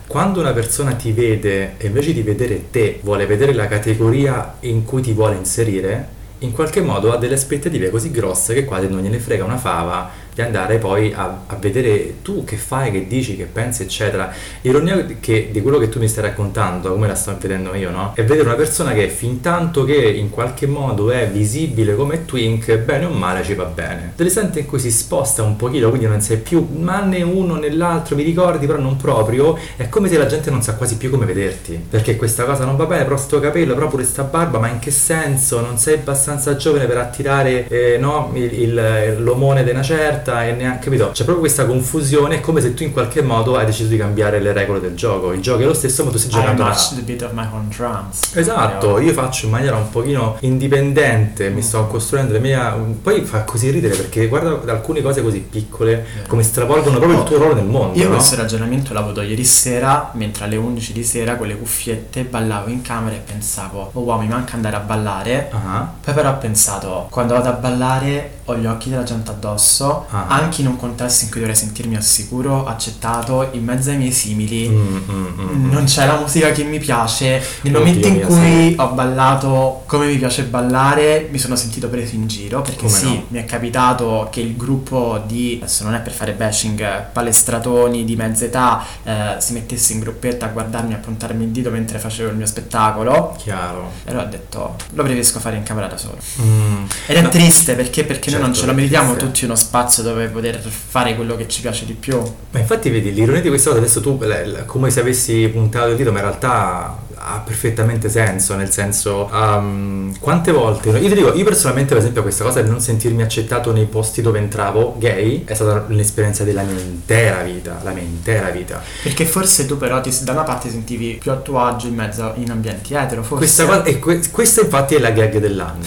Quando 0.09 0.39
una 0.39 0.53
persona 0.53 0.93
ti 0.93 1.11
vede 1.11 1.75
e 1.77 1.85
invece 1.85 2.13
di 2.13 2.23
vedere 2.23 2.71
te 2.71 2.99
vuole 3.03 3.27
vedere 3.27 3.53
la 3.53 3.67
categoria 3.67 4.55
in 4.61 4.83
cui 4.83 5.03
ti 5.03 5.13
vuole 5.13 5.35
inserire, 5.35 6.07
in 6.39 6.51
qualche 6.51 6.81
modo 6.81 7.13
ha 7.13 7.17
delle 7.17 7.35
aspettative 7.35 7.91
così 7.91 8.09
grosse 8.09 8.55
che 8.55 8.65
quasi 8.65 8.87
non 8.87 9.03
gliene 9.03 9.19
frega 9.19 9.43
una 9.43 9.57
fava 9.57 10.09
di 10.33 10.41
andare 10.41 10.77
poi 10.77 11.13
a, 11.13 11.41
a 11.47 11.55
vedere 11.55 12.21
tu 12.21 12.43
che 12.43 12.55
fai, 12.55 12.91
che 12.91 13.07
dici, 13.07 13.35
che 13.35 13.45
pensi, 13.45 13.83
eccetera. 13.83 14.31
Ironia 14.61 15.05
che 15.19 15.49
di 15.51 15.61
quello 15.61 15.77
che 15.77 15.89
tu 15.89 15.99
mi 15.99 16.07
stai 16.07 16.23
raccontando, 16.23 16.91
come 16.93 17.07
la 17.07 17.15
sto 17.15 17.35
vedendo 17.39 17.73
io, 17.75 17.89
no? 17.91 18.11
È 18.15 18.23
vedere 18.23 18.47
una 18.47 18.55
persona 18.55 18.93
che 18.93 19.09
fin 19.09 19.41
tanto 19.41 19.83
che 19.83 19.95
in 19.95 20.29
qualche 20.29 20.67
modo 20.67 21.11
è 21.11 21.27
visibile 21.27 21.95
come 21.95 22.25
twink, 22.25 22.75
bene 22.77 23.05
o 23.05 23.09
male 23.09 23.43
ci 23.43 23.53
va 23.53 23.65
bene. 23.65 24.13
Dell'istante 24.15 24.59
in 24.59 24.65
cui 24.65 24.79
si 24.79 24.91
sposta 24.91 25.43
un 25.43 25.55
pochino, 25.55 25.89
quindi 25.89 26.07
non 26.07 26.21
sei 26.21 26.37
più 26.37 26.65
ma 26.79 27.01
né 27.01 27.21
uno 27.21 27.55
né 27.55 27.71
l'altro, 27.71 28.15
mi 28.15 28.23
ricordi, 28.23 28.65
però 28.65 28.79
non 28.79 28.95
proprio, 28.97 29.57
è 29.75 29.89
come 29.89 30.09
se 30.09 30.17
la 30.17 30.25
gente 30.25 30.49
non 30.49 30.61
sa 30.61 30.75
quasi 30.75 30.97
più 30.97 31.09
come 31.09 31.25
vederti. 31.25 31.81
Perché 31.89 32.15
questa 32.15 32.43
cosa 32.45 32.65
non 32.65 32.75
va 32.75 32.85
bene, 32.85 33.03
però 33.03 33.17
sto 33.17 33.39
capello, 33.39 33.73
però 33.73 33.87
pure 33.87 34.03
sta 34.03 34.23
barba, 34.23 34.59
ma 34.59 34.67
in 34.69 34.79
che 34.79 34.91
senso? 34.91 35.59
Non 35.61 35.77
sei 35.77 35.95
abbastanza 35.95 36.55
giovane 36.55 36.85
per 36.85 36.97
attirare 36.97 37.67
eh, 37.67 37.97
no, 37.99 38.31
il- 38.33 38.53
il- 38.61 39.15
l'omone 39.19 39.63
di 39.63 39.69
una 39.71 39.81
certa 39.81 40.28
e 40.45 40.51
neanche, 40.53 40.85
capito? 40.85 41.07
C'è 41.07 41.23
proprio 41.23 41.39
questa 41.39 41.65
confusione, 41.65 42.35
è 42.35 42.39
come 42.41 42.61
se 42.61 42.73
tu 42.73 42.83
in 42.83 42.91
qualche 42.91 43.21
modo 43.21 43.57
hai 43.57 43.65
deciso 43.65 43.89
di 43.89 43.97
cambiare 43.97 44.39
le 44.39 44.53
regole 44.53 44.79
del 44.79 44.95
gioco. 44.95 45.31
Il 45.33 45.41
gioco 45.41 45.61
è 45.61 45.65
lo 45.65 45.73
stesso, 45.73 46.03
ma 46.03 46.11
tu 46.11 46.17
stai 46.17 46.29
I 46.31 46.33
giocando 46.33 46.63
match 46.63 46.95
the 46.95 47.01
beat 47.01 47.21
of 47.23 47.31
my 47.33 47.45
own 47.51 47.67
drums. 47.69 48.35
Esatto, 48.35 48.99
io 48.99 49.13
faccio 49.13 49.45
in 49.45 49.51
maniera 49.51 49.75
un 49.75 49.89
pochino 49.89 50.37
indipendente, 50.41 51.49
mi 51.49 51.61
sto 51.61 51.85
costruendo 51.87 52.33
le 52.33 52.39
mie... 52.39 52.57
Poi 53.01 53.21
fa 53.21 53.43
così 53.43 53.69
ridere 53.69 53.95
perché 53.95 54.27
guarda 54.27 54.59
alcune 54.71 55.01
cose 55.01 55.21
così 55.21 55.39
piccole 55.39 56.05
come 56.27 56.43
stravolgono 56.43 56.97
proprio 56.97 57.19
il 57.19 57.25
tuo 57.25 57.37
ruolo 57.37 57.55
nel 57.55 57.65
mondo, 57.65 57.97
Io 57.97 58.07
no? 58.07 58.15
questo 58.15 58.35
ragionamento 58.35 58.93
l'ho 58.93 58.99
avuto 58.99 59.21
ieri 59.21 59.43
sera, 59.43 60.11
mentre 60.13 60.45
alle 60.45 60.55
11 60.55 60.93
di 60.93 61.03
sera 61.03 61.35
con 61.35 61.47
le 61.47 61.57
cuffiette 61.57 62.23
ballavo 62.23 62.69
in 62.69 62.81
camera 62.81 63.15
e 63.15 63.19
pensavo, 63.19 63.89
oh 63.93 64.01
wow, 64.01 64.19
mi 64.19 64.27
manca 64.27 64.55
andare 64.55 64.75
a 64.75 64.79
ballare. 64.79 65.49
Ah, 65.51 65.91
Poi 66.03 66.13
però 66.13 66.31
ho 66.31 66.37
pensato, 66.37 67.07
quando 67.09 67.33
vado 67.33 67.49
a 67.49 67.53
ballare 67.53 68.37
ho 68.45 68.55
gli 68.57 68.65
occhi 68.65 68.89
della 68.89 69.03
gente 69.03 69.29
addosso, 69.31 70.05
Ah. 70.11 70.25
anche 70.27 70.61
in 70.61 70.67
un 70.67 70.75
contesto 70.77 71.25
in 71.25 71.29
cui 71.31 71.39
dovrei 71.39 71.55
sentirmi 71.55 71.95
al 71.95 72.03
sicuro, 72.03 72.65
accettato, 72.65 73.49
in 73.51 73.63
mezzo 73.63 73.89
ai 73.91 73.97
miei 73.97 74.11
simili. 74.11 74.67
mm, 74.67 74.97
mm, 75.11 75.25
mm. 75.39 75.71
Non 75.71 75.83
c'è 75.85 76.05
la 76.07 76.17
musica 76.17 76.51
che 76.51 76.63
mi 76.63 76.79
piace. 76.79 77.41
Nel 77.61 77.73
momento 77.73 78.07
in 78.07 78.21
cui 78.21 78.73
ho 78.77 78.87
ballato 78.89 79.83
come 79.85 80.07
mi 80.07 80.17
piace 80.17 80.43
ballare, 80.43 81.27
mi 81.31 81.37
sono 81.37 81.55
sentito 81.55 81.87
preso 81.89 82.15
in 82.15 82.27
giro. 82.27 82.61
Perché 82.61 82.85
Come 82.85 82.89
sì, 82.97 83.05
no? 83.13 83.25
mi 83.29 83.39
è 83.39 83.45
capitato 83.45 84.27
che 84.31 84.39
il 84.41 84.55
gruppo 84.57 85.21
di, 85.27 85.59
adesso 85.61 85.83
non 85.83 85.93
è 85.93 85.99
per 85.99 86.11
fare 86.11 86.31
bashing, 86.33 87.11
palestratoni 87.11 88.03
di 88.05 88.15
mezza 88.15 88.45
età 88.45 88.83
eh, 89.03 89.35
si 89.39 89.53
mettesse 89.53 89.93
in 89.93 89.99
gruppetto 89.99 90.45
a 90.45 90.47
guardarmi, 90.47 90.93
a 90.93 90.97
puntarmi 90.97 91.43
il 91.43 91.49
dito 91.51 91.69
mentre 91.69 91.99
facevo 91.99 92.29
il 92.31 92.35
mio 92.35 92.45
spettacolo. 92.45 93.35
Chiaro. 93.37 93.91
E 94.05 94.09
allora 94.11 94.25
ho 94.25 94.29
detto, 94.29 94.75
lo 94.93 95.03
preferisco 95.03 95.39
fare 95.39 95.55
in 95.55 95.63
camera 95.63 95.87
da 95.87 95.97
solo. 95.97 96.17
Mm. 96.41 96.85
Ed 97.05 97.17
è 97.17 97.21
No. 97.21 97.29
triste 97.29 97.75
perché, 97.75 98.03
perché 98.05 98.31
noi 98.31 98.39
non 98.39 98.49
Certo, 98.53 98.61
ce 98.61 98.65
lo 98.71 98.73
meritiamo 98.75 99.15
tutti 99.15 99.45
uno 99.45 99.55
spazio 99.55 99.98
dove 100.01 100.27
poter 100.27 100.59
fare 100.59 101.15
quello 101.15 101.35
che 101.35 101.47
ci 101.47 101.61
piace 101.61 101.85
di 101.85 101.93
più. 101.93 102.21
Ma 102.51 102.59
infatti 102.59 102.89
vedi, 102.89 103.13
l'ironia 103.13 103.41
di 103.41 103.49
questa 103.49 103.69
cosa 103.69 103.81
adesso 103.81 104.01
tu, 104.01 104.19
come 104.65 104.89
se 104.89 104.99
avessi 104.99 105.47
puntato 105.49 105.89
il 105.89 105.95
dito, 105.95 106.11
ma 106.11 106.19
in 106.19 106.25
realtà 106.25 106.97
ha 107.21 107.41
perfettamente 107.45 108.09
senso, 108.09 108.55
nel 108.55 108.71
senso, 108.71 109.29
um, 109.31 110.13
quante 110.19 110.51
volte, 110.51 110.89
io 110.89 111.09
ti 111.09 111.13
dico, 111.15 111.33
io 111.33 111.43
personalmente 111.43 111.89
per 111.89 111.99
esempio 111.99 112.21
questa 112.21 112.43
cosa 112.43 112.61
di 112.61 112.69
non 112.69 112.79
sentirmi 112.79 113.21
accettato 113.21 113.71
nei 113.71 113.85
posti 113.85 114.21
dove 114.21 114.39
entravo 114.39 114.95
gay 114.97 115.43
è 115.45 115.53
stata 115.53 115.85
un'esperienza 115.87 116.43
della 116.43 116.63
mia 116.63 116.79
intera 116.79 117.41
vita, 117.43 117.79
la 117.83 117.91
mia 117.91 118.03
intera 118.03 118.49
vita. 118.49 118.81
Perché 119.03 119.25
forse 119.25 119.65
tu 119.65 119.77
però 119.77 119.99
ti- 120.01 120.15
da 120.23 120.31
una 120.31 120.43
parte 120.43 120.69
sentivi 120.69 121.17
più 121.19 121.31
a 121.31 121.35
tuo 121.35 121.59
agio 121.59 121.87
in 121.87 121.95
mezzo 121.95 122.33
in 122.35 122.51
ambienti 122.51 122.93
etero, 122.93 123.21
forse. 123.21 123.35
Questa, 123.37 123.65
cosa, 123.65 123.83
e 123.83 123.99
que- 123.99 124.21
questa 124.31 124.61
infatti 124.61 124.95
è 124.95 124.99
la 124.99 125.11
gag 125.11 125.37
dell'anno. 125.37 125.83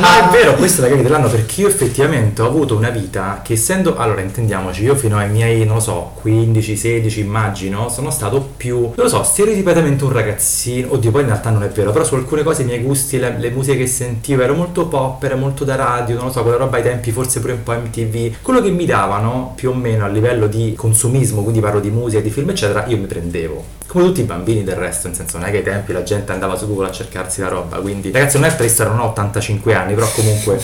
No, 0.00 0.06
è 0.28 0.30
vero, 0.30 0.54
questa 0.54 0.84
è 0.84 0.88
la 0.88 0.94
gag 0.94 1.02
dell'anno 1.04 1.28
perché 1.28 1.60
io 1.62 1.68
effettivamente 1.68 2.42
ho 2.42 2.46
avuto 2.46 2.76
una 2.76 2.90
vita 2.90 3.40
che 3.44 3.52
essendo, 3.54 3.96
allora 3.96 4.20
intendiamoci, 4.22 4.82
io 4.82 4.94
fino 4.96 5.16
ai 5.18 5.30
miei, 5.30 5.64
non 5.64 5.76
lo 5.76 5.80
so, 5.80 6.12
15, 6.20 6.76
16 6.76 7.20
immagino, 7.20 7.88
sono 7.88 8.10
stato 8.10 8.40
più, 8.56 8.80
non 8.80 8.92
lo 8.96 9.08
so, 9.08 9.22
stereotipatamente 9.22 10.04
un 10.04 10.12
ragazzino, 10.12 10.62
oddio 10.88 11.10
poi 11.10 11.22
in 11.22 11.28
realtà 11.28 11.50
non 11.50 11.62
è 11.62 11.68
vero, 11.68 11.90
però 11.92 12.04
su 12.04 12.14
alcune 12.14 12.42
cose 12.42 12.62
i 12.62 12.64
miei 12.64 12.82
gusti, 12.82 13.18
le, 13.18 13.36
le 13.38 13.50
musiche 13.50 13.78
che 13.78 13.86
sentivo, 13.86 14.42
ero 14.42 14.54
molto 14.54 14.86
pop, 14.86 15.22
era 15.22 15.36
molto 15.36 15.64
da 15.64 15.76
radio, 15.76 16.16
non 16.16 16.26
lo 16.26 16.32
so, 16.32 16.42
quella 16.42 16.56
roba 16.56 16.76
ai 16.76 16.82
tempi, 16.82 17.10
forse 17.12 17.40
pure 17.40 17.52
un 17.52 17.62
po' 17.62 17.72
MTV, 17.72 18.36
quello 18.42 18.60
che 18.60 18.70
mi 18.70 18.86
davano 18.86 19.52
più 19.54 19.70
o 19.70 19.74
meno 19.74 20.04
a 20.04 20.08
livello 20.08 20.46
di 20.46 20.74
consumismo, 20.76 21.42
quindi 21.42 21.60
parlo 21.60 21.80
di 21.80 21.90
musica, 21.90 22.20
di 22.22 22.30
film 22.30 22.50
eccetera, 22.50 22.86
io 22.86 22.96
mi 22.96 23.06
prendevo. 23.06 23.64
Come 23.86 24.04
tutti 24.04 24.20
i 24.20 24.24
bambini 24.24 24.64
del 24.64 24.76
resto, 24.76 25.08
nel 25.08 25.16
senso 25.16 25.38
non 25.38 25.46
è 25.46 25.50
che 25.50 25.58
ai 25.58 25.62
tempi 25.62 25.92
la 25.92 26.02
gente 26.02 26.32
andava 26.32 26.56
su 26.56 26.66
Google 26.66 26.88
a 26.88 26.92
cercarsi 26.92 27.40
la 27.40 27.48
roba, 27.48 27.76
quindi 27.78 28.10
ragazzi 28.10 28.38
non 28.38 28.48
è 28.48 28.56
triste, 28.56 28.84
non 28.84 28.98
ho 28.98 29.06
85 29.06 29.74
anni, 29.74 29.94
però 29.94 30.08
comunque 30.14 30.58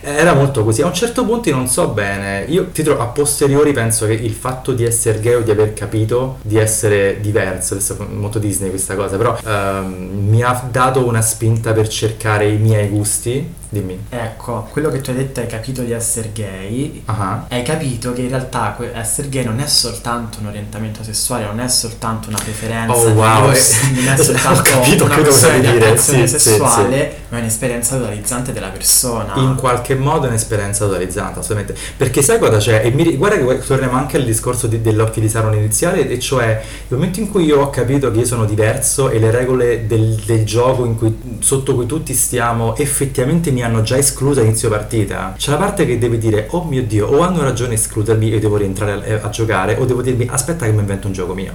era 0.00 0.34
molto 0.34 0.64
così. 0.64 0.82
A 0.82 0.86
un 0.86 0.94
certo 0.94 1.24
punto 1.24 1.48
io 1.48 1.56
non 1.56 1.68
so 1.68 1.88
bene, 1.88 2.44
io 2.48 2.68
ti 2.68 2.82
trovo 2.82 3.02
a 3.02 3.06
posteriori 3.06 3.72
penso 3.72 4.06
che 4.06 4.12
il 4.12 4.32
fatto 4.32 4.72
di 4.72 4.84
essere 4.84 5.20
gay 5.20 5.34
o 5.34 5.40
di 5.40 5.50
aver 5.50 5.72
capito 5.74 6.38
di 6.42 6.56
essere 6.56 7.20
diverso, 7.20 7.74
adesso 7.74 7.96
è 7.98 8.04
molto 8.12 8.38
Disney 8.38 8.70
questa 8.70 8.94
cosa, 8.94 9.16
però 9.16 9.36
ehm, 9.44 10.26
mi 10.28 10.42
ha 10.42 10.68
dato 10.70 11.04
una 11.06 11.22
spinta 11.22 11.72
per 11.72 11.88
cercare 11.88 12.48
i 12.48 12.56
miei 12.56 12.88
gusti. 12.88 13.64
Dimmi. 13.68 14.06
Ecco, 14.08 14.68
quello 14.70 14.90
che 14.90 15.00
tu 15.00 15.10
hai 15.10 15.16
detto 15.16 15.40
hai 15.40 15.46
capito 15.46 15.82
di 15.82 15.92
essere 15.92 16.30
gay. 16.32 17.02
Ah. 17.06 17.44
Hai 17.48 17.62
capito 17.62 18.12
che 18.12 18.22
in 18.22 18.28
realtà 18.28 18.76
essere 18.94 19.28
gay 19.28 19.44
non 19.44 19.60
è 19.60 19.66
soltanto 19.66 20.38
un 20.40 20.46
orientamento 20.46 21.02
sessuale, 21.02 21.44
non 21.44 21.60
è 21.60 21.68
soltanto 21.68 22.28
una 22.28 22.38
preferenza, 22.38 22.94
Oh, 22.94 23.08
wow, 23.10 23.40
non 23.42 23.52
è 23.52 23.56
soltanto 24.22 24.62
capito 24.62 25.04
una 25.04 25.16
questione 25.16 25.60
di 25.60 25.66
attrazione 25.66 26.26
sì, 26.26 26.38
sì, 26.38 26.48
sessuale, 26.50 27.16
ma 27.28 27.38
è 27.38 27.40
un'esperienza 27.40 27.96
totalizzante 27.96 28.52
della 28.52 28.68
persona. 28.68 29.34
In 29.36 29.56
qualche 29.56 29.94
modo 29.94 30.26
è 30.26 30.28
un'esperienza 30.28 30.86
totalizzante, 30.86 31.40
assolutamente. 31.40 31.80
Perché 31.96 32.22
sai 32.22 32.38
cosa 32.38 32.58
c'è? 32.58 32.82
E 32.84 32.90
mi, 32.90 33.16
guarda 33.16 33.36
che 33.54 33.66
torniamo 33.66 33.96
anche 33.96 34.16
al 34.16 34.24
discorso 34.24 34.66
di- 34.66 34.80
dell'occhio 34.80 35.20
di 35.20 35.28
Sauron 35.28 35.54
iniziale, 35.54 36.08
e 36.08 36.18
cioè 36.20 36.62
il 36.88 36.96
momento 36.96 37.20
in 37.20 37.30
cui 37.30 37.44
io 37.44 37.60
ho 37.60 37.70
capito 37.70 38.10
che 38.10 38.20
io 38.20 38.26
sono 38.26 38.44
diverso 38.44 39.10
e 39.10 39.18
le 39.18 39.30
regole 39.30 39.86
del, 39.86 40.14
del 40.24 40.44
gioco 40.44 40.84
in 40.84 40.96
cui- 40.96 41.38
sotto 41.40 41.74
cui 41.74 41.86
tutti 41.86 42.14
stiamo 42.14 42.76
effettivamente 42.76 43.50
mi 43.56 43.62
hanno 43.62 43.80
già 43.80 43.96
escluso 43.96 44.40
a 44.40 44.42
inizio 44.42 44.68
partita, 44.68 45.32
c'è 45.34 45.50
la 45.50 45.56
parte 45.56 45.86
che 45.86 45.96
deve 45.96 46.18
dire, 46.18 46.46
oh 46.50 46.64
mio 46.64 46.82
Dio, 46.82 47.06
o 47.06 47.20
hanno 47.20 47.42
ragione 47.42 47.70
a 47.70 47.74
escludermi 47.76 48.30
e 48.30 48.38
devo 48.38 48.58
rientrare 48.58 49.18
a, 49.22 49.26
a 49.26 49.30
giocare, 49.30 49.76
o 49.78 49.86
devo 49.86 50.02
dirmi, 50.02 50.26
aspetta 50.30 50.66
che 50.66 50.72
mi 50.72 50.80
invento 50.80 51.06
un 51.06 51.14
gioco 51.14 51.32
mio. 51.32 51.54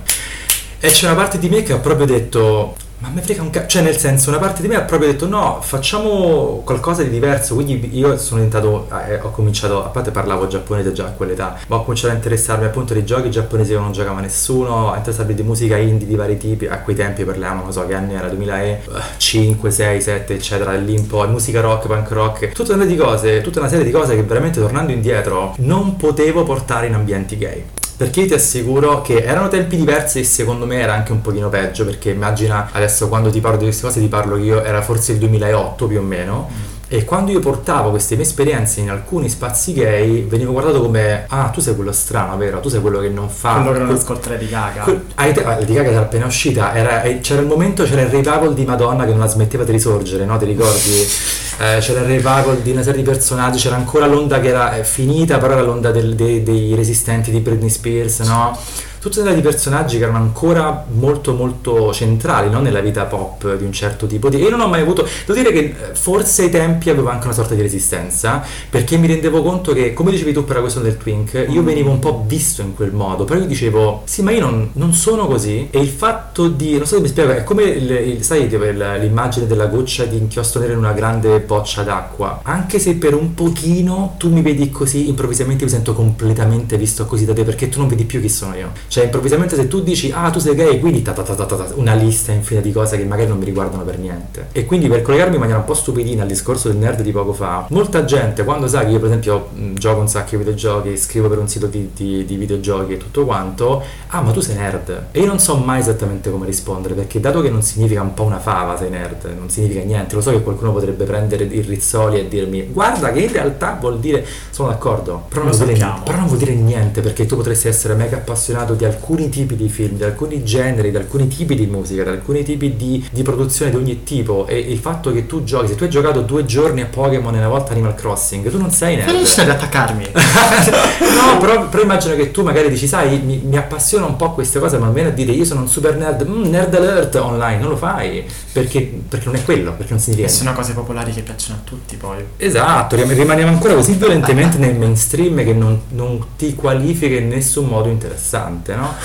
E 0.84 0.90
c'è 0.90 1.06
una 1.06 1.14
parte 1.16 1.38
di 1.38 1.48
me 1.48 1.62
che 1.62 1.74
ha 1.74 1.78
proprio 1.78 2.08
detto, 2.08 2.76
ma 2.98 3.10
me 3.10 3.22
frega 3.22 3.44
un 3.44 3.52
cazzo, 3.52 3.68
cioè 3.68 3.84
nel 3.84 3.98
senso 3.98 4.30
una 4.30 4.40
parte 4.40 4.64
di 4.64 4.68
me 4.68 4.78
ha 4.78 4.82
proprio 4.82 5.12
detto 5.12 5.28
no, 5.28 5.60
facciamo 5.62 6.64
qualcosa 6.66 7.04
di 7.04 7.12
diverso, 7.12 7.54
quindi 7.54 7.96
io 7.96 8.18
sono 8.18 8.42
diventato, 8.42 8.88
eh, 9.08 9.20
ho 9.22 9.30
cominciato, 9.30 9.86
a 9.86 9.90
parte 9.90 10.10
parlavo 10.10 10.48
giapponese 10.48 10.92
già 10.92 11.06
a 11.06 11.12
quell'età, 11.12 11.60
ma 11.68 11.76
ho 11.76 11.84
cominciato 11.84 12.14
a 12.14 12.16
interessarmi 12.16 12.66
appunto 12.66 12.96
di 12.96 13.06
giochi 13.06 13.30
giapponesi 13.30 13.74
che 13.74 13.78
non 13.78 13.92
giocava 13.92 14.22
nessuno, 14.22 14.92
a 14.92 14.98
interessarmi 14.98 15.36
di 15.36 15.44
musica 15.44 15.78
indie 15.78 16.08
di 16.08 16.16
vari 16.16 16.38
tipi, 16.38 16.66
a 16.66 16.80
quei 16.80 16.96
tempi 16.96 17.26
parliamo, 17.26 17.62
non 17.62 17.72
so 17.72 17.86
che 17.86 17.94
anni 17.94 18.16
era, 18.16 18.28
2005, 18.28 19.70
6, 19.70 20.02
7 20.02 20.34
eccetera, 20.34 20.74
lì 20.74 20.98
un 20.98 21.06
po', 21.06 21.28
musica 21.28 21.62
rock, 21.62 21.86
punk 21.86 22.10
rock, 22.10 22.52
tutta 22.54 22.74
una, 22.74 22.86
di 22.86 22.96
cose, 22.96 23.42
tutta 23.42 23.60
una 23.60 23.70
serie 23.70 23.86
di 23.86 23.92
cose 23.92 24.16
che 24.16 24.24
veramente 24.24 24.60
tornando 24.60 24.92
indietro 24.92 25.54
non 25.58 25.96
potevo 25.96 26.42
portare 26.42 26.88
in 26.88 26.96
ambienti 26.96 27.38
gay 27.38 27.64
perché 28.02 28.26
ti 28.26 28.34
assicuro 28.34 29.04
che 29.04 29.18
erano 29.22 29.48
tempi 29.48 29.78
diversi 29.78 30.22
e 30.22 30.24
secondo 30.24 30.66
me 30.66 30.80
era 30.80 30.92
anche 30.92 31.12
un 31.12 31.22
pochino 31.22 31.50
peggio, 31.50 31.86
perché 31.86 32.10
immagina 32.10 32.70
adesso 32.72 33.08
quando 33.08 33.30
ti 33.30 33.40
parlo 33.40 33.60
di 33.60 33.66
queste 33.66 33.86
cose 33.86 34.00
ti 34.00 34.08
parlo 34.08 34.38
che 34.38 34.42
io 34.42 34.64
era 34.64 34.82
forse 34.82 35.12
il 35.12 35.20
2008 35.20 35.86
più 35.86 36.00
o 36.00 36.02
meno. 36.02 36.50
Mm 36.50 36.81
e 36.94 37.06
quando 37.06 37.32
io 37.32 37.40
portavo 37.40 37.90
queste 37.90 38.16
mie 38.16 38.26
esperienze 38.26 38.82
in 38.82 38.90
alcuni 38.90 39.30
spazi 39.30 39.72
gay, 39.72 40.28
venivo 40.28 40.52
guardato 40.52 40.82
come: 40.82 41.24
Ah, 41.30 41.48
tu 41.48 41.62
sei 41.62 41.74
quello 41.74 41.94
strano, 41.94 42.36
vero? 42.36 42.60
Tu 42.60 42.68
sei 42.68 42.82
quello 42.82 43.00
che 43.00 43.08
non 43.08 43.30
fa. 43.30 43.54
Quello 43.54 43.72
che 43.72 43.80
non 43.80 43.96
ascolta 43.96 44.32
Lady 44.32 44.50
Gaga. 44.50 44.84
Que- 44.84 45.06
te- 45.32 45.42
Gaga 45.42 45.90
era 45.90 46.02
appena 46.02 46.26
uscita. 46.26 46.76
Era, 46.76 47.02
c'era 47.22 47.40
il 47.40 47.48
momento, 47.48 47.86
c'era 47.86 48.02
il 48.02 48.10
revival 48.10 48.54
di 48.54 48.66
Madonna 48.66 49.06
che 49.06 49.12
non 49.12 49.20
la 49.20 49.28
smetteva 49.28 49.64
di 49.64 49.72
risorgere, 49.72 50.26
no? 50.26 50.38
Ti 50.38 50.44
ricordi? 50.44 51.00
eh, 51.60 51.78
c'era 51.80 52.02
il 52.02 52.08
revival 52.08 52.58
di 52.62 52.72
una 52.72 52.84
serie 52.84 53.02
di 53.02 53.10
personaggi. 53.10 53.60
C'era 53.60 53.78
ancora 53.78 54.06
l'onda 54.06 54.42
che 54.42 54.50
era 54.50 54.76
eh, 54.76 54.84
finita, 54.84 55.38
però 55.38 55.54
era 55.54 55.62
l'onda 55.62 55.92
del, 55.92 56.14
dei, 56.14 56.44
dei 56.44 56.76
resistenti 56.76 57.32
di 57.32 57.40
Britney 57.40 57.70
Spears, 57.70 58.20
no? 58.20 58.58
Tutta 59.02 59.22
una 59.22 59.30
serie 59.30 59.42
di 59.42 59.48
personaggi 59.48 59.98
che 59.98 60.04
erano 60.04 60.20
ancora 60.20 60.86
molto 60.92 61.34
molto 61.34 61.92
centrali 61.92 62.52
no? 62.52 62.60
nella 62.60 62.82
vita 62.82 63.06
pop 63.06 63.58
di 63.58 63.64
un 63.64 63.74
certo 63.74 64.06
tipo 64.06 64.30
di... 64.30 64.38
Io 64.38 64.52
non 64.52 64.60
ho 64.60 64.68
mai 64.68 64.82
avuto... 64.82 65.08
Devo 65.26 65.34
dire 65.34 65.52
che 65.52 65.60
eh, 65.60 65.96
forse 65.96 66.44
ai 66.44 66.50
tempi 66.52 66.92
avevo 66.92 67.10
anche 67.10 67.26
una 67.26 67.34
sorta 67.34 67.56
di 67.56 67.64
resistenza, 67.64 68.44
perché 68.70 68.98
mi 68.98 69.08
rendevo 69.08 69.42
conto 69.42 69.74
che, 69.74 69.94
come 69.94 70.12
dicevi 70.12 70.34
tu 70.34 70.46
per 70.46 70.58
la 70.58 70.62
questione 70.62 70.88
del 70.88 70.98
twink, 71.00 71.48
io 71.50 71.64
mm. 71.64 71.66
venivo 71.66 71.90
un 71.90 71.98
po' 71.98 72.24
visto 72.28 72.62
in 72.62 72.76
quel 72.76 72.94
modo, 72.94 73.24
però 73.24 73.40
io 73.40 73.48
dicevo, 73.48 74.04
sì 74.06 74.22
ma 74.22 74.30
io 74.30 74.42
non, 74.42 74.70
non 74.74 74.94
sono 74.94 75.26
così, 75.26 75.70
e 75.72 75.80
il 75.80 75.90
fatto 75.90 76.48
di... 76.48 76.78
non 76.78 76.86
so 76.86 76.98
se 76.98 77.02
mi 77.02 77.08
spiego, 77.08 77.32
è 77.32 77.44
come, 77.44 77.64
il, 77.64 77.90
il, 77.90 78.24
sai, 78.24 78.48
l'immagine 78.48 79.48
della 79.48 79.66
goccia 79.66 80.06
di 80.06 80.18
inchiostro 80.18 80.62
nero 80.62 80.74
in 80.74 80.78
una 80.78 80.94
grande 80.94 81.40
boccia 81.40 81.82
d'acqua, 81.82 82.42
anche 82.44 82.78
se 82.78 82.94
per 82.94 83.16
un 83.16 83.34
pochino 83.34 84.14
tu 84.20 84.30
mi 84.30 84.44
vedi 84.44 84.70
così, 84.70 85.10
improvvisamente 85.10 85.64
mi 85.64 85.72
sento 85.72 85.96
completamente 85.96 86.78
visto 86.78 87.08
così 87.08 87.26
da 87.26 87.34
te, 87.34 87.44
perché 87.44 87.68
tu 87.68 87.80
non 87.80 87.88
vedi 87.88 88.06
più 88.06 88.22
chi 88.22 88.30
sono 88.30 88.56
io. 88.56 88.72
Cioè, 88.92 89.06
improvvisamente 89.06 89.56
se 89.56 89.70
tu 89.70 89.82
dici, 89.82 90.12
ah, 90.14 90.30
tu 90.32 90.40
sei 90.40 90.54
gay, 90.54 90.78
quindi 90.82 91.02
ta 91.02 91.14
ta 91.14 91.24
ta 91.24 91.34
ta 91.34 91.46
ta, 91.46 91.66
una 91.76 91.94
lista 91.94 92.34
infinita 92.34 92.68
di 92.68 92.74
cose 92.74 92.98
che 92.98 93.06
magari 93.06 93.30
non 93.30 93.38
mi 93.38 93.46
riguardano 93.46 93.84
per 93.84 93.98
niente. 93.98 94.48
E 94.52 94.66
quindi 94.66 94.90
per 94.90 95.02
collegarmi 95.02 95.36
in 95.36 95.40
maniera 95.40 95.62
un 95.62 95.66
po' 95.66 95.76
stupidina 95.76 96.24
al 96.24 96.28
discorso 96.28 96.68
del 96.68 96.76
nerd 96.76 97.02
di 97.02 97.14
poco 97.14 97.32
fa, 97.32 97.68
molta 97.70 98.04
gente 98.04 98.44
quando 98.44 98.68
sa 98.68 98.84
che 98.84 98.92
io 98.92 98.98
per 98.98 99.08
esempio 99.08 99.48
gioco 99.76 100.02
un 100.02 100.10
sacco 100.10 100.32
di 100.32 100.38
videogiochi, 100.40 100.98
scrivo 100.98 101.30
per 101.30 101.38
un 101.38 101.48
sito 101.48 101.68
di, 101.68 101.92
di, 101.96 102.26
di 102.26 102.36
videogiochi 102.36 102.92
e 102.92 102.98
tutto 102.98 103.24
quanto, 103.24 103.82
ah, 104.08 104.20
ma 104.20 104.32
tu 104.32 104.42
sei 104.42 104.58
nerd. 104.58 105.06
E 105.12 105.22
io 105.22 105.26
non 105.26 105.40
so 105.40 105.56
mai 105.56 105.80
esattamente 105.80 106.30
come 106.30 106.46
rispondere, 106.46 106.94
perché 106.94 107.22
dato 107.22 107.40
che 107.40 107.50
non 107.50 107.62
significa 107.62 108.02
un 108.02 108.14
po' 108.14 108.24
una 108.24 108.40
fava 108.40 108.76
sei 108.76 108.90
nerd, 108.90 109.34
non 109.38 109.50
significa 109.50 109.82
niente, 109.84 110.16
lo 110.16 110.22
so 110.22 110.32
che 110.32 110.44
qualcuno 110.44 110.74
potrebbe 110.74 111.06
prendere 111.06 111.46
il 111.46 111.64
rizzoli 111.64 112.20
e 112.20 112.28
dirmi, 112.28 112.68
guarda 112.74 113.14
che 113.14 113.22
in 113.22 113.32
realtà 113.32 113.78
vuol 113.80 114.02
dire, 114.02 114.26
sono 114.50 114.68
d'accordo, 114.68 115.28
però 115.30 115.46
non, 115.46 115.58
dire, 115.58 115.94
però 116.04 116.18
non 116.18 116.28
vuol 116.28 116.40
dire 116.40 116.56
niente, 116.56 117.00
perché 117.00 117.26
tu 117.26 117.38
potresti 117.38 117.70
essere 117.70 117.94
mega 117.94 118.18
appassionato 118.18 118.80
di 118.82 118.86
alcuni 118.86 119.30
tipi 119.30 119.56
di 119.56 119.70
film, 119.70 119.98
di 119.98 120.04
alcuni 120.04 120.44
generi, 120.44 120.90
di 120.90 120.98
alcuni 120.98 121.28
tipi 121.28 121.54
di 121.54 121.68
musica, 121.68 122.02
di 122.02 122.10
alcuni 122.10 122.42
tipi 122.42 122.76
di, 122.76 123.08
di, 123.12 123.22
produzione 123.22 123.70
di 123.70 123.78
ogni 123.78 124.02
tipo 124.02 124.48
e 124.48 124.58
il 124.58 124.80
fatto 124.80 125.12
che 125.12 125.28
tu 125.28 125.44
giochi, 125.44 125.68
se 125.68 125.76
tu 125.76 125.84
hai 125.84 125.90
giocato 125.90 126.22
due 126.22 126.46
giorni 126.46 126.82
a 126.82 126.88
Pokémon 126.88 127.36
e 127.36 127.38
una 127.38 127.48
volta 127.48 127.74
Animal 127.74 127.94
Crossing, 127.94 128.50
tu 128.50 128.58
non 128.58 128.72
sei 128.72 128.96
nerd. 128.96 129.12
Non 129.12 129.24
ad 129.24 129.50
attaccarmi. 129.50 130.08
no, 130.12 131.38
però, 131.40 131.70
però, 131.70 131.84
immagino 131.84 132.16
che 132.16 132.32
tu 132.32 132.42
magari 132.42 132.70
dici, 132.70 132.88
sai, 132.88 133.20
mi, 133.20 133.40
mi, 133.46 133.56
appassiona 133.56 134.08
un 134.08 134.16
po' 134.16 134.32
queste 134.32 134.60
cose, 134.60 134.80
ma 134.80 134.90
viene 134.90 135.10
a 135.10 135.12
dire 135.12 135.32
io 135.32 135.46
sono 135.46 135.62
un 135.62 135.68
super 135.68 135.96
nerd, 135.96 136.28
mm, 136.28 136.46
nerd 136.46 136.74
alert 136.74 137.16
online, 137.16 137.60
non 137.60 137.70
lo 137.70 137.78
fai, 137.78 138.26
perché, 138.52 139.02
perché 139.08 139.26
non 139.26 139.36
è 139.36 139.44
quello, 139.44 139.74
perché 139.74 139.92
non 139.92 140.00
significa... 140.00 140.28
E 140.28 140.32
sono 140.32 140.54
cose 140.54 140.74
popolari 140.74 141.12
che 141.12 141.22
piacciono 141.22 141.60
a 141.60 141.62
tutti 141.64 141.98
poi. 141.98 142.18
Esatto, 142.38 142.96
rimaniamo 142.96 143.52
ancora 143.52 143.76
così 143.76 143.94
violentemente 143.94 144.58
nel 144.58 144.76
mainstream 144.76 145.44
che 145.44 145.54
non, 145.54 145.82
non 145.90 146.20
ti 146.36 146.56
qualifica 146.56 147.16
in 147.16 147.28
nessun 147.28 147.68
modo 147.68 147.90
interessante, 147.90 148.71
no? 148.78 148.96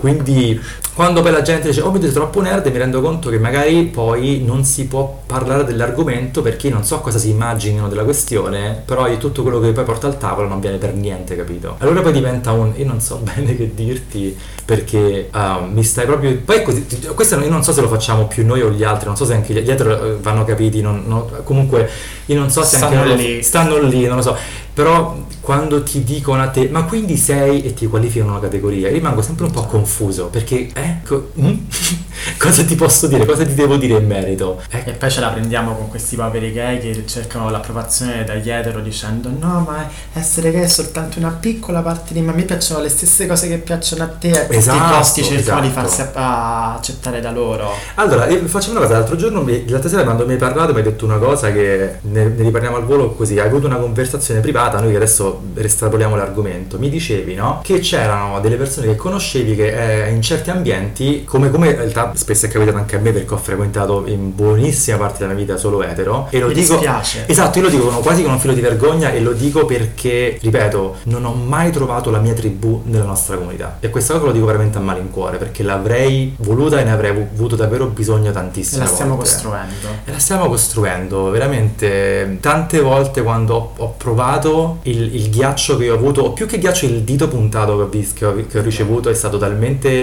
Quindi 0.00 0.60
quando 0.94 1.22
poi 1.22 1.32
la 1.32 1.40
gente 1.40 1.68
dice 1.68 1.80
oh 1.80 1.90
mi 1.90 1.98
dite 1.98 2.12
troppo 2.12 2.42
nerd 2.42 2.66
mi 2.66 2.76
rendo 2.76 3.00
conto 3.00 3.30
che 3.30 3.38
magari 3.38 3.84
poi 3.84 4.42
non 4.44 4.62
si 4.64 4.86
può 4.86 5.22
parlare 5.24 5.64
dell'argomento 5.64 6.42
perché 6.42 6.68
non 6.68 6.84
so 6.84 7.00
cosa 7.00 7.18
si 7.18 7.30
immaginino 7.30 7.88
della 7.88 8.04
questione 8.04 8.82
però 8.84 9.06
tutto 9.16 9.42
quello 9.42 9.58
che 9.58 9.72
poi 9.72 9.84
porta 9.84 10.06
al 10.06 10.18
tavolo 10.18 10.48
non 10.48 10.60
viene 10.60 10.76
per 10.76 10.94
niente 10.94 11.34
capito 11.34 11.76
allora 11.78 12.02
poi 12.02 12.12
diventa 12.12 12.52
un 12.52 12.74
io 12.76 12.84
non 12.84 13.00
so 13.00 13.16
bene 13.24 13.56
che 13.56 13.72
dirti 13.74 14.36
perché 14.64 15.30
uh, 15.32 15.64
mi 15.64 15.82
stai 15.82 16.04
proprio 16.04 16.36
poi 16.44 16.62
così, 16.62 16.86
questo 17.14 17.40
io 17.40 17.48
non 17.48 17.64
so 17.64 17.72
se 17.72 17.80
lo 17.80 17.88
facciamo 17.88 18.26
più 18.26 18.44
noi 18.44 18.60
o 18.60 18.70
gli 18.70 18.84
altri 18.84 19.06
non 19.06 19.16
so 19.16 19.24
se 19.24 19.32
anche 19.32 19.54
gli 19.54 19.70
altri 19.70 19.90
eh, 19.90 20.16
vanno 20.20 20.44
capiti 20.44 20.82
non, 20.82 21.04
non, 21.06 21.24
comunque 21.42 21.88
io 22.26 22.38
non 22.38 22.50
so 22.50 22.62
se 22.62 22.76
stanno 22.76 23.00
anche 23.00 23.14
lì. 23.14 23.42
stanno 23.42 23.78
lì 23.78 24.06
non 24.06 24.16
lo 24.16 24.22
so 24.22 24.36
però 24.74 25.16
quando 25.40 25.82
ti 25.82 26.04
dicono 26.04 26.42
a 26.42 26.48
te 26.48 26.68
ma 26.70 26.84
quindi 26.84 27.16
sei 27.16 27.62
e 27.62 27.74
ti 27.74 27.86
qualificano 27.86 28.32
una 28.32 28.40
categoria 28.40 28.88
rimango 28.88 29.20
sempre 29.20 29.46
un 29.46 29.50
po' 29.50 29.64
confuso 29.64 29.81
perché 30.26 30.70
ecco 30.72 31.30
mm? 31.40 31.54
cosa 32.38 32.62
ti 32.64 32.74
posso 32.74 33.06
dire 33.06 33.24
cosa 33.24 33.44
ti 33.44 33.54
devo 33.54 33.76
dire 33.76 33.98
in 33.98 34.06
merito 34.06 34.62
ecco. 34.68 34.90
e 34.90 34.92
poi 34.92 35.10
ce 35.10 35.20
la 35.20 35.28
prendiamo 35.28 35.74
con 35.74 35.88
questi 35.88 36.16
poveri 36.16 36.52
gay 36.52 36.78
che 36.78 37.04
cercano 37.06 37.50
l'approvazione 37.50 38.24
dagli 38.24 38.50
etero 38.50 38.80
dicendo 38.80 39.28
no 39.28 39.64
ma 39.66 39.88
essere 40.12 40.50
gay 40.50 40.62
è 40.62 40.68
soltanto 40.68 41.18
una 41.18 41.30
piccola 41.30 41.80
parte 41.80 42.14
di 42.14 42.20
me 42.20 42.32
a 42.32 42.34
me 42.34 42.42
piacciono 42.42 42.80
le 42.82 42.88
stesse 42.88 43.26
cose 43.26 43.48
che 43.48 43.58
piacciono 43.58 44.04
a 44.04 44.08
te 44.08 44.46
e 44.48 44.56
esatto, 44.56 44.96
costi 44.96 45.22
cercano 45.22 45.60
esatto. 45.60 45.66
di 45.66 45.68
farsi 45.68 46.00
a- 46.12 46.74
accettare 46.74 47.20
da 47.20 47.30
loro 47.30 47.72
allora 47.94 48.26
facciamo 48.46 48.78
una 48.78 48.86
cosa 48.86 48.98
l'altro 48.98 49.16
giorno 49.16 49.44
l'altra 49.66 49.88
sera 49.88 50.04
quando 50.04 50.26
mi 50.26 50.32
hai 50.32 50.38
parlato 50.38 50.72
mi 50.72 50.78
hai 50.78 50.84
detto 50.84 51.04
una 51.04 51.18
cosa 51.18 51.50
che 51.52 51.98
ne, 52.02 52.24
ne 52.24 52.42
riparliamo 52.42 52.76
al 52.76 52.84
volo 52.84 53.12
così 53.12 53.38
hai 53.38 53.48
avuto 53.48 53.66
una 53.66 53.76
conversazione 53.76 54.40
privata 54.40 54.80
noi 54.80 54.94
adesso 54.96 55.40
estrapoliamo 55.54 56.16
l'argomento, 56.16 56.78
mi 56.78 56.88
dicevi 56.88 57.34
no? 57.34 57.60
che 57.62 57.80
c'erano 57.80 58.40
delle 58.40 58.56
persone 58.56 58.86
che 58.88 58.96
conoscevi 58.96 59.56
che 59.56 59.71
eh, 59.72 60.10
in 60.10 60.22
certi 60.22 60.50
ambienti, 60.50 61.24
come, 61.24 61.50
come 61.50 61.70
in 61.70 61.76
realtà 61.76 62.12
spesso 62.14 62.46
è 62.46 62.48
capitato 62.48 62.76
anche 62.76 62.96
a 62.96 62.98
me 62.98 63.12
perché 63.12 63.34
ho 63.34 63.38
frequentato 63.38 64.04
in 64.06 64.34
buonissima 64.34 64.96
parte 64.96 65.18
della 65.20 65.32
mia 65.32 65.44
vita 65.44 65.56
solo 65.56 65.82
etero, 65.82 66.26
e 66.30 66.38
lo 66.38 66.48
mi 66.48 66.54
dico... 66.54 66.74
Dispiace. 66.74 67.24
Esatto, 67.26 67.58
io 67.58 67.64
lo 67.64 67.70
dico 67.70 67.86
quasi 68.00 68.22
con 68.22 68.32
un 68.32 68.38
filo 68.38 68.52
di 68.52 68.60
vergogna 68.60 69.12
e 69.12 69.20
lo 69.20 69.32
dico 69.32 69.64
perché, 69.64 70.38
ripeto, 70.40 70.96
non 71.04 71.24
ho 71.24 71.32
mai 71.32 71.70
trovato 71.70 72.10
la 72.10 72.18
mia 72.18 72.34
tribù 72.34 72.82
nella 72.84 73.04
nostra 73.04 73.36
comunità. 73.36 73.78
E 73.80 73.90
questa 73.90 74.14
cosa 74.14 74.26
lo 74.26 74.32
dico 74.32 74.46
veramente 74.46 74.78
a 74.78 74.80
malincuore 74.80 75.36
perché 75.36 75.62
l'avrei 75.62 76.34
voluta 76.38 76.80
e 76.80 76.84
ne 76.84 76.92
avrei 76.92 77.10
avuto 77.10 77.56
davvero 77.56 77.86
bisogno 77.86 78.32
tantissimo. 78.32 78.82
E 78.82 78.84
la 78.84 78.90
stiamo 78.90 79.16
volte. 79.16 79.30
costruendo. 79.30 79.88
E 80.04 80.12
la 80.12 80.18
stiamo 80.18 80.48
costruendo, 80.48 81.30
veramente. 81.30 82.38
Tante 82.40 82.80
volte 82.80 83.22
quando 83.22 83.54
ho, 83.54 83.72
ho 83.76 83.94
provato 83.96 84.78
il, 84.82 85.14
il, 85.14 85.30
ghiaccio 85.30 85.76
che 85.76 85.90
ho 85.90 85.94
avuto, 85.94 86.22
o 86.22 86.32
più 86.32 86.46
che 86.46 86.58
ghiaccio 86.58 86.86
il 86.86 87.02
dito 87.02 87.28
puntato 87.28 87.76
che 87.76 87.82
ho, 87.82 87.88
visto, 87.88 88.14
che 88.18 88.24
ho, 88.24 88.46
che 88.46 88.58
ho 88.58 88.62
ricevuto 88.62 89.08
è 89.08 89.14
stato 89.14 89.38
talmente... 89.38 89.61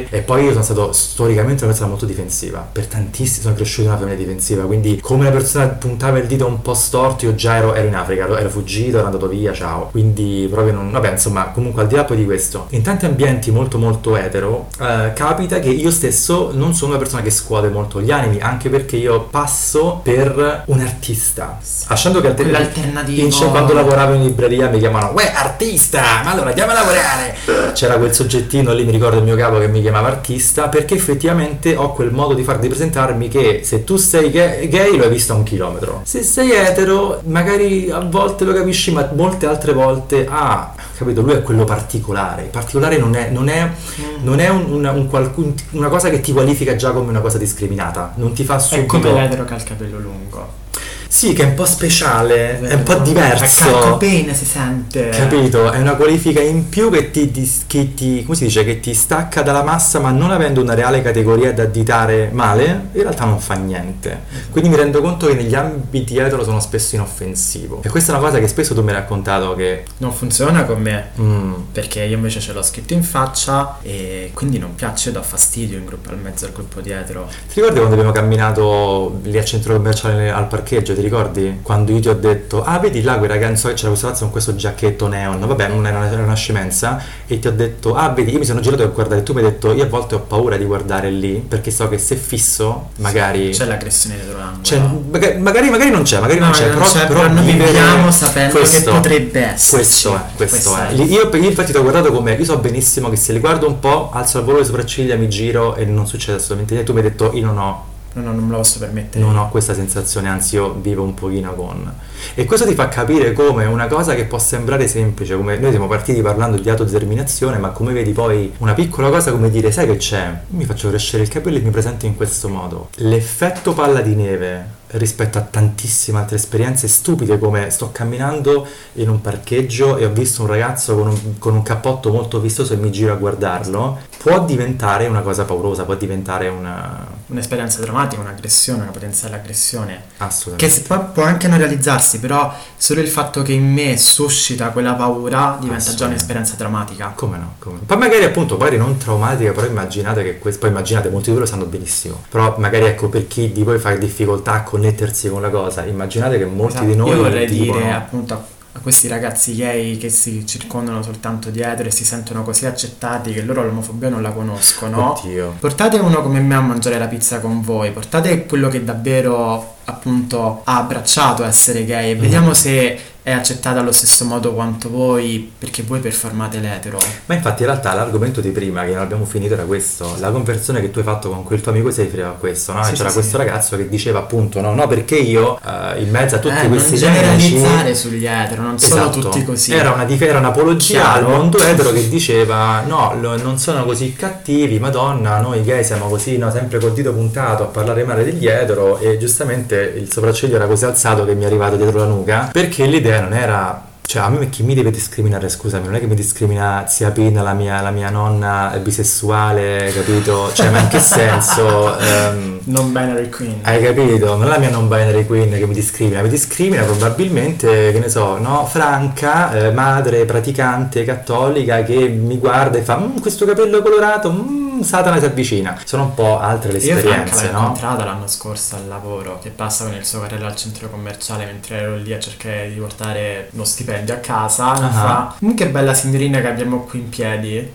E 0.09 0.21
poi 0.21 0.43
io 0.43 0.51
sono 0.51 0.63
stato 0.63 0.91
storicamente 0.91 1.63
una 1.63 1.71
persona 1.71 1.89
molto 1.89 2.05
difensiva, 2.05 2.67
per 2.71 2.87
tantissimi 2.87 3.43
sono 3.43 3.55
cresciuto 3.55 3.81
in 3.81 3.87
una 3.89 3.97
famiglia 3.97 4.17
difensiva, 4.17 4.63
quindi 4.63 4.99
come 5.01 5.21
una 5.21 5.31
persona 5.31 5.67
puntava 5.67 6.17
il 6.17 6.27
dito 6.27 6.45
un 6.45 6.61
po' 6.61 6.73
storto 6.73 7.25
io 7.25 7.35
già 7.35 7.55
ero, 7.55 7.73
ero 7.73 7.87
in 7.87 7.95
Africa, 7.95 8.23
ero, 8.23 8.37
ero, 8.37 8.49
fuggito, 8.49 8.97
ero 8.97 9.05
andato 9.05 9.27
via, 9.27 9.53
ciao. 9.53 9.89
Quindi 9.91 10.47
proprio 10.49 10.73
non... 10.73 10.91
Vabbè, 10.91 11.11
insomma, 11.11 11.45
comunque 11.49 11.81
al 11.81 11.87
di 11.87 11.95
là 11.95 12.03
poi 12.03 12.17
di 12.17 12.25
questo, 12.25 12.67
in 12.69 12.81
tanti 12.81 13.05
ambienti 13.05 13.51
molto 13.51 13.77
molto 13.77 14.15
etero, 14.15 14.67
eh, 14.79 15.11
capita 15.13 15.59
che 15.59 15.69
io 15.69 15.91
stesso 15.91 16.51
non 16.53 16.73
sono 16.73 16.91
una 16.91 16.99
persona 16.99 17.21
che 17.21 17.29
scuote 17.29 17.69
molto 17.69 18.01
gli 18.01 18.11
animi, 18.11 18.39
anche 18.39 18.69
perché 18.69 18.95
io 18.95 19.23
passo 19.23 19.99
per 20.03 20.63
un 20.65 20.79
artista. 20.79 21.57
Lasciando 21.87 22.21
che 22.21 22.27
alternativo... 22.27 23.27
quando 23.49 23.73
lavoravo 23.73 24.13
in 24.13 24.23
libreria 24.23 24.69
mi 24.69 24.79
chiamano 24.79 25.11
Uè 25.13 25.31
artista, 25.33 26.21
ma 26.23 26.31
allora 26.31 26.49
andiamo 26.49 26.71
a 26.71 26.75
lavorare 26.75 27.37
c'era 27.73 27.97
quel 27.97 28.13
soggettino 28.13 28.73
lì 28.73 28.83
mi 28.83 28.91
ricordo 28.91 29.17
il 29.17 29.23
mio 29.23 29.35
capo 29.35 29.48
che 29.57 29.67
mi 29.67 29.81
chiamava 29.81 30.07
artista 30.07 30.67
perché 30.67 30.93
effettivamente 30.93 31.75
ho 31.75 31.93
quel 31.93 32.11
modo 32.11 32.33
di 32.33 32.43
far 32.43 32.59
di 32.59 32.67
presentarmi 32.67 33.27
che 33.29 33.61
se 33.63 33.83
tu 33.83 33.95
sei 33.95 34.29
gay, 34.29 34.67
gay 34.67 34.95
lo 34.95 35.05
hai 35.05 35.09
visto 35.09 35.33
a 35.33 35.37
un 35.37 35.43
chilometro. 35.43 36.01
Se 36.03 36.21
sei 36.21 36.51
etero 36.51 37.21
magari 37.25 37.89
a 37.89 37.99
volte 37.99 38.45
lo 38.45 38.53
capisci 38.53 38.91
ma 38.91 39.09
molte 39.13 39.47
altre 39.47 39.73
volte 39.73 40.27
ah 40.29 40.73
capito 40.99 41.21
lui 41.21 41.33
è 41.33 41.41
quello 41.41 41.63
particolare. 41.63 42.43
Il 42.43 42.49
particolare 42.49 42.97
non 42.97 43.15
è, 43.15 43.29
non 43.29 43.47
è, 43.47 43.65
mm. 43.65 44.23
non 44.23 44.39
è 44.39 44.49
un, 44.49 44.65
una, 44.69 44.91
un 44.91 45.07
qualcun, 45.07 45.53
una 45.71 45.87
cosa 45.87 46.09
che 46.09 46.19
ti 46.19 46.33
qualifica 46.33 46.75
già 46.75 46.91
come 46.91 47.09
una 47.09 47.21
cosa 47.21 47.37
discriminata. 47.37 48.13
Non 48.15 48.33
ti 48.33 48.43
fa 48.43 48.59
subito 48.59 48.97
è 48.97 48.99
come 48.99 49.13
l'etero 49.13 49.45
che 49.45 49.53
ha 49.53 49.57
il 49.57 49.63
capello 49.63 49.99
lungo 49.99 50.67
sì, 51.11 51.33
che 51.33 51.41
è 51.41 51.45
un 51.45 51.55
po' 51.55 51.65
speciale, 51.65 52.59
è 52.59 52.75
un 52.75 52.83
po' 52.83 52.93
diverso. 52.99 53.63
A 53.63 53.71
Calcopene 53.71 54.35
si 54.35 54.45
sente. 54.45 55.09
Capito? 55.09 55.71
È 55.71 55.79
una 55.79 55.95
qualifica 55.95 56.39
in 56.39 56.69
più 56.69 56.91
che 56.91 57.09
ti, 57.09 57.51
che 57.65 57.95
ti, 57.95 58.21
come 58.23 58.37
si 58.37 58.45
dice, 58.45 58.63
che 58.63 58.79
ti 58.79 58.93
stacca 58.93 59.41
dalla 59.41 59.63
massa, 59.63 59.99
ma 59.99 60.11
non 60.11 60.29
avendo 60.29 60.61
una 60.61 60.75
reale 60.75 61.01
categoria 61.01 61.51
da 61.51 61.63
additare 61.63 62.29
male, 62.31 62.89
in 62.91 63.01
realtà 63.01 63.25
non 63.25 63.39
fa 63.39 63.55
niente. 63.55 64.21
Quindi 64.51 64.69
mi 64.69 64.75
rendo 64.75 65.01
conto 65.01 65.25
che 65.25 65.33
negli 65.33 65.55
ambiti 65.55 66.15
etero 66.17 66.43
sono 66.43 66.59
spesso 66.59 66.93
inoffensivo. 66.93 67.81
E 67.83 67.89
questa 67.89 68.13
è 68.13 68.15
una 68.15 68.23
cosa 68.23 68.39
che 68.39 68.47
spesso 68.47 68.75
tu 68.75 68.83
mi 68.83 68.89
hai 68.89 68.95
raccontato 68.95 69.55
che... 69.55 69.85
Non 69.97 70.13
funziona 70.13 70.63
con 70.63 70.79
me, 70.79 71.09
mm. 71.19 71.53
perché 71.71 72.03
io 72.03 72.17
invece 72.17 72.39
ce 72.39 72.53
l'ho 72.53 72.61
scritto 72.61 72.93
in 72.93 73.01
faccia 73.03 73.79
e 73.81 74.29
quindi 74.35 74.59
non 74.59 74.75
piace, 74.75 75.11
do 75.11 75.23
fastidio 75.23 75.75
in 75.75 75.85
gruppo 75.85 76.11
al 76.11 76.19
mezzo 76.19 76.45
al 76.45 76.51
gruppo 76.51 76.81
di 76.81 76.91
etero. 76.91 77.27
Ti 77.27 77.55
ricordi 77.55 77.77
quando 77.77 77.95
abbiamo 77.95 78.11
camminato 78.11 79.19
lì 79.23 79.37
al 79.37 79.45
centro 79.45 79.73
commerciale 79.73 80.29
al 80.29 80.47
parcheggio? 80.47 80.97
Ti 80.99 81.05
ricordi? 81.05 81.59
Quando 81.61 81.91
io 81.91 81.99
ti 81.99 82.09
ho 82.09 82.15
detto, 82.15 82.63
ah 82.63 82.79
vedi 82.79 83.01
là 83.01 83.17
quel 83.17 83.29
ragazzo 83.29 83.67
che 83.67 83.75
c'era 83.75 83.87
questo 83.89 84.05
ragazzo 84.07 84.23
con 84.23 84.31
questo 84.31 84.55
giacchetto 84.55 85.07
neon, 85.07 85.39
vabbè 85.39 85.67
non 85.67 85.85
era 85.85 85.97
una, 85.97 86.11
era 86.11 86.23
una 86.23 86.35
scemenza, 86.35 87.01
e 87.27 87.39
ti 87.39 87.47
ho 87.47 87.51
detto, 87.51 87.95
ah 87.95 88.09
vedi, 88.09 88.31
io 88.31 88.39
mi 88.39 88.45
sono 88.45 88.59
girato 88.59 88.83
a 88.83 88.87
guardare, 88.87 89.23
tu 89.23 89.33
mi 89.33 89.39
hai 89.39 89.45
detto, 89.45 89.71
io 89.71 89.83
a 89.83 89.87
volte 89.87 90.15
ho 90.15 90.19
paura 90.19 90.57
di 90.57 90.65
guardare 90.65 91.09
lì, 91.09 91.43
perché 91.47 91.71
so 91.71 91.87
che 91.87 91.97
se 91.97 92.15
fisso, 92.15 92.89
magari... 92.97 93.49
C'è 93.49 93.65
l'aggressione 93.65 94.15
dietro 94.15 94.37
l'angolo. 94.37 94.63
Cioè, 94.63 94.79
magari, 95.09 95.37
magari, 95.37 95.69
magari 95.69 95.89
non 95.91 96.03
c'è, 96.03 96.19
magari 96.19 96.39
No, 96.39 96.45
non 96.45 96.53
c'è, 96.53 96.67
non 96.67 96.77
però, 96.77 96.85
c'è, 96.85 97.07
però 97.07 97.19
però 97.19 97.33
noi 97.33 97.51
viviamo 97.51 98.11
sapendo 98.11 98.59
che 98.61 98.81
potrebbe 98.81 99.39
esserci. 99.45 99.75
Questo 99.75 100.15
è, 100.15 100.21
questo, 100.35 100.71
Questo 100.71 100.77
è. 100.77 100.87
è. 100.87 100.93
Io, 100.93 101.29
io 101.35 101.47
infatti 101.49 101.71
ti 101.71 101.77
ho 101.77 101.81
guardato 101.81 102.11
come, 102.11 102.33
io 102.33 102.45
so 102.45 102.57
benissimo 102.57 103.09
che 103.09 103.15
se 103.15 103.33
li 103.33 103.39
guardo 103.39 103.67
un 103.67 103.79
po', 103.79 104.09
alzo 104.11 104.37
al 104.37 104.43
volo 104.43 104.59
le 104.59 104.65
sopracciglia, 104.65 105.15
mi 105.15 105.29
giro 105.29 105.75
e 105.75 105.85
non 105.85 106.07
succede 106.07 106.37
assolutamente 106.37 106.73
niente. 106.73 106.91
Tu 106.91 106.97
mi 106.97 107.03
hai 107.03 107.09
detto, 107.09 107.31
io 107.33 107.45
non 107.45 107.57
ho 107.57 107.88
No, 108.13 108.21
no, 108.23 108.31
non 108.31 108.43
me 108.45 108.51
lo 108.51 108.57
posso 108.57 108.79
permettere. 108.79 109.23
non 109.23 109.37
ho 109.37 109.49
questa 109.49 109.73
sensazione, 109.73 110.29
anzi 110.29 110.55
io 110.55 110.73
vivo 110.73 111.03
un 111.03 111.13
pochino 111.13 111.53
con. 111.53 111.93
E 112.33 112.45
questo 112.45 112.65
ti 112.65 112.73
fa 112.73 112.87
capire 112.87 113.33
come 113.33 113.65
una 113.65 113.87
cosa 113.87 114.15
che 114.15 114.25
può 114.25 114.39
sembrare 114.39 114.87
semplice, 114.87 115.35
come 115.35 115.57
noi 115.57 115.71
siamo 115.71 115.87
partiti 115.87 116.21
parlando 116.21 116.57
di 116.57 116.69
autodeterminazione, 116.69 117.57
ma 117.57 117.69
come 117.69 117.93
vedi 117.93 118.11
poi 118.11 118.53
una 118.57 118.73
piccola 118.73 119.09
cosa 119.09 119.31
come 119.31 119.49
dire, 119.49 119.71
sai 119.71 119.85
che 119.85 119.97
c'è? 119.97 120.41
Mi 120.49 120.65
faccio 120.65 120.89
crescere 120.89 121.23
il 121.23 121.29
capello 121.29 121.57
e 121.57 121.61
mi 121.61 121.69
presento 121.69 122.05
in 122.05 122.15
questo 122.15 122.49
modo. 122.49 122.89
L'effetto 122.95 123.73
palla 123.73 124.01
di 124.01 124.15
neve 124.15 124.77
rispetto 124.91 125.37
a 125.37 125.41
tantissime 125.41 126.17
altre 126.17 126.37
esperienze 126.37 126.87
stupide 126.87 127.37
come 127.37 127.69
sto 127.69 127.91
camminando 127.91 128.65
in 128.93 129.09
un 129.09 129.21
parcheggio 129.21 129.97
e 129.97 130.05
ho 130.05 130.09
visto 130.09 130.41
un 130.41 130.47
ragazzo 130.47 130.95
con 130.95 131.07
un, 131.09 131.37
con 131.37 131.53
un 131.53 131.61
cappotto 131.61 132.11
molto 132.11 132.39
vistoso 132.39 132.73
e 132.73 132.77
mi 132.77 132.91
giro 132.91 133.13
a 133.13 133.15
guardarlo, 133.15 133.99
può 134.17 134.43
diventare 134.45 135.07
una 135.07 135.21
cosa 135.21 135.45
paurosa, 135.45 135.83
può 135.83 135.95
diventare 135.95 136.47
una... 136.47 137.18
Un'esperienza 137.29 137.79
drammatica, 137.81 138.21
un'aggressione, 138.21 138.81
una 138.81 138.91
potenziale 138.91 139.35
aggressione. 139.35 140.01
assolutamente. 140.17 140.81
Che 140.81 140.87
poi 140.87 140.99
può 141.13 141.23
anche 141.23 141.47
non 141.47 141.57
realizzarsi, 141.59 142.19
però 142.19 142.51
solo 142.75 143.01
il 143.01 143.07
fatto 143.07 143.43
che 143.43 143.51
in 143.53 143.71
me 143.71 143.97
suscita 143.97 144.69
quella 144.69 144.93
paura 144.93 145.57
diventa 145.59 145.93
già 145.93 146.07
un'esperienza 146.07 146.55
drammatica. 146.55 147.13
Come 147.15 147.37
no? 147.37 147.53
Come 147.59 147.75
no. 147.77 147.81
Poi 147.85 147.97
magari 147.97 148.23
appunto, 148.23 148.57
magari 148.57 148.77
non 148.77 148.97
traumatica, 148.97 149.51
però 149.51 149.67
immaginate 149.67 150.23
che 150.23 150.39
questo, 150.39 150.61
poi 150.61 150.69
immaginate, 150.69 151.09
molti 151.09 151.27
di 151.29 151.35
voi 151.35 151.41
lo 151.41 151.49
sanno 151.49 151.65
benissimo, 151.65 152.23
però 152.29 152.55
magari 152.57 152.85
ecco 152.85 153.09
per 153.09 153.27
chi 153.27 153.51
di 153.51 153.63
voi 153.63 153.77
fa 153.77 153.91
difficoltà 153.95 154.53
a 154.53 154.63
connettersi 154.63 155.29
con 155.29 155.41
la 155.41 155.49
cosa, 155.49 155.83
immaginate 155.85 156.37
che 156.39 156.45
molti 156.45 156.77
Esatto. 156.77 156.85
di 156.89 156.95
noi 156.95 157.09
Io 157.11 157.17
vorrei 157.17 157.45
dicono- 157.47 157.79
dire 157.79 157.91
appunto 157.93 158.57
a 158.79 158.81
questi 158.81 159.09
ragazzi 159.09 159.55
gay 159.55 159.97
che 159.97 160.09
si 160.09 160.47
circondano 160.47 161.03
soltanto 161.03 161.49
dietro 161.49 161.85
e 161.85 161.91
si 161.91 162.05
sentono 162.05 162.43
così 162.43 162.65
accettati 162.65 163.33
che 163.33 163.41
loro 163.41 163.63
l'omofobia 163.65 164.07
non 164.09 164.21
la 164.21 164.31
conoscono. 164.31 165.11
Oddio. 165.19 165.55
Portate 165.59 165.97
uno 165.97 166.21
come 166.21 166.39
me 166.39 166.55
a 166.55 166.61
mangiare 166.61 166.97
la 166.97 167.07
pizza 167.07 167.39
con 167.41 167.61
voi, 167.61 167.91
portate 167.91 168.45
quello 168.45 168.69
che 168.69 168.83
davvero 168.83 169.75
appunto 169.83 170.61
ha 170.63 170.77
abbracciato 170.77 171.43
essere 171.43 171.83
gay 171.85 172.11
e 172.11 172.15
Mm. 172.15 172.19
vediamo 172.19 172.53
se 172.53 172.97
è 173.29 173.33
accettato 173.33 173.79
allo 173.79 173.91
stesso 173.91 174.25
modo 174.25 174.53
quanto 174.53 174.89
voi 174.89 175.51
perché 175.57 175.83
voi 175.83 175.99
performate 175.99 176.59
l'etero. 176.59 176.99
Ma 177.27 177.35
infatti 177.35 177.61
in 177.63 177.67
realtà 177.69 177.93
l'argomento 177.93 178.41
di 178.41 178.49
prima 178.49 178.83
che 178.85 178.91
non 178.93 179.01
abbiamo 179.01 179.25
finito 179.25 179.53
era 179.53 179.63
questo, 179.63 180.15
la 180.19 180.31
conversione 180.31 180.81
che 180.81 180.91
tu 180.91 180.99
hai 180.99 181.05
fatto 181.05 181.29
con 181.29 181.43
quel 181.43 181.61
tuo 181.61 181.71
amico 181.71 181.91
si 181.91 182.01
riferiva 182.01 182.29
a 182.29 182.33
questo, 182.33 182.73
no? 182.73 182.83
Sì, 182.83 182.93
C'era 182.93 183.09
sì, 183.09 183.13
questo 183.15 183.37
sì. 183.39 183.43
ragazzo 183.43 183.77
che 183.77 183.87
diceva 183.87 184.19
appunto 184.19 184.61
no, 184.61 184.73
no 184.73 184.87
perché 184.87 185.15
io 185.17 185.59
eh, 185.65 186.01
in 186.01 186.09
mezzo 186.09 186.35
a 186.35 186.39
tutti 186.39 186.55
Eh, 186.65 186.67
questi 186.67 186.91
non 186.91 186.99
generalizzare 186.99 187.77
nemici 187.83 187.95
sugli 187.95 188.25
etero, 188.25 188.61
non 188.61 188.79
sono 188.79 189.01
Esatto. 189.01 189.19
tutti 189.19 189.43
così. 189.43 189.73
Era, 189.73 189.91
una, 189.91 190.05
dif- 190.05 190.21
era 190.21 190.39
un'apologia 190.39 191.13
al 191.13 191.23
mondo 191.25 191.57
etero 191.59 191.91
che 191.91 192.09
diceva 192.09 192.81
no, 192.81 193.15
lo- 193.19 193.37
non 193.41 193.57
sono 193.57 193.85
così 193.85 194.13
cattivi, 194.13 194.79
madonna, 194.79 195.39
noi 195.39 195.63
gay 195.63 195.83
siamo 195.83 196.07
così, 196.07 196.37
no, 196.37 196.51
sempre 196.51 196.79
col 196.79 196.93
dito 196.93 197.13
puntato 197.13 197.63
a 197.63 197.67
parlare 197.67 198.03
male 198.03 198.23
degli 198.23 198.47
etero 198.47 198.97
e 198.99 199.17
giustamente 199.17 199.93
il 199.97 200.11
sopracciglio 200.11 200.55
era 200.55 200.65
così 200.65 200.85
alzato 200.85 201.25
che 201.25 201.35
mi 201.35 201.43
è 201.43 201.45
arrivato 201.45 201.75
dietro 201.75 201.99
la 201.99 202.05
nuca 202.05 202.49
perché 202.51 202.85
l'idea 202.85 203.18
non 203.19 203.33
era... 203.33 203.87
Cioè, 204.01 204.23
a 204.23 204.29
me 204.29 204.49
chi 204.49 204.63
mi 204.63 204.73
deve 204.73 204.89
discriminare, 204.89 205.49
scusami, 205.49 205.85
non 205.85 205.95
è 205.95 205.99
che 205.99 206.07
mi 206.07 206.15
discrimina 206.15 206.85
zia 206.87 207.11
Pina, 207.11 207.43
la 207.43 207.53
mia, 207.53 207.79
la 207.81 207.91
mia 207.91 208.09
nonna 208.09 208.75
bisessuale, 208.81 209.91
capito? 209.93 210.51
Cioè, 210.51 210.71
ma 210.71 210.79
in 210.79 210.87
che 210.87 210.99
senso? 210.99 211.95
Ehm, 211.99 212.58
Non 212.69 212.91
binary 212.91 213.29
queen. 213.29 213.59
hai 213.63 213.81
capito? 213.81 214.35
Non 214.35 214.43
è 214.45 214.47
la 214.49 214.59
mia 214.59 214.69
non 214.69 214.87
binary 214.87 215.25
queen 215.25 215.49
che 215.49 215.65
mi 215.65 215.73
discrimina, 215.73 216.21
mi 216.21 216.29
discrimina 216.29 216.83
probabilmente, 216.83 217.91
che 217.91 217.97
ne 217.99 218.09
so, 218.09 218.37
no? 218.37 218.65
Franca, 218.67 219.51
eh, 219.53 219.71
madre 219.71 220.25
praticante 220.25 221.03
cattolica 221.03 221.81
che 221.83 222.07
mi 222.09 222.37
guarda 222.37 222.77
e 222.77 222.81
fa 222.83 222.97
"Mm, 222.99 223.17
questo 223.19 223.45
capello 223.45 223.81
colorato, 223.81 224.31
mm, 224.31 224.81
Satana 224.81 225.17
si 225.19 225.25
avvicina. 225.25 225.77
Sono 225.83 226.03
un 226.03 226.13
po' 226.13 226.39
altre 226.39 226.71
le 226.71 226.77
Io 226.77 226.95
Franca 226.95 227.07
l'ho 227.07 227.09
esperienze, 227.23 227.51
no? 227.51 227.59
incontrata 227.59 228.05
l'anno 228.05 228.27
scorso 228.27 228.75
al 228.75 228.87
lavoro, 228.87 229.39
che 229.41 229.49
passa 229.49 229.85
con 229.85 229.95
il 229.95 230.05
suo 230.05 230.19
carrello 230.21 230.45
al 230.45 230.55
centro 230.55 230.89
commerciale 230.89 231.45
mentre 231.45 231.75
ero 231.77 231.95
lì 231.95 232.13
a 232.13 232.19
cercare 232.19 232.69
di 232.71 232.79
portare 232.79 233.49
uno 233.53 233.63
stipendio 233.63 234.13
a 234.13 234.17
casa. 234.17 234.71
Ah. 234.73 234.89
fa, 234.89 235.35
"Mm, 235.43 235.55
che 235.55 235.67
bella 235.69 235.93
signorina 235.95 236.39
che 236.39 236.47
abbiamo 236.47 236.81
qui 236.83 236.99
in 236.99 237.09
piedi. 237.09 237.73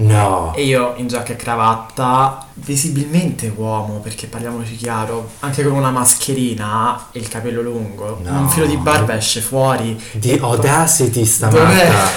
No. 0.00 0.52
E 0.54 0.64
io 0.64 0.94
in 0.96 1.08
giacca 1.08 1.32
e 1.32 1.36
cravatta, 1.36 2.46
visibilmente 2.54 3.52
uomo, 3.54 3.98
perché 3.98 4.26
parliamoci 4.28 4.76
chiaro, 4.76 5.30
anche 5.40 5.64
con 5.64 5.72
una 5.72 5.90
mascherina 5.90 7.06
e 7.10 7.18
il 7.18 7.28
capello 7.28 7.62
lungo, 7.62 8.20
No. 8.22 8.38
un 8.40 8.48
filo 8.48 8.66
di 8.66 8.76
barba 8.76 9.16
esce 9.16 9.40
fuori. 9.40 10.00
Di 10.12 10.38
audacity 10.40 11.24
sta 11.24 11.48
Dov'è? 11.48 11.88
matta. 11.88 12.10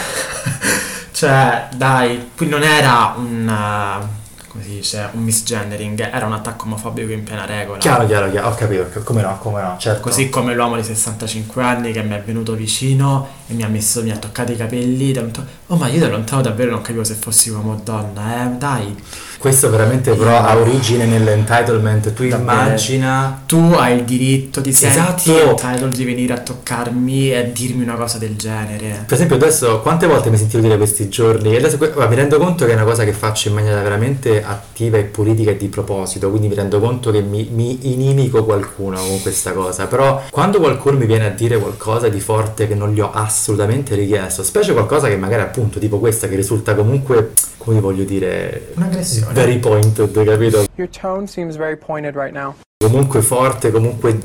cioè, 1.12 1.68
dai, 1.76 2.32
qui 2.36 2.48
non 2.48 2.64
era 2.64 3.14
un... 3.18 3.48
uh, 3.48 4.20
come 4.48 4.64
si 4.64 4.70
dice? 4.72 5.10
Un 5.14 5.24
misgendering, 5.24 6.10
era 6.14 6.26
un 6.26 6.34
attacco 6.34 6.66
omofobico 6.66 7.12
in 7.14 7.24
piena 7.24 7.46
regola. 7.46 7.78
Chiaro, 7.80 8.06
chiaro, 8.06 8.30
chiaro, 8.30 8.50
ho 8.50 8.54
capito, 8.56 9.02
come 9.04 9.22
no, 9.22 9.38
come 9.40 9.62
no, 9.62 9.76
certo. 9.80 10.02
Così 10.02 10.30
come 10.30 10.54
l'uomo 10.54 10.76
di 10.76 10.84
65 10.84 11.64
anni 11.64 11.92
che 11.94 12.04
mi 12.04 12.16
è 12.16 12.22
venuto 12.22 12.54
vicino 12.54 13.28
e 13.48 13.54
mi 13.54 13.64
ha 13.64 13.68
messo, 13.70 14.04
mi 14.04 14.12
ha 14.12 14.18
toccato 14.18 14.52
i 14.52 14.58
capelli, 14.58 15.14
lontano- 15.14 15.48
oh 15.72 15.78
ma 15.78 15.88
io 15.88 16.00
da 16.00 16.10
lontano 16.10 16.42
davvero 16.42 16.72
non 16.72 16.82
capivo 16.82 17.04
se 17.04 17.14
fossi 17.14 17.50
uomo 17.50 17.74
o 17.74 17.82
donna, 17.84 18.44
eh, 18.46 18.58
dai. 18.58 18.96
Questo 19.42 19.72
veramente 19.72 20.14
però 20.14 20.38
ha 20.38 20.56
origine 20.56 21.06
nell'entitlement, 21.06 22.14
tu 22.14 22.28
Davvero. 22.28 22.38
immagina... 22.62 23.42
Tu 23.48 23.58
hai 23.76 23.98
il 23.98 24.04
diritto, 24.04 24.62
senti 24.64 24.86
Esatto. 24.86 25.50
entitled 25.50 25.96
di 25.96 26.06
venire 26.06 26.34
a 26.34 26.38
toccarmi 26.38 27.34
e 27.34 27.52
dirmi 27.52 27.82
una 27.82 27.96
cosa 27.96 28.20
del 28.20 28.36
genere. 28.36 29.04
Per 29.08 29.14
esempio 29.16 29.38
adesso 29.38 29.80
quante 29.80 30.06
volte 30.06 30.30
mi 30.30 30.38
sentivo 30.38 30.62
dire 30.62 30.78
questi 30.78 31.10
giorni 31.10 31.56
e 31.56 31.58
adesso 31.58 31.78
mi 31.80 32.16
rendo 32.16 32.38
conto 32.38 32.66
che 32.66 32.72
è 32.72 32.76
una 32.76 32.84
cosa 32.84 33.04
che 33.04 33.14
faccio 33.14 33.48
in 33.48 33.56
maniera 33.56 33.82
veramente 33.82 34.44
attiva 34.44 35.00
e 35.00 35.06
politica 35.06 35.50
e 35.50 35.58
di 35.58 35.70
proposito, 35.70 36.30
quindi 36.30 36.48
mi 36.48 36.54
rendo 36.54 36.80
conto 36.80 37.10
che 37.10 37.22
mi, 37.22 37.50
mi 37.52 37.92
inimico 37.94 38.44
qualcuno 38.46 38.98
con 39.02 39.22
questa 39.24 39.54
cosa, 39.54 39.88
però 39.88 40.22
quando 40.30 40.60
qualcuno 40.60 40.98
mi 40.98 41.08
viene 41.08 41.26
a 41.26 41.30
dire 41.30 41.58
qualcosa 41.58 42.10
di 42.10 42.20
forte 42.20 42.68
che 42.68 42.76
non 42.76 42.92
gli 42.94 43.00
ho 43.00 43.12
assolutamente 43.12 43.96
richiesto, 43.96 44.44
specie 44.44 44.74
qualcosa 44.74 45.08
che 45.08 45.18
magari 45.18 45.42
appunto 45.42 45.60
tipo 45.70 46.00
questa 46.00 46.28
che 46.28 46.36
risulta 46.36 46.74
comunque, 46.76 47.34
come 47.58 47.80
voglio 47.80 48.04
dire, 48.04 48.72
Un'aggressione. 48.76 49.34
very 49.34 49.60
pointed, 49.60 50.24
capito? 50.26 50.66
Your 50.76 50.90
tone 50.90 51.28
seems 51.28 51.56
very 51.56 51.78
pointed 51.78 52.16
right 52.16 52.34
now. 52.34 52.56
Comunque 52.84 53.22
forte, 53.22 53.72
comunque... 53.72 54.18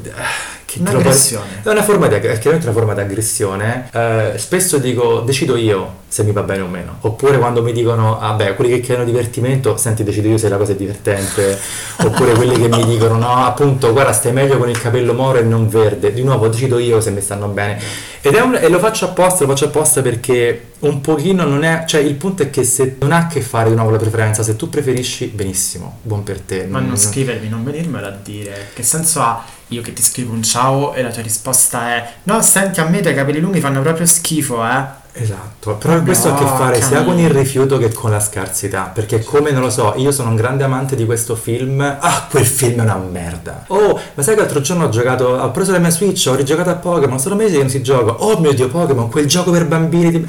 Che 0.67 0.81
Un'aggressione. 0.81 1.63
È 1.63 1.69
una 1.69 1.85
forma 1.85 2.09
di, 2.09 2.17
è 2.17 2.21
chiaramente 2.21 2.67
una 2.67 2.73
forma 2.73 2.93
di 2.93 3.01
aggressione. 3.01 3.89
Eh, 3.93 4.33
spesso 4.37 4.79
dico, 4.79 5.21
decido 5.21 5.55
io 5.57 6.05
se 6.09 6.25
mi 6.25 6.33
va 6.33 6.43
bene 6.43 6.63
o 6.63 6.67
meno. 6.67 6.97
Oppure 7.03 7.39
quando 7.39 7.63
mi 7.63 7.73
dicono, 7.73 8.19
vabbè, 8.21 8.57
quelli 8.57 8.71
che 8.71 8.81
creano 8.81 9.05
divertimento, 9.05 9.77
senti, 9.77 10.03
decido 10.03 10.27
io 10.29 10.39
se 10.39 10.49
la 10.49 10.57
cosa 10.57 10.73
è 10.73 10.75
divertente. 10.75 11.57
Oppure 12.03 12.33
quelli 12.35 12.61
che 12.61 12.69
mi 12.69 12.85
dicono, 12.85 13.17
no, 13.17 13.45
appunto, 13.45 13.93
guarda, 13.93 14.13
stai 14.13 14.33
meglio 14.33 14.59
con 14.59 14.69
il 14.69 14.81
capello 14.81 15.15
moro 15.15 15.39
e 15.39 15.43
non 15.43 15.69
verde. 15.69 16.13
Di 16.13 16.25
nuovo, 16.25 16.49
decido 16.49 16.79
io 16.79 17.01
se 17.01 17.11
mi 17.13 17.21
stanno 17.21 17.47
bene. 17.47 17.79
Ed 18.21 18.35
è 18.35 18.41
un- 18.41 18.59
e 18.61 18.69
lo 18.69 18.81
faccio 18.81 19.05
apposta, 19.05 19.45
lo 19.45 19.51
faccio 19.51 19.67
apposta 19.67 20.03
perché 20.03 20.71
un 20.81 21.01
pochino 21.01 21.45
non 21.45 21.63
è... 21.63 21.85
Cioè, 21.87 22.01
il 22.01 22.15
punto 22.15 22.43
è 22.43 22.51
che 22.51 22.65
se 22.65 22.97
non 22.99 23.13
ha 23.13 23.19
a 23.19 23.27
che 23.29 23.41
fare 23.41 23.69
di 23.71 23.77
nuovo 23.77 23.91
la 23.91 23.99
preferenza, 23.99 24.43
se 24.43 24.57
tu 24.57 24.69
preferisci, 24.69 25.27
benissimo, 25.27 25.99
buon 26.03 26.25
per 26.25 26.41
te. 26.41 26.67
Ma 26.69 26.81
non 26.81 26.97
scrivermi, 26.99 27.49
non 27.49 27.63
venirmelo 27.63 28.05
a 28.07 28.17
dire. 28.21 28.71
Che 28.75 28.83
senso 28.83 29.21
ha 29.21 29.45
io 29.69 29.83
che 29.83 29.93
ti 29.93 30.03
scrivo 30.03 30.33
un 30.33 30.43
ciao 30.43 30.95
e 30.95 31.03
la 31.03 31.11
tua 31.11 31.23
risposta 31.23 31.95
è 31.95 32.13
no, 32.25 32.41
senti, 32.43 32.81
a 32.81 32.89
me 32.89 32.99
i 32.99 33.03
tuoi 33.03 33.15
capelli 33.15 33.41
lunghi 33.41 33.61
fanno 33.61 33.83
proprio 33.83 34.07
schifo, 34.07 34.65
eh. 34.65 35.05
Esatto, 35.19 35.77
però 35.77 36.03
questo 36.03 36.29
ha 36.29 36.35
a 36.35 36.39
che 36.39 36.45
fare 36.45 36.83
sia 36.83 37.03
con 37.03 37.19
il 37.19 37.31
rifiuto 37.31 37.79
che 37.79 37.91
con 37.91 38.11
la 38.11 38.21
scarsità, 38.21 38.91
perché 38.93 39.23
come 39.23 39.51
non 39.51 39.63
lo 39.63 39.71
so, 39.71 39.95
io 39.97 40.13
sono 40.13 40.29
un 40.29 40.37
grande 40.37 40.63
amante 40.63 40.95
di 40.95 41.07
questo 41.07 41.37
film, 41.37 41.81
ah 41.81 42.27
quel 42.29 42.45
film 42.45 42.81
è 42.81 42.83
una 42.83 42.99
merda, 42.99 43.65
oh 43.69 43.99
ma 44.15 44.23
sai 44.23 44.35
che 44.35 44.41
l'altro 44.41 44.61
giorno 44.61 44.85
ho 44.85 44.89
giocato, 44.91 45.29
ho 45.29 45.51
preso 45.53 45.73
la 45.73 45.79
mia 45.79 45.89
Switch, 45.89 46.27
ho 46.29 46.35
rigiocato 46.35 46.69
a 46.69 46.75
Pokémon, 46.75 47.19
sono 47.19 47.35
mesi 47.35 47.55
che 47.55 47.61
non 47.61 47.71
si 47.71 47.83
gioca, 47.83 48.13
oh 48.25 48.39
mio 48.41 48.53
dio 48.53 48.69
Pokémon, 48.69 49.09
quel 49.09 49.27
gioco 49.27 49.51
per 49.51 49.67
bambini, 49.67 50.11
di- 50.11 50.27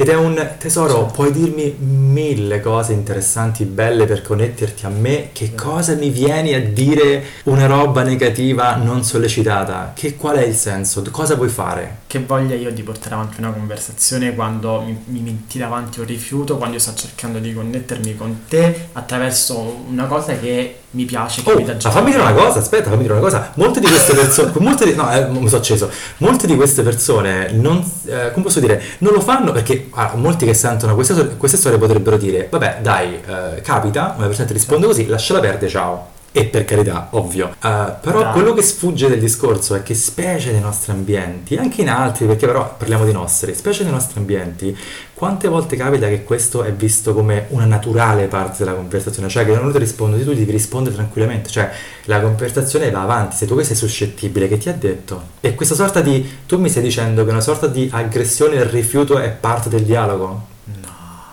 ed 0.00 0.08
è 0.08 0.14
un 0.14 0.50
tesoro, 0.58 1.06
puoi 1.06 1.32
dirmi 1.32 1.76
mille 1.76 2.60
cose 2.60 2.92
interessanti, 2.92 3.64
belle 3.64 4.06
per 4.06 4.22
connetterti 4.22 4.86
a 4.86 4.90
me, 4.90 5.30
che 5.32 5.56
cosa 5.56 5.94
mi 5.94 6.10
vieni 6.10 6.54
a 6.54 6.62
dire 6.62 7.24
una 7.44 7.66
roba 7.66 8.02
negativa 8.04 8.76
non 8.76 9.02
sollecitata, 9.02 9.90
che 9.96 10.14
qual 10.14 10.36
è 10.36 10.44
il 10.44 10.54
senso, 10.54 11.02
cosa 11.10 11.34
vuoi 11.34 11.48
fare? 11.48 11.96
Che 12.06 12.20
voglia 12.20 12.54
io 12.54 12.70
di 12.70 12.84
portare 12.84 13.16
avanti 13.16 13.40
una 13.40 13.50
conversazione 13.50 14.27
determinazione 14.28 14.34
quando 14.34 14.80
mi, 14.80 14.98
mi 15.06 15.20
metti 15.20 15.58
davanti 15.58 16.00
un 16.00 16.06
rifiuto, 16.06 16.56
quando 16.56 16.76
io 16.76 16.80
sto 16.80 16.94
cercando 16.94 17.38
di 17.38 17.52
connettermi 17.52 18.16
con 18.16 18.44
te 18.48 18.88
attraverso 18.92 19.84
una 19.88 20.06
cosa 20.06 20.36
che 20.38 20.80
mi 20.90 21.04
piace, 21.04 21.42
che 21.42 21.50
Oh, 21.50 21.56
mi 21.56 21.64
dà 21.64 21.72
ma 21.72 21.78
gioia. 21.78 21.94
fammi 21.94 22.10
dire 22.10 22.22
una 22.22 22.32
cosa, 22.32 22.58
aspetta, 22.58 22.88
fammi 22.90 23.02
dire 23.02 23.12
una 23.14 23.22
cosa. 23.22 23.52
Molte 23.54 23.80
di 23.80 23.86
queste 23.86 24.14
persone, 24.14 24.52
molte 24.58 24.84
di, 24.84 24.94
no, 24.94 25.12
eh, 25.12 25.26
mi 25.26 25.48
sono 25.48 25.60
acceso. 25.60 25.90
Molte 26.18 26.46
di 26.46 26.56
queste 26.56 26.82
persone 26.82 27.50
non, 27.52 27.78
eh, 28.06 28.30
come 28.32 28.44
posso 28.44 28.60
dire, 28.60 28.82
non 28.98 29.12
lo 29.12 29.20
fanno 29.20 29.52
perché 29.52 29.88
ah, 29.92 30.12
molti 30.14 30.46
che 30.46 30.54
sentono 30.54 30.94
queste, 30.94 31.36
queste 31.36 31.56
storie 31.56 31.78
potrebbero 31.78 32.16
dire, 32.16 32.48
vabbè, 32.50 32.78
dai, 32.82 33.14
eh, 33.14 33.60
capita, 33.62 34.14
una 34.16 34.26
persona 34.26 34.46
ti 34.46 34.52
risponde 34.52 34.86
così, 34.86 35.06
lasciala 35.06 35.40
perdere, 35.40 35.68
ciao. 35.70 36.16
E 36.30 36.44
per 36.44 36.64
carità, 36.64 37.08
ovvio. 37.12 37.48
Eh, 37.48 37.94
però 38.00 38.22
Dai. 38.22 38.32
quello 38.32 38.52
che 38.52 38.62
sfugge 38.62 39.08
del 39.08 39.18
discorso 39.18 39.74
è 39.74 39.82
che 39.82 39.94
specie 39.94 40.52
nei 40.52 40.60
nostri 40.60 40.92
ambienti, 40.92 41.56
anche 41.56 41.80
in 41.80 41.88
altri, 41.88 42.26
perché 42.26 42.46
però 42.46 42.76
parliamo 42.76 43.04
di 43.04 43.12
nostri, 43.12 43.54
specie 43.54 43.82
nei 43.82 43.92
nostri 43.92 44.18
ambienti, 44.18 44.76
quante 45.14 45.48
volte 45.48 45.74
capita 45.76 46.06
che 46.06 46.24
questo 46.24 46.62
è 46.62 46.72
visto 46.72 47.14
come 47.14 47.46
una 47.48 47.64
naturale 47.64 48.26
parte 48.26 48.62
della 48.62 48.76
conversazione? 48.76 49.28
Cioè 49.28 49.44
che 49.44 49.54
non 49.54 49.72
ti 49.72 49.78
rispondo, 49.78 50.16
tu 50.18 50.34
devi 50.34 50.50
rispondere 50.50 50.94
tranquillamente, 50.94 51.48
cioè 51.48 51.70
la 52.04 52.20
conversazione 52.20 52.90
va 52.90 53.02
avanti, 53.02 53.36
se 53.36 53.46
tu 53.46 53.56
che 53.56 53.64
sei 53.64 53.76
suscettibile, 53.76 54.48
che 54.48 54.58
ti 54.58 54.68
ha 54.68 54.74
detto? 54.74 55.22
E 55.40 55.54
questa 55.54 55.74
sorta 55.74 56.00
di, 56.02 56.24
tu 56.46 56.58
mi 56.58 56.68
stai 56.68 56.82
dicendo 56.82 57.24
che 57.24 57.30
una 57.30 57.40
sorta 57.40 57.66
di 57.66 57.88
aggressione 57.90 58.56
e 58.56 58.64
rifiuto 58.64 59.18
è 59.18 59.30
parte 59.30 59.68
del 59.68 59.82
dialogo? 59.82 60.56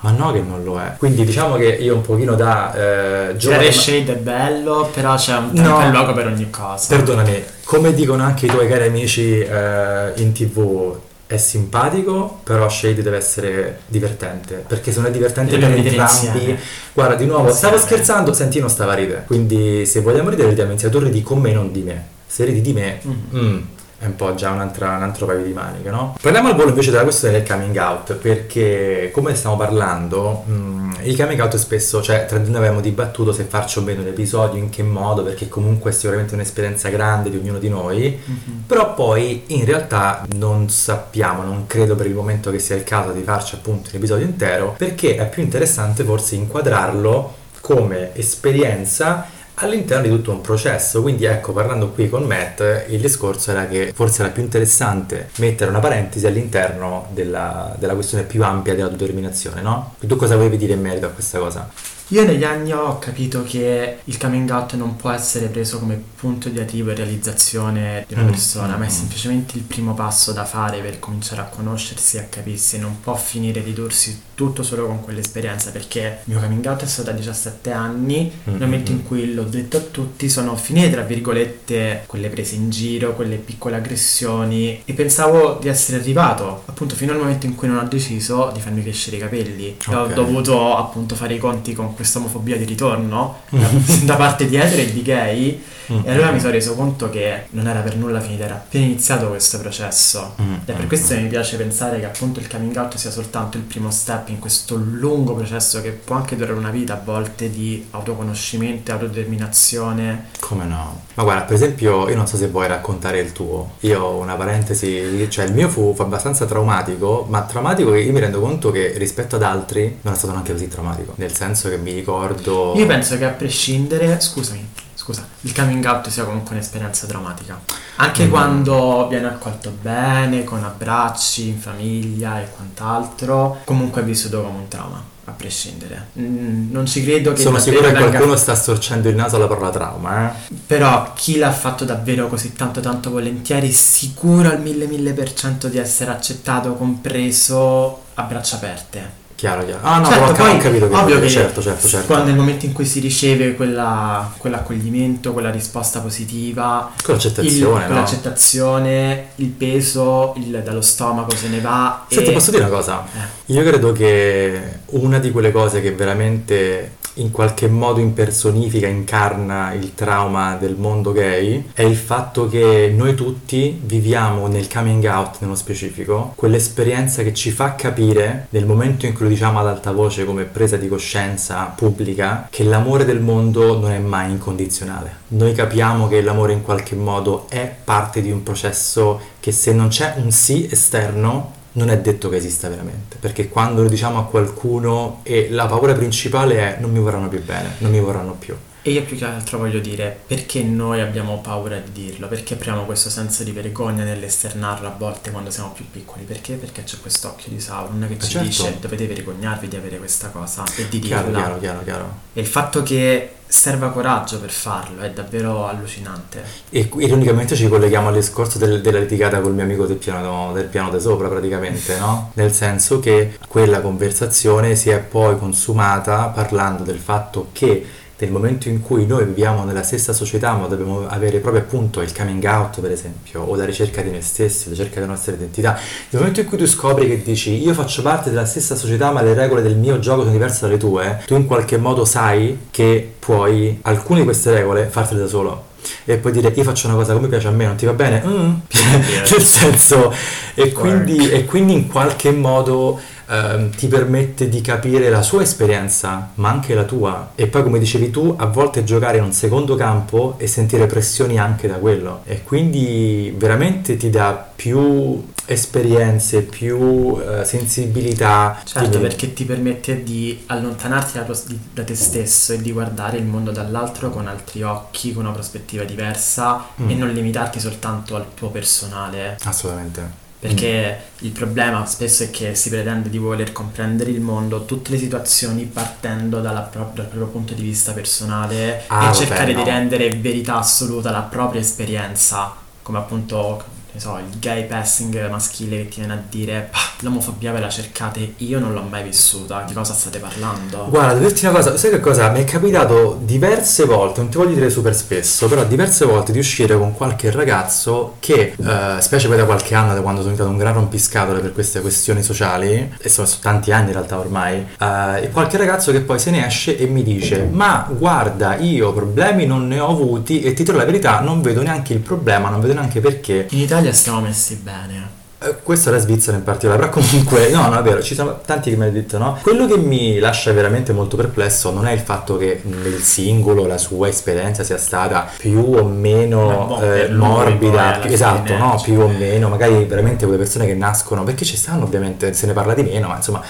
No. 0.05 0.17
Ma 0.17 0.25
no 0.25 0.31
che 0.31 0.39
non 0.41 0.63
lo 0.63 0.79
è. 0.79 0.93
Quindi 0.97 1.23
diciamo 1.25 1.55
che 1.55 1.65
io 1.67 1.95
un 1.95 2.01
pochino 2.01 2.35
da 2.35 2.73
eh, 2.73 3.35
giovane... 3.37 3.61
Tirare 3.61 3.71
shade 3.71 4.13
è 4.13 4.15
bello, 4.17 4.89
però 4.93 5.15
c'è 5.15 5.35
un 5.35 5.49
No. 5.53 5.61
tempo 5.63 5.81
e 5.81 5.89
luogo 5.89 6.13
per 6.13 6.27
ogni 6.27 6.49
cosa. 6.49 6.95
Perdonami, 6.95 7.43
come 7.63 7.93
dicono 7.93 8.23
anche 8.23 8.45
i 8.45 8.49
tuoi 8.49 8.67
cari 8.67 8.85
amici 8.87 9.39
eh, 9.39 10.11
in 10.17 10.31
tv, 10.33 10.95
è 11.27 11.37
simpatico, 11.37 12.39
però 12.43 12.69
Shade 12.69 13.01
deve 13.01 13.17
essere 13.17 13.79
divertente. 13.87 14.63
Perché 14.67 14.91
se 14.91 14.99
non 14.99 15.09
è 15.09 15.11
divertente 15.11 15.57
Deve 15.57 15.73
per 15.81 15.85
entrambi. 15.87 16.57
Guarda, 16.93 17.15
di 17.15 17.25
nuovo, 17.25 17.51
stavo 17.51 17.73
Insieme. 17.75 17.95
scherzando, 17.95 18.31
senti, 18.33 18.59
non 18.59 18.69
stava 18.69 18.91
a 18.91 18.95
ridere. 18.95 19.23
Quindi 19.25 19.87
se 19.87 20.01
vogliamo 20.01 20.29
ridere, 20.29 20.49
ridiamo 20.49 20.71
insieme. 20.71 20.93
Tu 20.93 21.01
ridi 21.03 21.23
con 21.23 21.39
me, 21.39 21.51
non 21.51 21.71
di 21.71 21.81
me. 21.81 22.05
Se 22.27 22.43
ridi 22.45 22.61
di 22.61 22.73
me, 22.73 22.99
Mhm. 23.01 23.19
mm, 23.39 23.57
è 24.05 24.07
un 24.07 24.15
po' 24.15 24.35
già 24.35 24.51
un'altra, 24.51 24.95
un 24.95 25.01
altro 25.03 25.25
paio 25.25 25.43
di 25.43 25.51
maniche, 25.51 25.89
no? 25.89 26.15
Parliamo 26.21 26.49
al 26.49 26.55
volo 26.55 26.69
invece 26.69 26.91
della 26.91 27.03
questione 27.03 27.39
del 27.39 27.47
coming 27.47 27.75
out, 27.77 28.13
perché 28.13 29.09
come 29.11 29.35
stiamo 29.35 29.57
parlando, 29.57 30.43
mm, 30.47 30.91
il 31.03 31.17
coming 31.17 31.39
out 31.39 31.55
spesso, 31.55 32.01
cioè 32.01 32.25
tra 32.27 32.37
di 32.37 32.49
noi 32.49 32.59
abbiamo 32.59 32.81
dibattuto 32.81 33.33
se 33.33 33.43
farci 33.43 33.79
o 33.79 33.81
meno 33.81 34.03
l'episodio, 34.03 34.59
in 34.59 34.69
che 34.69 34.83
modo, 34.83 35.23
perché 35.23 35.47
comunque 35.49 35.89
è 35.89 35.93
sicuramente 35.93 36.35
un'esperienza 36.35 36.89
grande 36.89 37.29
di 37.31 37.37
ognuno 37.37 37.57
di 37.57 37.69
noi, 37.69 38.19
Mhm. 38.23 38.63
però 38.67 38.93
poi 38.93 39.43
in 39.47 39.65
realtà 39.65 40.23
non 40.35 40.69
sappiamo, 40.69 41.41
non 41.43 41.65
credo 41.67 41.95
per 41.95 42.05
il 42.05 42.13
momento 42.13 42.51
che 42.51 42.59
sia 42.59 42.75
il 42.75 42.83
caso 42.83 43.11
di 43.11 43.23
farci 43.23 43.55
appunto 43.55 43.89
un 43.91 43.95
episodio 43.97 44.25
intero, 44.25 44.75
perché 44.77 45.15
è 45.15 45.27
più 45.27 45.41
interessante 45.41 46.03
forse 46.03 46.35
inquadrarlo 46.35 47.33
come 47.61 48.15
esperienza 48.15 49.27
all'interno 49.55 50.03
di 50.03 50.09
tutto 50.09 50.31
un 50.31 50.41
processo. 50.41 51.01
Quindi 51.01 51.25
ecco, 51.25 51.53
parlando 51.53 51.89
qui 51.89 52.09
con 52.09 52.23
Matt, 52.23 52.61
il 52.89 52.99
discorso 52.99 53.51
era 53.51 53.67
che 53.67 53.91
forse 53.93 54.23
era 54.23 54.31
più 54.31 54.43
interessante 54.43 55.29
mettere 55.37 55.69
una 55.69 55.79
parentesi 55.79 56.25
all'interno 56.25 57.07
della, 57.11 57.75
della 57.77 57.93
questione 57.93 58.23
più 58.23 58.43
ampia 58.43 58.73
dell'autodeterminazione, 58.73 59.61
no? 59.61 59.95
Tu 59.99 60.15
cosa 60.15 60.35
volevi 60.35 60.57
dire 60.57 60.73
in 60.73 60.81
merito 60.81 61.05
a 61.05 61.09
questa 61.09 61.39
cosa? 61.39 61.69
Io 62.09 62.23
negli 62.23 62.43
anni 62.43 62.71
ho 62.71 62.99
capito 62.99 63.43
che 63.43 63.97
il 64.03 64.17
coming 64.19 64.47
out 64.51 64.73
non 64.75 64.95
può 64.95 65.09
essere 65.09 65.47
preso 65.47 65.79
come 65.79 65.99
punto 66.15 66.49
di 66.49 66.59
arrivo 66.59 66.91
e 66.91 66.95
realizzazione 66.95 68.05
di 68.07 68.13
una 68.13 68.23
Mm, 68.23 68.29
persona, 68.29 68.75
mm, 68.75 68.79
ma 68.79 68.85
è 68.85 68.87
mm. 68.87 68.91
semplicemente 68.91 69.57
il 69.57 69.63
primo 69.63 69.93
passo 69.95 70.31
da 70.31 70.45
fare 70.45 70.79
per 70.81 70.99
cominciare 70.99 71.41
a 71.41 71.45
conoscersi 71.45 72.17
e 72.17 72.19
a 72.19 72.23
capirsi. 72.29 72.77
Non 72.77 72.99
può 73.01 73.15
finire 73.15 73.61
ridursi 73.61 74.21
tutto 74.35 74.61
solo 74.61 74.85
con 74.85 75.01
quell'esperienza, 75.01 75.71
perché 75.71 76.19
il 76.25 76.33
mio 76.33 76.39
coming 76.39 76.63
out 76.65 76.83
è 76.83 76.85
stato 76.85 77.09
a 77.09 77.13
17 77.13 77.71
anni, 77.71 78.31
Mm, 78.47 78.51
nel 78.57 78.61
momento 78.67 78.91
in 78.91 79.03
cui 79.03 79.33
l'ho 79.33 79.43
detto 79.43 79.77
a 79.77 79.79
tutti 79.79 80.29
sono 80.29 80.55
finite, 80.55 80.91
tra 80.91 81.01
virgolette, 81.01 82.03
quelle 82.05 82.29
prese 82.29 82.55
in 82.55 82.69
giro, 82.69 83.15
quelle 83.15 83.37
piccole 83.37 83.77
aggressioni 83.77 84.81
e 84.85 84.93
pensavo 84.93 85.57
di 85.59 85.67
essere 85.69 85.97
arrivato, 85.97 86.63
appunto, 86.65 86.93
fino 86.95 87.11
al 87.13 87.17
momento 87.17 87.45
in 87.47 87.55
cui 87.55 87.67
non 87.67 87.77
ho 87.77 87.87
deciso 87.87 88.51
di 88.53 88.59
farmi 88.59 88.81
crescere 88.83 89.17
i 89.17 89.19
capelli. 89.19 89.77
E 89.89 89.95
Ho 89.95 90.07
dovuto 90.07 90.75
appunto 90.77 91.15
fare 91.15 91.33
i 91.33 91.39
conti 91.39 91.73
con 91.73 91.93
questa 91.95 92.19
omofobia 92.19 92.57
di 92.57 92.65
ritorno 92.65 93.43
Mm. 93.55 93.59
da, 93.59 93.69
da 94.03 94.15
parte 94.15 94.47
di 94.47 94.55
etero 94.55 94.81
e 94.81 94.91
di 94.91 95.01
gay 95.01 95.63
Mm, 95.91 95.99
e 96.03 96.11
allora 96.11 96.31
mi 96.31 96.39
sono 96.39 96.51
reso 96.51 96.73
conto 96.73 97.09
che 97.11 97.43
non 97.51 97.67
era 97.67 97.81
per 97.81 97.95
nulla 97.95 98.19
finita, 98.19 98.45
era 98.45 98.55
appena 98.55 98.85
iniziato 98.85 99.27
questo 99.27 99.59
processo. 99.59 100.33
Mm, 100.41 100.53
Ed 100.53 100.59
è 100.65 100.73
per 100.73 100.85
mm, 100.85 100.87
questo 100.87 101.13
che 101.13 101.19
mi 101.21 101.27
piace 101.27 101.57
pensare 101.57 101.99
che 101.99 102.05
appunto 102.05 102.39
il 102.39 102.47
coming 102.49 102.75
out 102.75 102.95
sia 102.95 103.11
soltanto 103.11 103.57
il 103.57 103.63
primo 103.63 103.91
step 103.91 104.29
in 104.29 104.39
questo 104.39 104.75
lungo 104.75 105.35
processo 105.35 105.81
che 105.81 105.91
può 105.91 106.15
anche 106.15 106.35
durare 106.35 106.57
una 106.57 106.71
vita 106.71 106.93
a 106.93 107.01
volte 107.03 107.51
di 107.51 107.85
autoconoscimento, 107.91 108.91
autodeterminazione. 108.93 110.25
Come 110.39 110.65
no? 110.65 111.01
Ma 111.13 111.23
guarda, 111.23 111.43
per 111.43 111.55
esempio, 111.55 112.09
io 112.09 112.15
non 112.15 112.27
so 112.27 112.35
se 112.37 112.47
vuoi 112.47 112.67
raccontare 112.67 113.19
il 113.19 113.31
tuo. 113.31 113.73
Io 113.81 114.01
ho 114.01 114.17
una 114.17 114.35
parentesi, 114.35 115.27
cioè 115.29 115.45
il 115.45 115.53
mio 115.53 115.69
fu, 115.69 115.93
fu 115.95 116.01
abbastanza 116.01 116.45
traumatico, 116.45 117.25
ma 117.29 117.43
traumatico 117.43 117.91
che 117.91 117.99
io 117.99 118.11
mi 118.11 118.19
rendo 118.19 118.39
conto 118.39 118.71
che 118.71 118.93
rispetto 118.97 119.35
ad 119.35 119.43
altri 119.43 119.99
non 120.01 120.13
è 120.13 120.17
stato 120.17 120.33
neanche 120.33 120.51
così 120.51 120.67
traumatico. 120.67 121.13
Nel 121.17 121.33
senso 121.33 121.69
che 121.69 121.77
mi 121.85 121.93
ricordo. 121.93 122.73
Io 122.75 122.85
penso 122.87 123.15
che 123.17 123.25
a 123.25 123.29
prescindere, 123.29 124.19
scusami, 124.19 124.67
scusa, 124.95 125.23
il 125.41 125.53
coming 125.53 125.85
out 125.85 126.09
sia 126.09 126.23
comunque 126.23 126.55
un'esperienza 126.55 127.05
drammatica. 127.05 127.59
Anche 127.97 128.25
Mm. 128.25 128.29
quando 128.29 129.07
viene 129.07 129.27
accolto 129.27 129.71
bene, 129.79 130.43
con 130.43 130.63
abbracci, 130.63 131.47
in 131.47 131.59
famiglia 131.59 132.41
e 132.41 132.47
quant'altro, 132.49 133.59
comunque 133.65 134.01
è 134.01 134.03
vissuto 134.03 134.41
come 134.41 134.57
un 134.57 134.67
trauma. 134.67 135.13
A 135.27 135.31
prescindere, 135.31 136.09
Mm, 136.19 136.71
non 136.71 136.85
ci 136.85 137.03
credo 137.03 137.33
che 137.33 137.41
Sono 137.41 137.57
sicuro 137.57 137.87
che 137.87 137.93
venga- 137.93 138.09
qualcuno 138.09 138.35
sta 138.35 138.53
storcendo 138.53 139.09
il 139.09 139.15
naso 139.15 139.37
alla 139.37 139.47
parola 139.47 139.71
trauma, 139.71 140.29
eh? 140.29 140.53
Però 140.67 141.13
chi 141.15 141.37
l'ha 141.37 141.51
fatto 141.51 141.83
davvero 141.83 142.27
così 142.27 142.53
tanto 142.53 142.79
tanto 142.79 143.09
volentieri, 143.09 143.71
sicuro 143.71 144.49
al 144.49 144.61
mille 144.61 144.85
mille 144.85 145.13
per 145.13 145.33
cento 145.33 145.67
di 145.67 145.79
essere 145.79 146.11
accettato, 146.11 146.75
compreso 146.75 148.01
a 148.13 148.21
braccia 148.21 148.57
aperte. 148.57 149.23
Chiaro, 149.35 149.65
chiaro. 149.65 149.79
Ah 149.83 149.99
no, 149.99 150.05
Certo, 150.05 150.31
però 150.31 150.45
poi, 150.45 150.55
ho 150.55 150.61
capito 150.61 150.87
che 150.87 150.95
ovvio 150.95 151.19
che 151.19 151.29
certo, 151.29 151.61
certo, 151.61 151.87
certo. 151.89 152.05
quando 152.07 152.27
nel 152.27 152.35
momento 152.35 152.65
in 152.65 152.71
cui 152.71 152.85
si 152.85 153.01
riceve 153.01 153.53
quella, 153.55 154.33
quell'accoglimento, 154.37 155.33
quella 155.33 155.51
risposta 155.51 155.99
positiva, 155.99 156.91
Con 157.03 157.15
il, 157.15 157.21
l'accettazione, 157.21 157.87
no? 157.87 157.93
l'accettazione, 157.95 159.27
il 159.35 159.49
peso, 159.49 160.33
il 160.37 160.61
dallo 160.63 160.81
stomaco 160.81 161.35
se 161.35 161.49
ne 161.49 161.59
va. 161.59 162.05
Senti, 162.07 162.29
e... 162.29 162.33
posso 162.33 162.51
dire 162.51 162.63
una 162.63 162.73
cosa? 162.73 163.05
Eh. 163.13 163.53
Io 163.53 163.63
credo 163.63 163.91
che 163.91 164.79
una 164.87 165.19
di 165.19 165.31
quelle 165.31 165.51
cose 165.51 165.81
che 165.81 165.91
veramente 165.91 167.03
in 167.15 167.31
qualche 167.31 167.67
modo 167.67 167.99
impersonifica, 167.99 168.87
incarna 168.87 169.73
il 169.73 169.93
trauma 169.93 170.55
del 170.55 170.75
mondo 170.75 171.11
gay 171.11 171.69
è 171.73 171.83
il 171.83 171.95
fatto 171.95 172.47
che 172.47 172.91
noi 172.95 173.15
tutti 173.15 173.79
viviamo 173.83 174.47
nel 174.47 174.67
coming 174.67 175.03
out 175.05 175.37
nello 175.39 175.55
specifico 175.55 176.33
quell'esperienza 176.35 177.23
che 177.23 177.33
ci 177.33 177.51
fa 177.51 177.75
capire 177.75 178.47
nel 178.49 178.65
momento 178.65 179.05
in 179.05 179.13
cui 179.13 179.24
lo 179.25 179.31
diciamo 179.31 179.59
ad 179.59 179.67
alta 179.67 179.91
voce 179.91 180.23
come 180.23 180.43
presa 180.43 180.77
di 180.77 180.87
coscienza 180.87 181.73
pubblica 181.75 182.47
che 182.51 182.63
l'amore 182.63 183.05
del 183.05 183.19
mondo 183.19 183.79
non 183.79 183.91
è 183.91 183.97
mai 183.97 184.31
incondizionale. 184.31 185.23
Noi 185.29 185.53
capiamo 185.53 186.07
che 186.07 186.21
l'amore 186.21 186.53
in 186.53 186.61
qualche 186.61 186.95
modo 186.95 187.47
è 187.49 187.73
parte 187.83 188.21
di 188.21 188.29
un 188.29 188.43
processo 188.43 189.19
che 189.39 189.51
se 189.51 189.73
non 189.73 189.87
c'è 189.87 190.13
un 190.17 190.31
sì 190.31 190.67
esterno 190.69 191.53
non 191.73 191.89
è 191.89 191.99
detto 191.99 192.29
che 192.29 192.37
esista 192.37 192.69
veramente, 192.69 193.17
perché 193.19 193.49
quando 193.49 193.81
lo 193.81 193.89
diciamo 193.89 194.19
a 194.19 194.25
qualcuno 194.25 195.19
e 195.23 195.49
la 195.49 195.65
paura 195.65 195.93
principale 195.93 196.57
è 196.57 196.77
non 196.79 196.91
mi 196.91 196.99
vorranno 196.99 197.27
più 197.27 197.43
bene, 197.43 197.71
non 197.79 197.91
mi 197.91 197.99
vorranno 197.99 198.33
più. 198.37 198.55
E 198.87 198.91
io 198.91 199.01
più 199.01 199.17
che 199.17 199.25
altro 199.25 199.57
voglio 199.57 199.79
dire 199.79 200.15
perché 200.27 200.61
noi 200.61 201.01
abbiamo 201.01 201.39
paura 201.39 201.75
di 201.79 201.91
dirlo, 201.91 202.27
perché 202.27 202.53
proviamo 202.55 202.85
questo 202.85 203.09
senso 203.09 203.43
di 203.43 203.49
vergogna 203.49 204.03
nell'esternarlo 204.03 204.87
a 204.87 204.93
volte 204.95 205.31
quando 205.31 205.49
siamo 205.49 205.71
più 205.71 205.85
piccoli, 205.89 206.23
perché? 206.23 206.53
Perché 206.53 206.83
c'è 206.83 206.97
quest'occhio 207.01 207.51
di 207.51 207.59
Sauron 207.59 208.05
che 208.07 208.19
ci 208.19 208.29
certo. 208.29 208.45
dice 208.45 208.77
dovete 208.79 209.07
vergognarvi 209.07 209.69
di 209.69 209.75
avere 209.75 209.97
questa 209.97 210.27
cosa 210.27 210.63
e 210.77 210.87
di 210.87 210.99
Chiaro, 210.99 211.29
dirla. 211.29 211.39
chiaro, 211.41 211.59
chiaro, 211.59 211.83
chiaro. 211.83 212.13
E 212.33 212.41
il 212.41 212.45
fatto 212.45 212.83
che 212.83 213.31
serva 213.47 213.89
coraggio 213.89 214.39
per 214.39 214.51
farlo 214.51 215.01
è 215.01 215.09
davvero 215.09 215.65
allucinante. 215.67 216.43
E 216.69 216.87
ironicamente 216.99 217.55
ci 217.55 217.67
colleghiamo 217.67 218.09
al 218.09 218.13
discorso 218.13 218.59
del- 218.59 218.81
della 218.81 218.99
litigata 218.99 219.39
col 219.41 219.55
mio 219.55 219.63
amico 219.63 219.87
del 219.87 219.97
piano, 219.97 220.51
del 220.53 220.65
piano 220.65 220.91
da 220.91 220.99
sopra 220.99 221.27
praticamente, 221.27 221.97
no? 221.97 222.29
Nel 222.37 222.53
senso 222.53 222.99
che 222.99 223.35
quella 223.47 223.81
conversazione 223.81 224.75
si 224.75 224.91
è 224.91 224.99
poi 224.99 225.39
consumata 225.39 226.27
parlando 226.27 226.83
del 226.83 226.99
fatto 226.99 227.47
che 227.51 228.03
nel 228.17 228.31
momento 228.31 228.69
in 228.69 228.81
cui 228.81 229.05
noi 229.05 229.25
viviamo 229.25 229.65
nella 229.65 229.83
stessa 229.83 230.13
società 230.13 230.53
ma 230.53 230.67
dobbiamo 230.67 231.05
avere 231.07 231.39
proprio 231.39 231.61
appunto 231.61 232.01
il 232.01 232.15
coming 232.15 232.43
out 232.45 232.79
per 232.79 232.91
esempio 232.91 233.41
o 233.41 233.55
la 233.55 233.65
ricerca 233.65 234.01
di 234.01 234.09
noi 234.09 234.21
stessi, 234.21 234.65
la 234.65 234.71
ricerca 234.71 234.95
della 234.95 235.11
nostra 235.11 235.33
identità, 235.33 235.73
nel 235.73 236.21
momento 236.21 236.39
in 236.39 236.45
cui 236.45 236.57
tu 236.57 236.65
scopri 236.65 237.07
che 237.07 237.21
dici 237.21 237.61
io 237.61 237.73
faccio 237.73 238.01
parte 238.01 238.29
della 238.29 238.45
stessa 238.45 238.75
società 238.75 239.11
ma 239.11 239.21
le 239.21 239.33
regole 239.33 239.61
del 239.61 239.75
mio 239.75 239.99
gioco 239.99 240.21
sono 240.21 240.31
diverse 240.31 240.61
dalle 240.61 240.77
tue, 240.77 241.23
tu 241.25 241.35
in 241.35 241.45
qualche 241.45 241.77
modo 241.77 242.05
sai 242.05 242.67
che 242.71 243.13
puoi 243.19 243.79
alcune 243.81 244.19
di 244.19 244.25
queste 244.25 244.51
regole 244.53 244.85
fartele 244.85 245.21
da 245.21 245.27
solo. 245.27 245.73
e 246.05 246.17
poi 246.17 246.31
dire 246.31 246.53
io 246.55 246.63
faccio 246.63 246.87
una 246.87 246.95
cosa 246.95 247.13
come 247.13 247.27
piace 247.27 247.47
a 247.47 247.51
me, 247.51 247.65
non 247.65 247.75
ti 247.75 247.85
va 247.85 247.93
bene? 247.93 248.23
Mm. 248.25 248.53
Nel 249.29 249.41
senso, 249.41 250.13
e 250.53 250.71
quindi, 250.71 251.29
e 251.29 251.43
quindi 251.43 251.73
in 251.73 251.87
qualche 251.87 252.31
modo 252.31 252.99
ehm, 253.27 253.69
ti 253.71 253.87
permette 253.87 254.49
di 254.49 254.61
capire 254.61 255.09
la 255.09 255.21
sua 255.21 255.41
esperienza, 255.41 256.31
ma 256.35 256.49
anche 256.49 256.73
la 256.73 256.83
tua. 256.83 257.31
E 257.35 257.47
poi, 257.47 257.63
come 257.63 257.79
dicevi 257.79 258.11
tu, 258.11 258.35
a 258.37 258.45
volte 258.45 258.83
giocare 258.83 259.17
in 259.17 259.23
un 259.23 259.33
secondo 259.33 259.75
campo 259.75 260.35
e 260.37 260.47
sentire 260.47 260.85
pressioni 260.87 261.39
anche 261.39 261.67
da 261.67 261.75
quello. 261.75 262.21
E 262.25 262.43
quindi 262.43 263.33
veramente 263.37 263.97
ti 263.97 264.09
dà 264.09 264.51
più 264.55 265.23
esperienze, 265.45 266.41
più 266.41 267.19
eh, 267.19 267.45
sensibilità. 267.45 268.61
Certo, 268.63 268.99
perché 268.99 269.33
ti 269.33 269.45
permette 269.45 270.03
di 270.03 270.43
allontanarti 270.47 271.17
da, 271.17 271.25
da, 271.73 271.83
te 271.83 271.95
stesso 271.95 272.53
e 272.53 272.61
di 272.61 272.71
guardare 272.71 273.17
il 273.17 273.25
mondo 273.25 273.51
dall'altro 273.51 274.09
con 274.09 274.27
altri 274.27 274.63
occhi, 274.63 275.13
con 275.13 275.25
una 275.25 275.33
prospettiva 275.33 275.83
diversa 275.83 276.65
mm. 276.81 276.89
e 276.89 276.95
non 276.95 277.09
limitarti 277.09 277.59
soltanto 277.59 278.15
al 278.15 278.33
tuo 278.33 278.49
personale. 278.49 279.37
Assolutamente. 279.43 280.23
Perché 280.47 280.97
mm. 280.97 281.25
il 281.25 281.31
problema 281.31 281.85
spesso 281.85 282.23
è 282.23 282.29
che 282.29 282.55
si 282.55 282.69
pretende 282.69 283.09
di 283.09 283.17
voler 283.17 283.51
comprendere 283.51 284.11
il 284.11 284.21
mondo, 284.21 284.65
tutte 284.65 284.91
le 284.91 284.97
situazioni 284.97 285.63
partendo 285.65 286.41
dalla, 286.41 286.69
dal 286.71 286.89
proprio 286.93 287.27
punto 287.27 287.53
di 287.53 287.61
vista 287.61 287.93
personale 287.93 288.83
ah, 288.87 289.09
e 289.09 289.13
cercare 289.13 289.53
no. 289.53 289.63
di 289.63 289.69
rendere 289.69 290.09
verità 290.09 290.57
assoluta 290.57 291.11
la 291.11 291.21
propria 291.21 291.61
esperienza, 291.61 292.55
come 292.81 292.97
appunto 292.97 293.63
ne 293.95 294.01
so, 294.01 294.17
il 294.17 294.39
gay 294.39 294.65
passing 294.65 295.29
maschile 295.29 295.83
che 295.83 295.87
ti 295.87 295.99
viene 295.99 296.13
a 296.13 296.21
dire 296.29 296.69
l'omofobia 296.99 297.51
ve 297.51 297.59
la 297.59 297.69
cercate, 297.69 298.33
io 298.37 298.59
non 298.59 298.73
l'ho 298.73 298.81
mai 298.81 299.03
vissuta, 299.03 299.63
di 299.65 299.73
cosa 299.73 299.93
state 299.93 300.19
parlando? 300.19 300.87
Guarda, 300.89 301.19
dirti 301.19 301.45
una 301.45 301.55
cosa, 301.55 301.77
sai 301.77 301.91
che 301.91 301.99
cosa? 301.99 302.29
Mi 302.29 302.41
è 302.41 302.43
capitato 302.43 303.19
diverse 303.21 303.85
volte, 303.85 304.21
non 304.21 304.29
ti 304.29 304.37
voglio 304.37 304.53
dire 304.53 304.69
super 304.69 304.93
spesso, 304.95 305.47
però 305.47 305.63
diverse 305.63 306.05
volte 306.05 306.31
di 306.31 306.39
uscire 306.39 306.77
con 306.77 306.93
qualche 306.93 307.31
ragazzo 307.31 308.15
che, 308.19 308.55
eh, 308.57 309.01
specie 309.01 309.27
poi 309.27 309.37
da 309.37 309.45
qualche 309.45 309.75
anno, 309.75 309.93
da 309.93 310.01
quando 310.01 310.21
sono 310.21 310.33
diventato 310.33 310.49
un 310.49 310.57
gran 310.57 310.73
rompiscatole 310.73 311.39
per 311.39 311.53
queste 311.53 311.81
questioni 311.81 312.21
sociali, 312.21 312.93
e 312.97 313.09
sono, 313.09 313.27
sono 313.27 313.41
tanti 313.41 313.71
anni 313.71 313.87
in 313.87 313.93
realtà 313.93 314.19
ormai, 314.19 314.65
eh, 314.79 315.29
qualche 315.31 315.57
ragazzo 315.57 315.91
che 315.91 316.01
poi 316.01 316.19
se 316.19 316.31
ne 316.31 316.45
esce 316.45 316.77
e 316.77 316.85
mi 316.85 317.03
dice 317.03 317.47
ma 317.51 317.87
guarda, 317.89 318.57
io 318.57 318.93
problemi 318.93 319.45
non 319.45 319.67
ne 319.67 319.79
ho 319.79 319.89
avuti 319.89 320.41
e 320.41 320.53
ti 320.53 320.63
trovo 320.63 320.79
la 320.79 320.85
verità, 320.85 321.19
non 321.21 321.41
vedo 321.41 321.61
neanche 321.61 321.93
il 321.93 321.99
problema, 321.99 322.49
non 322.49 322.59
vedo 322.59 322.73
neanche 322.73 322.99
perché. 322.99 323.47
In 323.51 323.59
Italia 323.59 323.84
stiamo 323.93 324.21
messi 324.21 324.55
bene. 324.55 325.14
Eh, 325.45 325.55
questo 325.61 325.89
è 325.89 325.91
la 325.91 325.99
Svizzera 325.99 326.37
in 326.37 326.43
particolare, 326.43 326.81
però 326.81 326.91
comunque, 326.91 327.49
no, 327.51 327.67
no, 327.67 327.79
è 327.79 327.83
vero, 327.83 328.01
ci 328.01 328.15
sono 328.15 328.39
tanti 328.43 328.71
che 328.71 328.75
mi 328.75 328.83
hanno 328.83 328.91
detto, 328.91 329.17
no? 329.17 329.37
Quello 329.41 329.67
che 329.67 329.77
mi 329.77 330.17
lascia 330.17 330.51
veramente 330.53 330.91
molto 330.91 331.15
perplesso 331.15 331.71
non 331.71 331.85
è 331.85 331.91
il 331.91 331.99
fatto 331.99 332.37
che 332.37 332.61
nel 332.63 332.99
singolo 333.01 333.67
la 333.67 333.77
sua 333.77 334.07
esperienza 334.07 334.63
sia 334.63 334.77
stata 334.77 335.29
più 335.37 335.59
o 335.59 335.83
meno 335.85 336.79
eh, 336.81 337.09
morbida, 337.09 337.99
più, 338.01 338.11
esatto, 338.11 338.45
fine, 338.45 338.57
no? 338.57 338.77
Cioè... 338.77 338.83
Più 338.85 339.01
o 339.01 339.07
meno, 339.07 339.49
magari 339.49 339.85
veramente 339.85 340.25
quelle 340.25 340.39
persone 340.39 340.65
che 340.65 340.73
nascono, 340.73 341.23
perché 341.23 341.45
ci 341.45 341.57
stanno 341.57 341.83
ovviamente, 341.83 342.33
se 342.33 342.47
ne 342.47 342.53
parla 342.53 342.73
di 342.73 342.83
meno, 342.83 343.07
ma 343.07 343.17
insomma, 343.17 343.41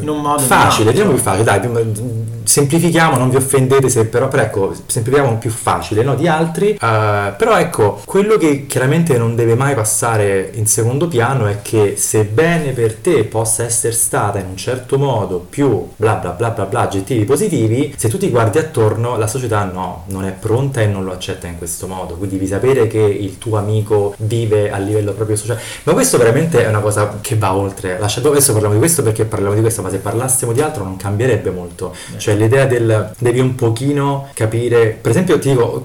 in 0.00 0.08
un 0.08 0.20
modo 0.20 0.42
facile, 0.42 0.92
diciamo 0.92 1.10
più 1.10 1.20
facile, 1.20 1.44
dai, 1.44 1.60
semplifichiamo, 2.44 3.16
non 3.18 3.28
vi 3.28 3.36
offendete 3.36 3.88
se 3.90 4.06
però, 4.06 4.28
però 4.28 4.42
ecco, 4.42 4.74
semplifichiamo 4.86 5.36
più 5.36 5.50
facile, 5.50 6.02
no? 6.02 6.14
Di 6.14 6.28
altri, 6.28 6.70
uh, 6.80 7.36
però 7.36 7.58
ecco, 7.58 8.00
quello 8.04 8.36
che 8.38 8.66
chiaramente 8.66 9.18
non 9.18 9.34
deve 9.34 9.54
mai 9.54 9.74
passare 9.74 10.50
in 10.54 10.66
secondo 10.66 11.08
piano 11.08 11.24
piano 11.26 11.46
è 11.46 11.60
che 11.60 11.94
sebbene 11.96 12.70
per 12.70 12.94
te 12.94 13.24
possa 13.24 13.64
essere 13.64 13.92
stata 13.92 14.38
in 14.38 14.46
un 14.46 14.56
certo 14.56 14.96
modo 14.96 15.44
più 15.48 15.88
bla 15.96 16.14
bla 16.14 16.30
bla 16.30 16.50
bla 16.50 16.66
bla 16.66 16.80
aggettivi 16.82 17.24
positivi, 17.24 17.92
se 17.96 18.08
tu 18.08 18.16
ti 18.16 18.30
guardi 18.30 18.58
attorno 18.58 19.16
la 19.16 19.26
società 19.26 19.64
no, 19.64 20.04
non 20.08 20.24
è 20.24 20.30
pronta 20.30 20.82
e 20.82 20.86
non 20.86 21.04
lo 21.04 21.10
accetta 21.10 21.48
in 21.48 21.58
questo 21.58 21.88
modo, 21.88 22.14
quindi 22.14 22.36
devi 22.36 22.48
sapere 22.48 22.86
che 22.86 23.00
il 23.00 23.38
tuo 23.38 23.56
amico 23.56 24.14
vive 24.18 24.70
a 24.70 24.78
livello 24.78 25.12
proprio 25.14 25.34
sociale, 25.34 25.60
ma 25.82 25.94
questo 25.94 26.16
veramente 26.16 26.64
è 26.64 26.68
una 26.68 26.78
cosa 26.78 27.18
che 27.20 27.34
va 27.34 27.54
oltre, 27.54 27.98
lasciate 27.98 28.28
adesso 28.28 28.52
parliamo 28.52 28.74
di 28.74 28.80
questo 28.80 29.02
perché 29.02 29.24
parliamo 29.24 29.54
di 29.54 29.60
questo, 29.62 29.82
ma 29.82 29.90
se 29.90 29.98
parlassimo 29.98 30.52
di 30.52 30.60
altro 30.60 30.84
non 30.84 30.96
cambierebbe 30.96 31.50
molto, 31.50 31.92
cioè 32.18 32.36
l'idea 32.36 32.66
del 32.66 33.10
devi 33.18 33.40
un 33.40 33.56
pochino 33.56 34.28
capire, 34.32 34.96
per 35.00 35.10
esempio 35.10 35.40
ti 35.40 35.48
dico, 35.48 35.62
oh, 35.62 35.84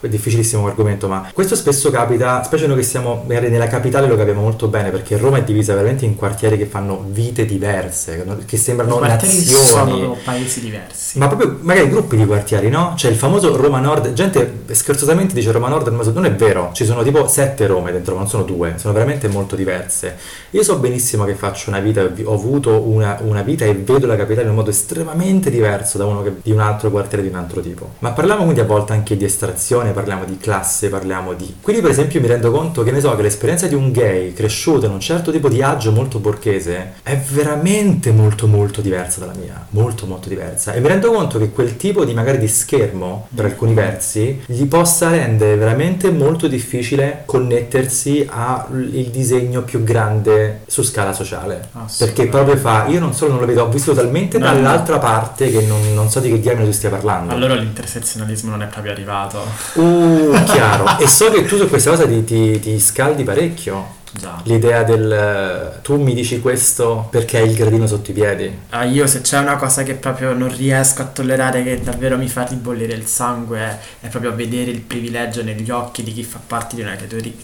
è 0.00 0.08
difficilissimo 0.08 0.66
argomento, 0.66 1.08
ma 1.08 1.30
questo 1.32 1.56
spesso 1.56 1.90
capita, 1.90 2.42
specie 2.42 2.66
noi 2.66 2.76
che 2.76 2.82
siamo 2.82 3.24
magari 3.26 3.48
nella 3.48 3.68
capitale 3.68 4.06
lo 4.06 4.16
capiamo 4.16 4.42
molto 4.42 4.65
molto 4.66 4.68
bene 4.68 4.90
perché 4.90 5.16
Roma 5.16 5.38
è 5.38 5.44
divisa 5.44 5.74
veramente 5.74 6.04
in 6.04 6.16
quartieri 6.16 6.58
che 6.58 6.66
fanno 6.66 7.04
vite 7.08 7.44
diverse, 7.44 8.24
che 8.44 8.56
sembrano 8.56 8.98
nazioni. 8.98 9.42
sono 9.42 10.16
paesi 10.22 10.60
diversi. 10.60 11.18
Ma 11.18 11.28
proprio 11.28 11.58
magari 11.60 11.88
gruppi 11.88 12.16
di 12.16 12.26
quartieri, 12.26 12.68
no? 12.68 12.92
C'è 12.96 13.08
il 13.08 13.16
famoso 13.16 13.56
Roma 13.56 13.80
Nord, 13.80 14.12
gente 14.12 14.64
scherzosamente 14.72 15.34
dice 15.34 15.52
Roma 15.52 15.68
Nord, 15.68 15.88
ma 15.88 16.02
non 16.12 16.26
è 16.26 16.32
vero, 16.32 16.70
ci 16.72 16.84
sono 16.84 17.02
tipo 17.02 17.26
sette 17.28 17.66
Rome 17.66 17.92
dentro, 17.92 18.16
non 18.16 18.28
sono 18.28 18.42
due, 18.42 18.74
sono 18.76 18.92
veramente 18.92 19.28
molto 19.28 19.56
diverse. 19.56 20.16
Io 20.50 20.62
so 20.62 20.78
benissimo 20.78 21.24
che 21.24 21.34
faccio 21.34 21.70
una 21.70 21.80
vita, 21.80 22.02
ho 22.24 22.34
avuto 22.34 22.80
una, 22.80 23.18
una 23.22 23.42
vita 23.42 23.64
e 23.64 23.74
vedo 23.74 24.06
la 24.06 24.16
capitale 24.16 24.44
in 24.44 24.50
un 24.50 24.56
modo 24.56 24.70
estremamente 24.70 25.50
diverso 25.50 25.98
da 25.98 26.06
uno 26.06 26.22
che, 26.22 26.32
di 26.42 26.50
un 26.50 26.60
altro 26.60 26.90
quartiere 26.90 27.22
di 27.22 27.28
un 27.28 27.36
altro 27.36 27.60
tipo. 27.60 27.94
Ma 28.00 28.10
parliamo 28.10 28.42
quindi 28.42 28.60
a 28.60 28.64
volte 28.64 28.92
anche 28.92 29.16
di 29.16 29.24
estrazione, 29.24 29.92
parliamo 29.92 30.24
di 30.24 30.38
classe, 30.38 30.88
parliamo 30.88 31.34
di... 31.34 31.56
Quindi 31.60 31.82
per 31.82 31.90
esempio 31.90 32.20
mi 32.20 32.26
rendo 32.26 32.50
conto 32.50 32.82
che 32.82 32.90
ne 32.90 33.00
so 33.00 33.14
che 33.14 33.22
l'esperienza 33.22 33.66
di 33.66 33.74
un 33.74 33.92
gay 33.92 34.32
cresciuto 34.46 34.86
in 34.86 34.92
un 34.92 35.00
certo 35.00 35.32
tipo 35.32 35.48
di 35.48 35.60
agio 35.60 35.90
molto 35.90 36.20
borghese 36.20 36.94
è 37.02 37.16
veramente 37.16 38.12
molto 38.12 38.46
molto 38.46 38.80
diversa 38.80 39.20
dalla 39.20 39.34
mia, 39.34 39.66
molto 39.70 40.06
molto 40.06 40.28
diversa. 40.28 40.72
E 40.72 40.80
mi 40.80 40.88
rendo 40.88 41.10
conto 41.10 41.38
che 41.38 41.50
quel 41.50 41.76
tipo 41.76 42.04
di 42.04 42.14
magari 42.14 42.38
di 42.38 42.48
schermo 42.48 43.28
per 43.34 43.46
alcuni 43.46 43.74
versi 43.74 44.42
gli 44.46 44.64
possa 44.66 45.10
rendere 45.10 45.56
veramente 45.56 46.10
molto 46.10 46.46
difficile 46.46 47.22
connettersi 47.24 48.26
al 48.30 49.08
disegno 49.10 49.62
più 49.62 49.82
grande 49.82 50.60
su 50.66 50.82
scala 50.82 51.12
sociale. 51.12 51.68
Perché 51.98 52.28
proprio 52.28 52.56
fa 52.56 52.86
io 52.86 53.00
non 53.00 53.12
solo 53.12 53.32
non 53.32 53.40
lo 53.40 53.46
vedo 53.46 53.64
ho 53.64 53.68
visto 53.68 53.92
talmente 53.94 54.38
no, 54.38 54.46
dall'altra 54.46 54.94
no. 54.94 55.00
parte 55.00 55.50
che 55.50 55.62
non, 55.62 55.80
non, 55.94 56.08
so 56.08 56.20
di 56.20 56.30
che 56.30 56.38
diamine 56.38 56.66
tu 56.66 56.72
stia 56.72 56.90
parlando. 56.90 57.32
Allora 57.32 57.54
l'intersezionalismo 57.54 58.50
non 58.50 58.62
è 58.62 58.66
proprio 58.66 58.92
arrivato. 58.92 59.44
Uh 59.74 60.32
chiaro. 60.44 60.84
E 61.06 61.06
so 61.08 61.30
che 61.30 61.44
tu 61.44 61.56
su 61.56 61.68
questa 61.68 61.90
cosa 61.90 62.06
ti, 62.06 62.24
ti, 62.24 62.58
ti 62.58 62.78
scaldi 62.80 63.22
parecchio 63.22 63.95
Esatto. 64.16 64.42
L'idea 64.44 64.82
del 64.82 65.80
tu 65.82 66.00
mi 66.00 66.14
dici 66.14 66.40
questo 66.40 67.06
perché 67.10 67.38
hai 67.38 67.48
il 67.48 67.54
gradino 67.54 67.86
sotto 67.86 68.10
i 68.10 68.14
piedi. 68.14 68.50
Ah, 68.70 68.84
io 68.84 69.06
se 69.06 69.20
c'è 69.20 69.38
una 69.38 69.56
cosa 69.56 69.82
che 69.82 69.94
proprio 69.94 70.32
non 70.32 70.54
riesco 70.54 71.02
a 71.02 71.06
tollerare, 71.06 71.62
che 71.62 71.80
davvero 71.80 72.16
mi 72.16 72.28
fa 72.28 72.44
ribollire 72.44 72.94
il 72.94 73.06
sangue, 73.06 73.78
è 74.00 74.08
proprio 74.08 74.34
vedere 74.34 74.70
il 74.70 74.80
privilegio 74.80 75.42
negli 75.42 75.70
occhi 75.70 76.02
di 76.02 76.12
chi 76.12 76.24
fa 76.24 76.40
parte 76.44 76.76
di 76.76 76.82
una 76.82 76.96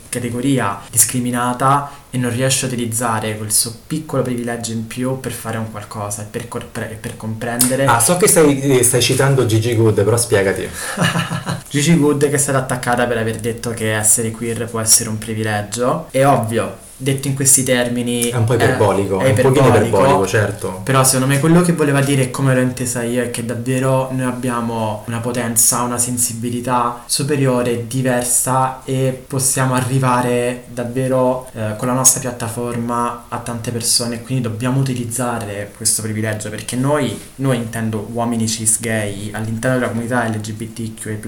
categoria 0.08 0.80
discriminata 0.90 2.00
e 2.14 2.18
non 2.18 2.30
riesce 2.30 2.66
a 2.66 2.68
utilizzare 2.68 3.38
quel 3.38 3.50
suo 3.50 3.72
piccolo 3.86 4.20
privilegio 4.20 4.72
in 4.72 4.86
più 4.86 5.18
per 5.18 5.32
fare 5.32 5.56
un 5.56 5.70
qualcosa 5.70 6.20
e 6.20 6.26
per, 6.30 6.46
corpre- 6.46 6.98
per 7.00 7.16
comprendere. 7.16 7.86
Ah, 7.86 8.00
so 8.00 8.18
che 8.18 8.28
stai, 8.28 8.84
stai 8.84 9.00
citando 9.00 9.46
Gigi 9.46 9.74
Good, 9.74 10.04
però 10.04 10.18
spiegati. 10.18 10.68
Gigi 11.70 11.96
Good 11.96 12.28
che 12.28 12.34
è 12.34 12.38
stata 12.38 12.58
attaccata 12.58 13.06
per 13.06 13.16
aver 13.16 13.36
detto 13.38 13.70
che 13.70 13.96
essere 13.96 14.30
queer 14.30 14.66
può 14.66 14.80
essere 14.80 15.08
un 15.08 15.16
privilegio. 15.16 16.08
È 16.10 16.22
ovvio, 16.26 16.61
go. 16.62 16.91
Detto 17.02 17.28
in 17.28 17.34
questi 17.34 17.64
termini 17.64 18.28
è 18.28 18.36
un 18.36 18.44
po' 18.44 18.54
iperbolico, 18.54 19.18
è, 19.20 19.34
è 19.34 19.44
un 19.44 19.52
pochino 19.52 19.68
iperbolico, 19.68 20.26
certo. 20.26 20.80
Però 20.84 21.02
secondo 21.04 21.26
me 21.26 21.40
quello 21.40 21.62
che 21.62 21.72
voleva 21.72 22.00
dire, 22.00 22.30
come 22.30 22.54
l'ho 22.54 22.60
intesa 22.60 23.02
io, 23.02 23.22
è 23.22 23.30
che 23.30 23.44
davvero 23.44 24.08
noi 24.12 24.26
abbiamo 24.26 25.02
una 25.06 25.18
potenza, 25.18 25.82
una 25.82 25.98
sensibilità 25.98 27.02
superiore, 27.06 27.86
diversa 27.86 28.82
e 28.84 29.24
possiamo 29.26 29.74
arrivare 29.74 30.64
davvero 30.68 31.48
eh, 31.52 31.74
con 31.76 31.88
la 31.88 31.94
nostra 31.94 32.20
piattaforma 32.20 33.24
a 33.28 33.38
tante 33.38 33.72
persone, 33.72 34.22
quindi 34.22 34.44
dobbiamo 34.44 34.78
utilizzare 34.78 35.72
questo 35.76 36.02
privilegio 36.02 36.50
perché 36.50 36.76
noi, 36.76 37.18
noi 37.36 37.56
intendo 37.56 38.08
uomini 38.12 38.46
cis 38.46 38.80
gay, 38.80 39.30
all'interno 39.32 39.78
della 39.78 39.90
comunità 39.90 40.26
LGBTQI+, 40.26 41.18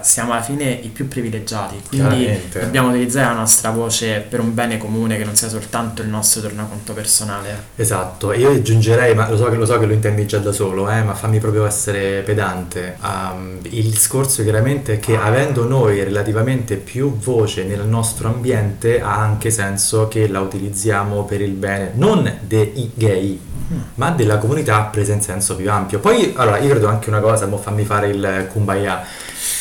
siamo 0.00 0.32
alla 0.32 0.42
fine 0.42 0.64
i 0.70 0.88
più 0.88 1.08
privilegiati, 1.08 1.82
quindi 1.88 2.28
dobbiamo 2.52 2.88
utilizzare 2.88 3.26
la 3.34 3.40
nostra 3.40 3.70
voce 3.70 4.24
per 4.26 4.40
un 4.40 4.54
bene 4.54 4.78
comune 4.78 4.92
comune 4.94 5.18
che 5.18 5.24
non 5.24 5.34
sia 5.34 5.48
soltanto 5.48 6.02
il 6.02 6.08
nostro 6.08 6.40
tornaconto 6.40 6.92
personale. 6.92 7.64
Esatto, 7.76 8.32
e 8.32 8.38
io 8.38 8.50
aggiungerei, 8.50 9.14
ma 9.14 9.28
lo 9.28 9.36
so 9.36 9.48
che 9.50 9.56
lo, 9.56 9.66
so 9.66 9.78
che 9.78 9.86
lo 9.86 9.92
intendi 9.92 10.26
già 10.26 10.38
da 10.38 10.52
solo, 10.52 10.88
eh, 10.88 11.02
ma 11.02 11.14
fammi 11.14 11.40
proprio 11.40 11.66
essere 11.66 12.22
pedante. 12.22 12.96
Um, 13.02 13.58
il 13.62 13.90
discorso 13.90 14.42
chiaramente 14.42 14.94
è 14.94 15.00
che 15.00 15.16
avendo 15.16 15.66
noi 15.66 16.02
relativamente 16.04 16.76
più 16.76 17.16
voce 17.16 17.64
nel 17.64 17.84
nostro 17.86 18.28
ambiente 18.28 19.00
ha 19.00 19.18
anche 19.18 19.50
senso 19.50 20.06
che 20.08 20.28
la 20.28 20.40
utilizziamo 20.40 21.24
per 21.24 21.40
il 21.40 21.52
bene 21.52 21.90
non 21.94 22.38
dei 22.40 22.90
gay, 22.94 23.38
mm. 23.72 23.78
ma 23.94 24.10
della 24.10 24.38
comunità 24.38 24.80
presa 24.82 25.12
in 25.12 25.20
senso 25.20 25.56
più 25.56 25.70
ampio. 25.70 25.98
Poi, 25.98 26.32
allora, 26.36 26.58
io 26.58 26.70
credo 26.70 26.86
anche 26.86 27.08
una 27.08 27.20
cosa, 27.20 27.46
mo 27.46 27.58
fammi 27.58 27.84
fare 27.84 28.08
il 28.08 28.48
kumbaya, 28.52 29.02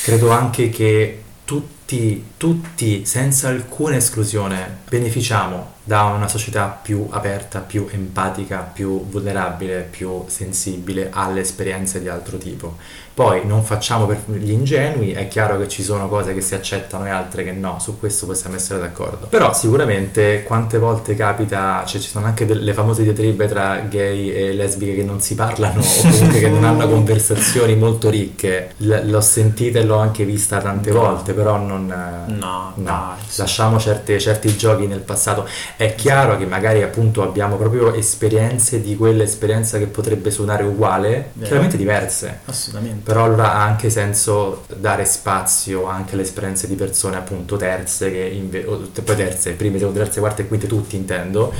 credo 0.03 0.29
anche 0.29 0.69
che 0.69 1.21
tutti 1.43 1.72
tutti, 1.85 2.23
tutti, 2.37 3.05
senza 3.05 3.49
alcuna 3.49 3.97
esclusione, 3.97 4.77
beneficiamo 4.87 5.72
da 5.85 6.03
una 6.03 6.27
società 6.27 6.77
più 6.81 7.07
aperta, 7.09 7.59
più 7.59 7.87
empatica, 7.91 8.59
più 8.73 9.05
vulnerabile, 9.09 9.81
più 9.89 10.23
sensibile 10.27 11.09
alle 11.11 11.41
esperienze 11.41 12.01
di 12.01 12.07
altro 12.07 12.37
tipo. 12.37 12.77
Poi 13.13 13.45
non 13.45 13.63
facciamo 13.63 14.07
per 14.07 14.21
gli 14.25 14.49
ingenui, 14.49 15.11
è 15.11 15.27
chiaro 15.27 15.59
che 15.59 15.67
ci 15.67 15.83
sono 15.83 16.07
cose 16.09 16.33
che 16.33 16.41
si 16.41 16.55
accettano 16.55 17.05
e 17.05 17.09
altre 17.11 17.43
che 17.43 17.51
no, 17.51 17.77
su 17.79 17.99
questo 17.99 18.25
possiamo 18.25 18.55
essere 18.55 18.79
d'accordo. 18.79 19.27
Però 19.27 19.53
sicuramente 19.53 20.41
quante 20.41 20.79
volte 20.79 21.13
capita, 21.15 21.83
cioè 21.85 22.01
ci 22.01 22.09
sono 22.09 22.25
anche 22.25 22.47
delle 22.47 22.73
famose 22.73 23.03
diatribe 23.03 23.47
tra 23.47 23.81
gay 23.87 24.29
e 24.31 24.53
lesbiche 24.53 24.95
che 24.95 25.03
non 25.03 25.21
si 25.21 25.35
parlano 25.35 25.81
o 25.81 26.01
comunque 26.01 26.39
che 26.39 26.49
non 26.49 26.63
hanno 26.63 26.89
conversazioni 26.89 27.75
molto 27.75 28.09
ricche. 28.09 28.71
L- 28.77 29.01
l'ho 29.03 29.21
sentita 29.21 29.77
e 29.77 29.83
l'ho 29.83 29.97
anche 29.97 30.25
vista 30.25 30.57
tante 30.59 30.89
volte, 30.91 31.33
però 31.33 31.57
non... 31.57 31.85
No, 31.85 32.61
No, 32.75 33.15
dai. 33.15 33.17
lasciamo 33.35 33.77
certe- 33.77 34.19
certi 34.19 34.57
giochi 34.57 34.87
nel 34.87 35.01
passato. 35.01 35.47
È 35.75 35.95
chiaro 35.95 36.37
che 36.37 36.45
magari 36.45 36.83
appunto 36.83 37.23
abbiamo 37.23 37.55
proprio 37.55 37.93
esperienze 37.93 38.81
di 38.81 38.95
quell'esperienza 38.95 39.77
che 39.77 39.87
potrebbe 39.87 40.29
suonare 40.29 40.63
uguale, 40.63 41.29
Vero. 41.33 41.45
chiaramente 41.47 41.77
diverse. 41.77 42.39
Assolutamente. 42.45 43.01
Però 43.03 43.23
allora 43.23 43.53
ha 43.53 43.63
anche 43.63 43.89
senso 43.89 44.65
dare 44.75 45.05
spazio 45.05 45.85
anche 45.85 46.13
alle 46.13 46.21
esperienze 46.21 46.67
di 46.67 46.75
persone 46.75 47.15
appunto 47.17 47.57
terze, 47.57 48.11
che 48.11 48.19
inve- 48.19 48.65
o 48.65 48.87
poi 49.03 49.15
terze, 49.15 49.53
prime, 49.53 49.77
seconde, 49.79 49.99
terze, 49.99 50.19
quarte 50.19 50.43
e 50.43 50.47
quinte, 50.47 50.67
tutti 50.67 50.95
intendo, 50.95 51.51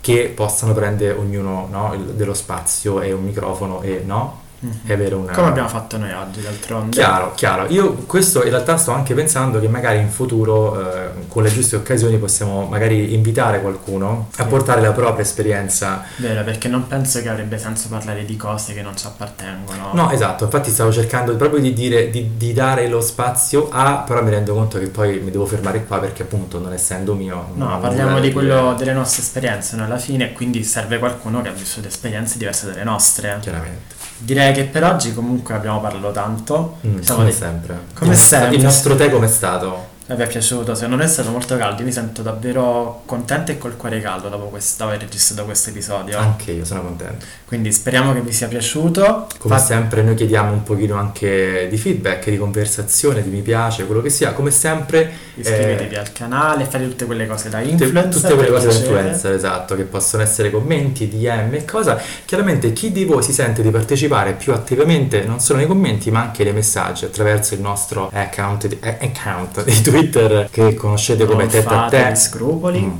che 0.00 0.32
possano 0.34 0.74
prendere 0.74 1.12
ognuno 1.12 1.68
no, 1.70 1.96
dello 2.14 2.34
spazio 2.34 3.00
e 3.00 3.12
un 3.12 3.22
microfono 3.24 3.80
e 3.82 4.02
no? 4.04 4.41
Mhm. 4.64 4.80
E 4.86 4.92
avere 4.92 5.14
una... 5.16 5.32
Come 5.32 5.48
abbiamo 5.48 5.68
fatto 5.68 5.98
noi 5.98 6.12
oggi, 6.12 6.40
d'altronde. 6.40 6.90
Chiaro, 6.96 7.32
chiaro. 7.34 7.66
Io 7.68 7.94
questo 8.06 8.44
in 8.44 8.50
realtà 8.50 8.76
sto 8.76 8.92
anche 8.92 9.12
pensando 9.14 9.58
che 9.58 9.66
magari 9.68 9.98
in 9.98 10.08
futuro, 10.08 10.80
eh, 10.80 11.08
con 11.26 11.42
le 11.42 11.52
giuste 11.52 11.74
occasioni, 11.76 12.16
possiamo 12.18 12.66
magari 12.66 13.12
invitare 13.14 13.60
qualcuno 13.60 14.28
a 14.36 14.42
Sì. 14.44 14.48
portare 14.48 14.80
la 14.80 14.92
propria 14.92 15.24
esperienza. 15.24 16.04
Vero, 16.16 16.44
perché 16.44 16.68
non 16.68 16.86
penso 16.86 17.20
che 17.22 17.28
avrebbe 17.28 17.58
senso 17.58 17.88
parlare 17.88 18.24
di 18.24 18.36
cose 18.36 18.72
che 18.72 18.82
non 18.82 18.96
ci 18.96 19.06
appartengono. 19.06 19.90
No, 19.94 20.10
esatto, 20.10 20.44
infatti 20.44 20.70
stavo 20.70 20.92
cercando 20.92 21.34
proprio 21.36 21.60
di 21.60 21.72
dire, 21.72 22.10
di, 22.10 22.36
di 22.36 22.52
dare 22.52 22.86
lo 22.88 23.00
spazio 23.00 23.68
a, 23.70 24.04
però 24.06 24.22
mi 24.22 24.30
rendo 24.30 24.54
conto 24.54 24.78
che 24.78 24.86
poi 24.86 25.18
mi 25.20 25.30
devo 25.32 25.44
fermare 25.46 25.84
qua 25.84 25.98
perché 25.98 26.22
appunto 26.22 26.60
non 26.60 26.72
essendo 26.72 27.14
mio... 27.14 27.48
No, 27.54 27.78
parliamo 27.80 28.20
di 28.20 28.30
quello 28.32 28.74
delle 28.78 28.92
nostre 28.92 29.22
esperienze, 29.22 29.74
noi 29.76 29.86
alla 29.86 29.98
fine, 29.98 30.32
quindi 30.32 30.62
serve 30.62 30.98
qualcuno 30.98 31.42
che 31.42 31.48
ha 31.48 31.52
vissuto 31.52 31.88
esperienze 31.88 32.38
diverse 32.38 32.66
dalle 32.66 32.84
nostre. 32.84 33.38
Chiaramente. 33.40 33.91
Direi 34.24 34.52
che 34.52 34.64
per 34.64 34.84
oggi 34.84 35.12
comunque 35.12 35.54
abbiamo 35.54 35.80
parlato 35.80 36.12
tanto. 36.12 36.76
Mm, 36.86 37.00
Siamo 37.00 37.20
come 37.20 37.32
sempre. 37.32 37.78
Come 37.94 38.14
sempre. 38.14 38.56
Il 38.56 38.62
nostro 38.62 38.94
tè 38.94 39.10
com'è 39.10 39.26
stato? 39.26 39.90
Mi 40.14 40.24
è 40.24 40.26
piaciuto, 40.26 40.74
se 40.74 40.86
non 40.86 41.00
è 41.00 41.06
stato 41.06 41.30
molto 41.30 41.56
caldo, 41.56 41.80
io 41.80 41.86
mi 41.86 41.92
sento 41.92 42.22
davvero 42.22 43.02
contento 43.06 43.50
e 43.50 43.58
col 43.58 43.76
cuore 43.76 44.00
caldo 44.00 44.28
dopo, 44.28 44.46
quest- 44.46 44.78
dopo 44.78 44.90
aver 44.90 45.02
registrato 45.02 45.44
questo 45.44 45.70
episodio. 45.70 46.18
Anche 46.18 46.52
io 46.52 46.64
sono 46.64 46.82
contento. 46.82 47.24
Quindi 47.46 47.72
speriamo 47.72 48.12
che 48.12 48.20
vi 48.20 48.32
sia 48.32 48.46
piaciuto. 48.48 49.26
Come 49.38 49.56
Fa- 49.56 49.60
sempre 49.60 50.02
noi 50.02 50.14
chiediamo 50.14 50.52
un 50.52 50.62
pochino 50.62 50.96
anche 50.96 51.66
di 51.70 51.76
feedback, 51.78 52.28
di 52.28 52.36
conversazione, 52.36 53.22
di 53.22 53.30
mi 53.30 53.40
piace, 53.40 53.86
quello 53.86 54.02
che 54.02 54.10
sia. 54.10 54.32
Come 54.32 54.50
sempre 54.50 55.10
Iscrivetevi 55.34 55.94
eh, 55.94 55.98
al 55.98 56.12
canale, 56.12 56.64
fate 56.64 56.88
tutte 56.88 57.06
quelle 57.06 57.26
cose 57.26 57.48
da 57.48 57.60
tutte, 57.60 57.84
influencer. 57.84 58.12
tutte 58.12 58.34
quelle 58.34 58.50
per 58.50 58.52
cose 58.52 58.66
da 58.66 58.72
piacere. 58.72 58.98
influencer, 58.98 59.32
esatto, 59.32 59.76
che 59.76 59.84
possono 59.84 60.22
essere 60.22 60.50
commenti, 60.50 61.08
DM 61.08 61.54
e 61.54 61.64
cosa. 61.64 62.00
Chiaramente 62.24 62.72
chi 62.72 62.92
di 62.92 63.04
voi 63.04 63.22
si 63.22 63.32
sente 63.32 63.62
di 63.62 63.70
partecipare 63.70 64.34
più 64.34 64.52
attivamente 64.52 65.24
non 65.24 65.40
solo 65.40 65.58
nei 65.58 65.66
commenti 65.66 66.10
ma 66.10 66.20
anche 66.20 66.44
nei 66.44 66.52
messaggi 66.52 67.06
attraverso 67.06 67.54
il 67.54 67.60
nostro 67.60 68.10
account 68.12 68.66
di, 68.66 68.78
eh, 68.80 68.98
account 69.00 69.64
di 69.64 69.80
Twitter 69.80 70.01
che 70.50 70.74
conoscete 70.74 71.24
come 71.26 71.42
Non 71.44 71.52
Tete 71.52 71.66
a 71.66 71.70
fate 71.70 72.02
Te. 72.08 72.14
scrupoli. 72.14 72.80
Mm. 72.80 72.90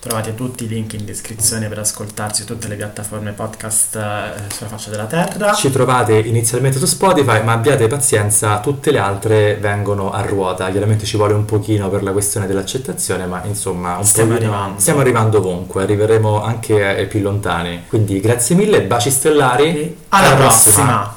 Trovate 0.00 0.34
tutti 0.34 0.64
i 0.64 0.66
link 0.66 0.94
in 0.94 1.04
descrizione 1.04 1.68
per 1.68 1.80
ascoltarci 1.80 2.40
su 2.40 2.46
tutte 2.46 2.68
le 2.68 2.76
piattaforme 2.76 3.32
podcast 3.32 3.96
eh, 3.96 4.50
sulla 4.50 4.70
faccia 4.70 4.88
della 4.88 5.04
terra. 5.04 5.52
Ci 5.52 5.70
trovate 5.70 6.14
inizialmente 6.20 6.78
su 6.78 6.86
Spotify, 6.86 7.42
ma 7.42 7.52
abbiate 7.52 7.86
pazienza, 7.86 8.60
tutte 8.60 8.92
le 8.92 8.98
altre 8.98 9.56
vengono 9.56 10.10
a 10.10 10.22
ruota. 10.22 10.70
Chiaramente 10.70 11.04
ci 11.04 11.18
vuole 11.18 11.34
un 11.34 11.44
pochino 11.44 11.90
per 11.90 12.02
la 12.02 12.12
questione 12.12 12.46
dell'accettazione, 12.46 13.26
ma 13.26 13.42
insomma, 13.44 13.98
un 13.98 14.04
Stiamo 14.04 14.32
pochino- 14.32 14.50
arrivando. 14.52 14.80
stiamo 14.80 15.00
arrivando 15.00 15.36
ovunque, 15.36 15.82
arriveremo 15.82 16.42
anche 16.42 17.06
più 17.06 17.20
lontani. 17.20 17.84
Quindi 17.86 18.20
grazie 18.20 18.54
mille, 18.56 18.80
baci 18.80 19.10
stellari. 19.10 19.64
E 19.68 19.96
alla 20.08 20.34
prossima. 20.34 21.14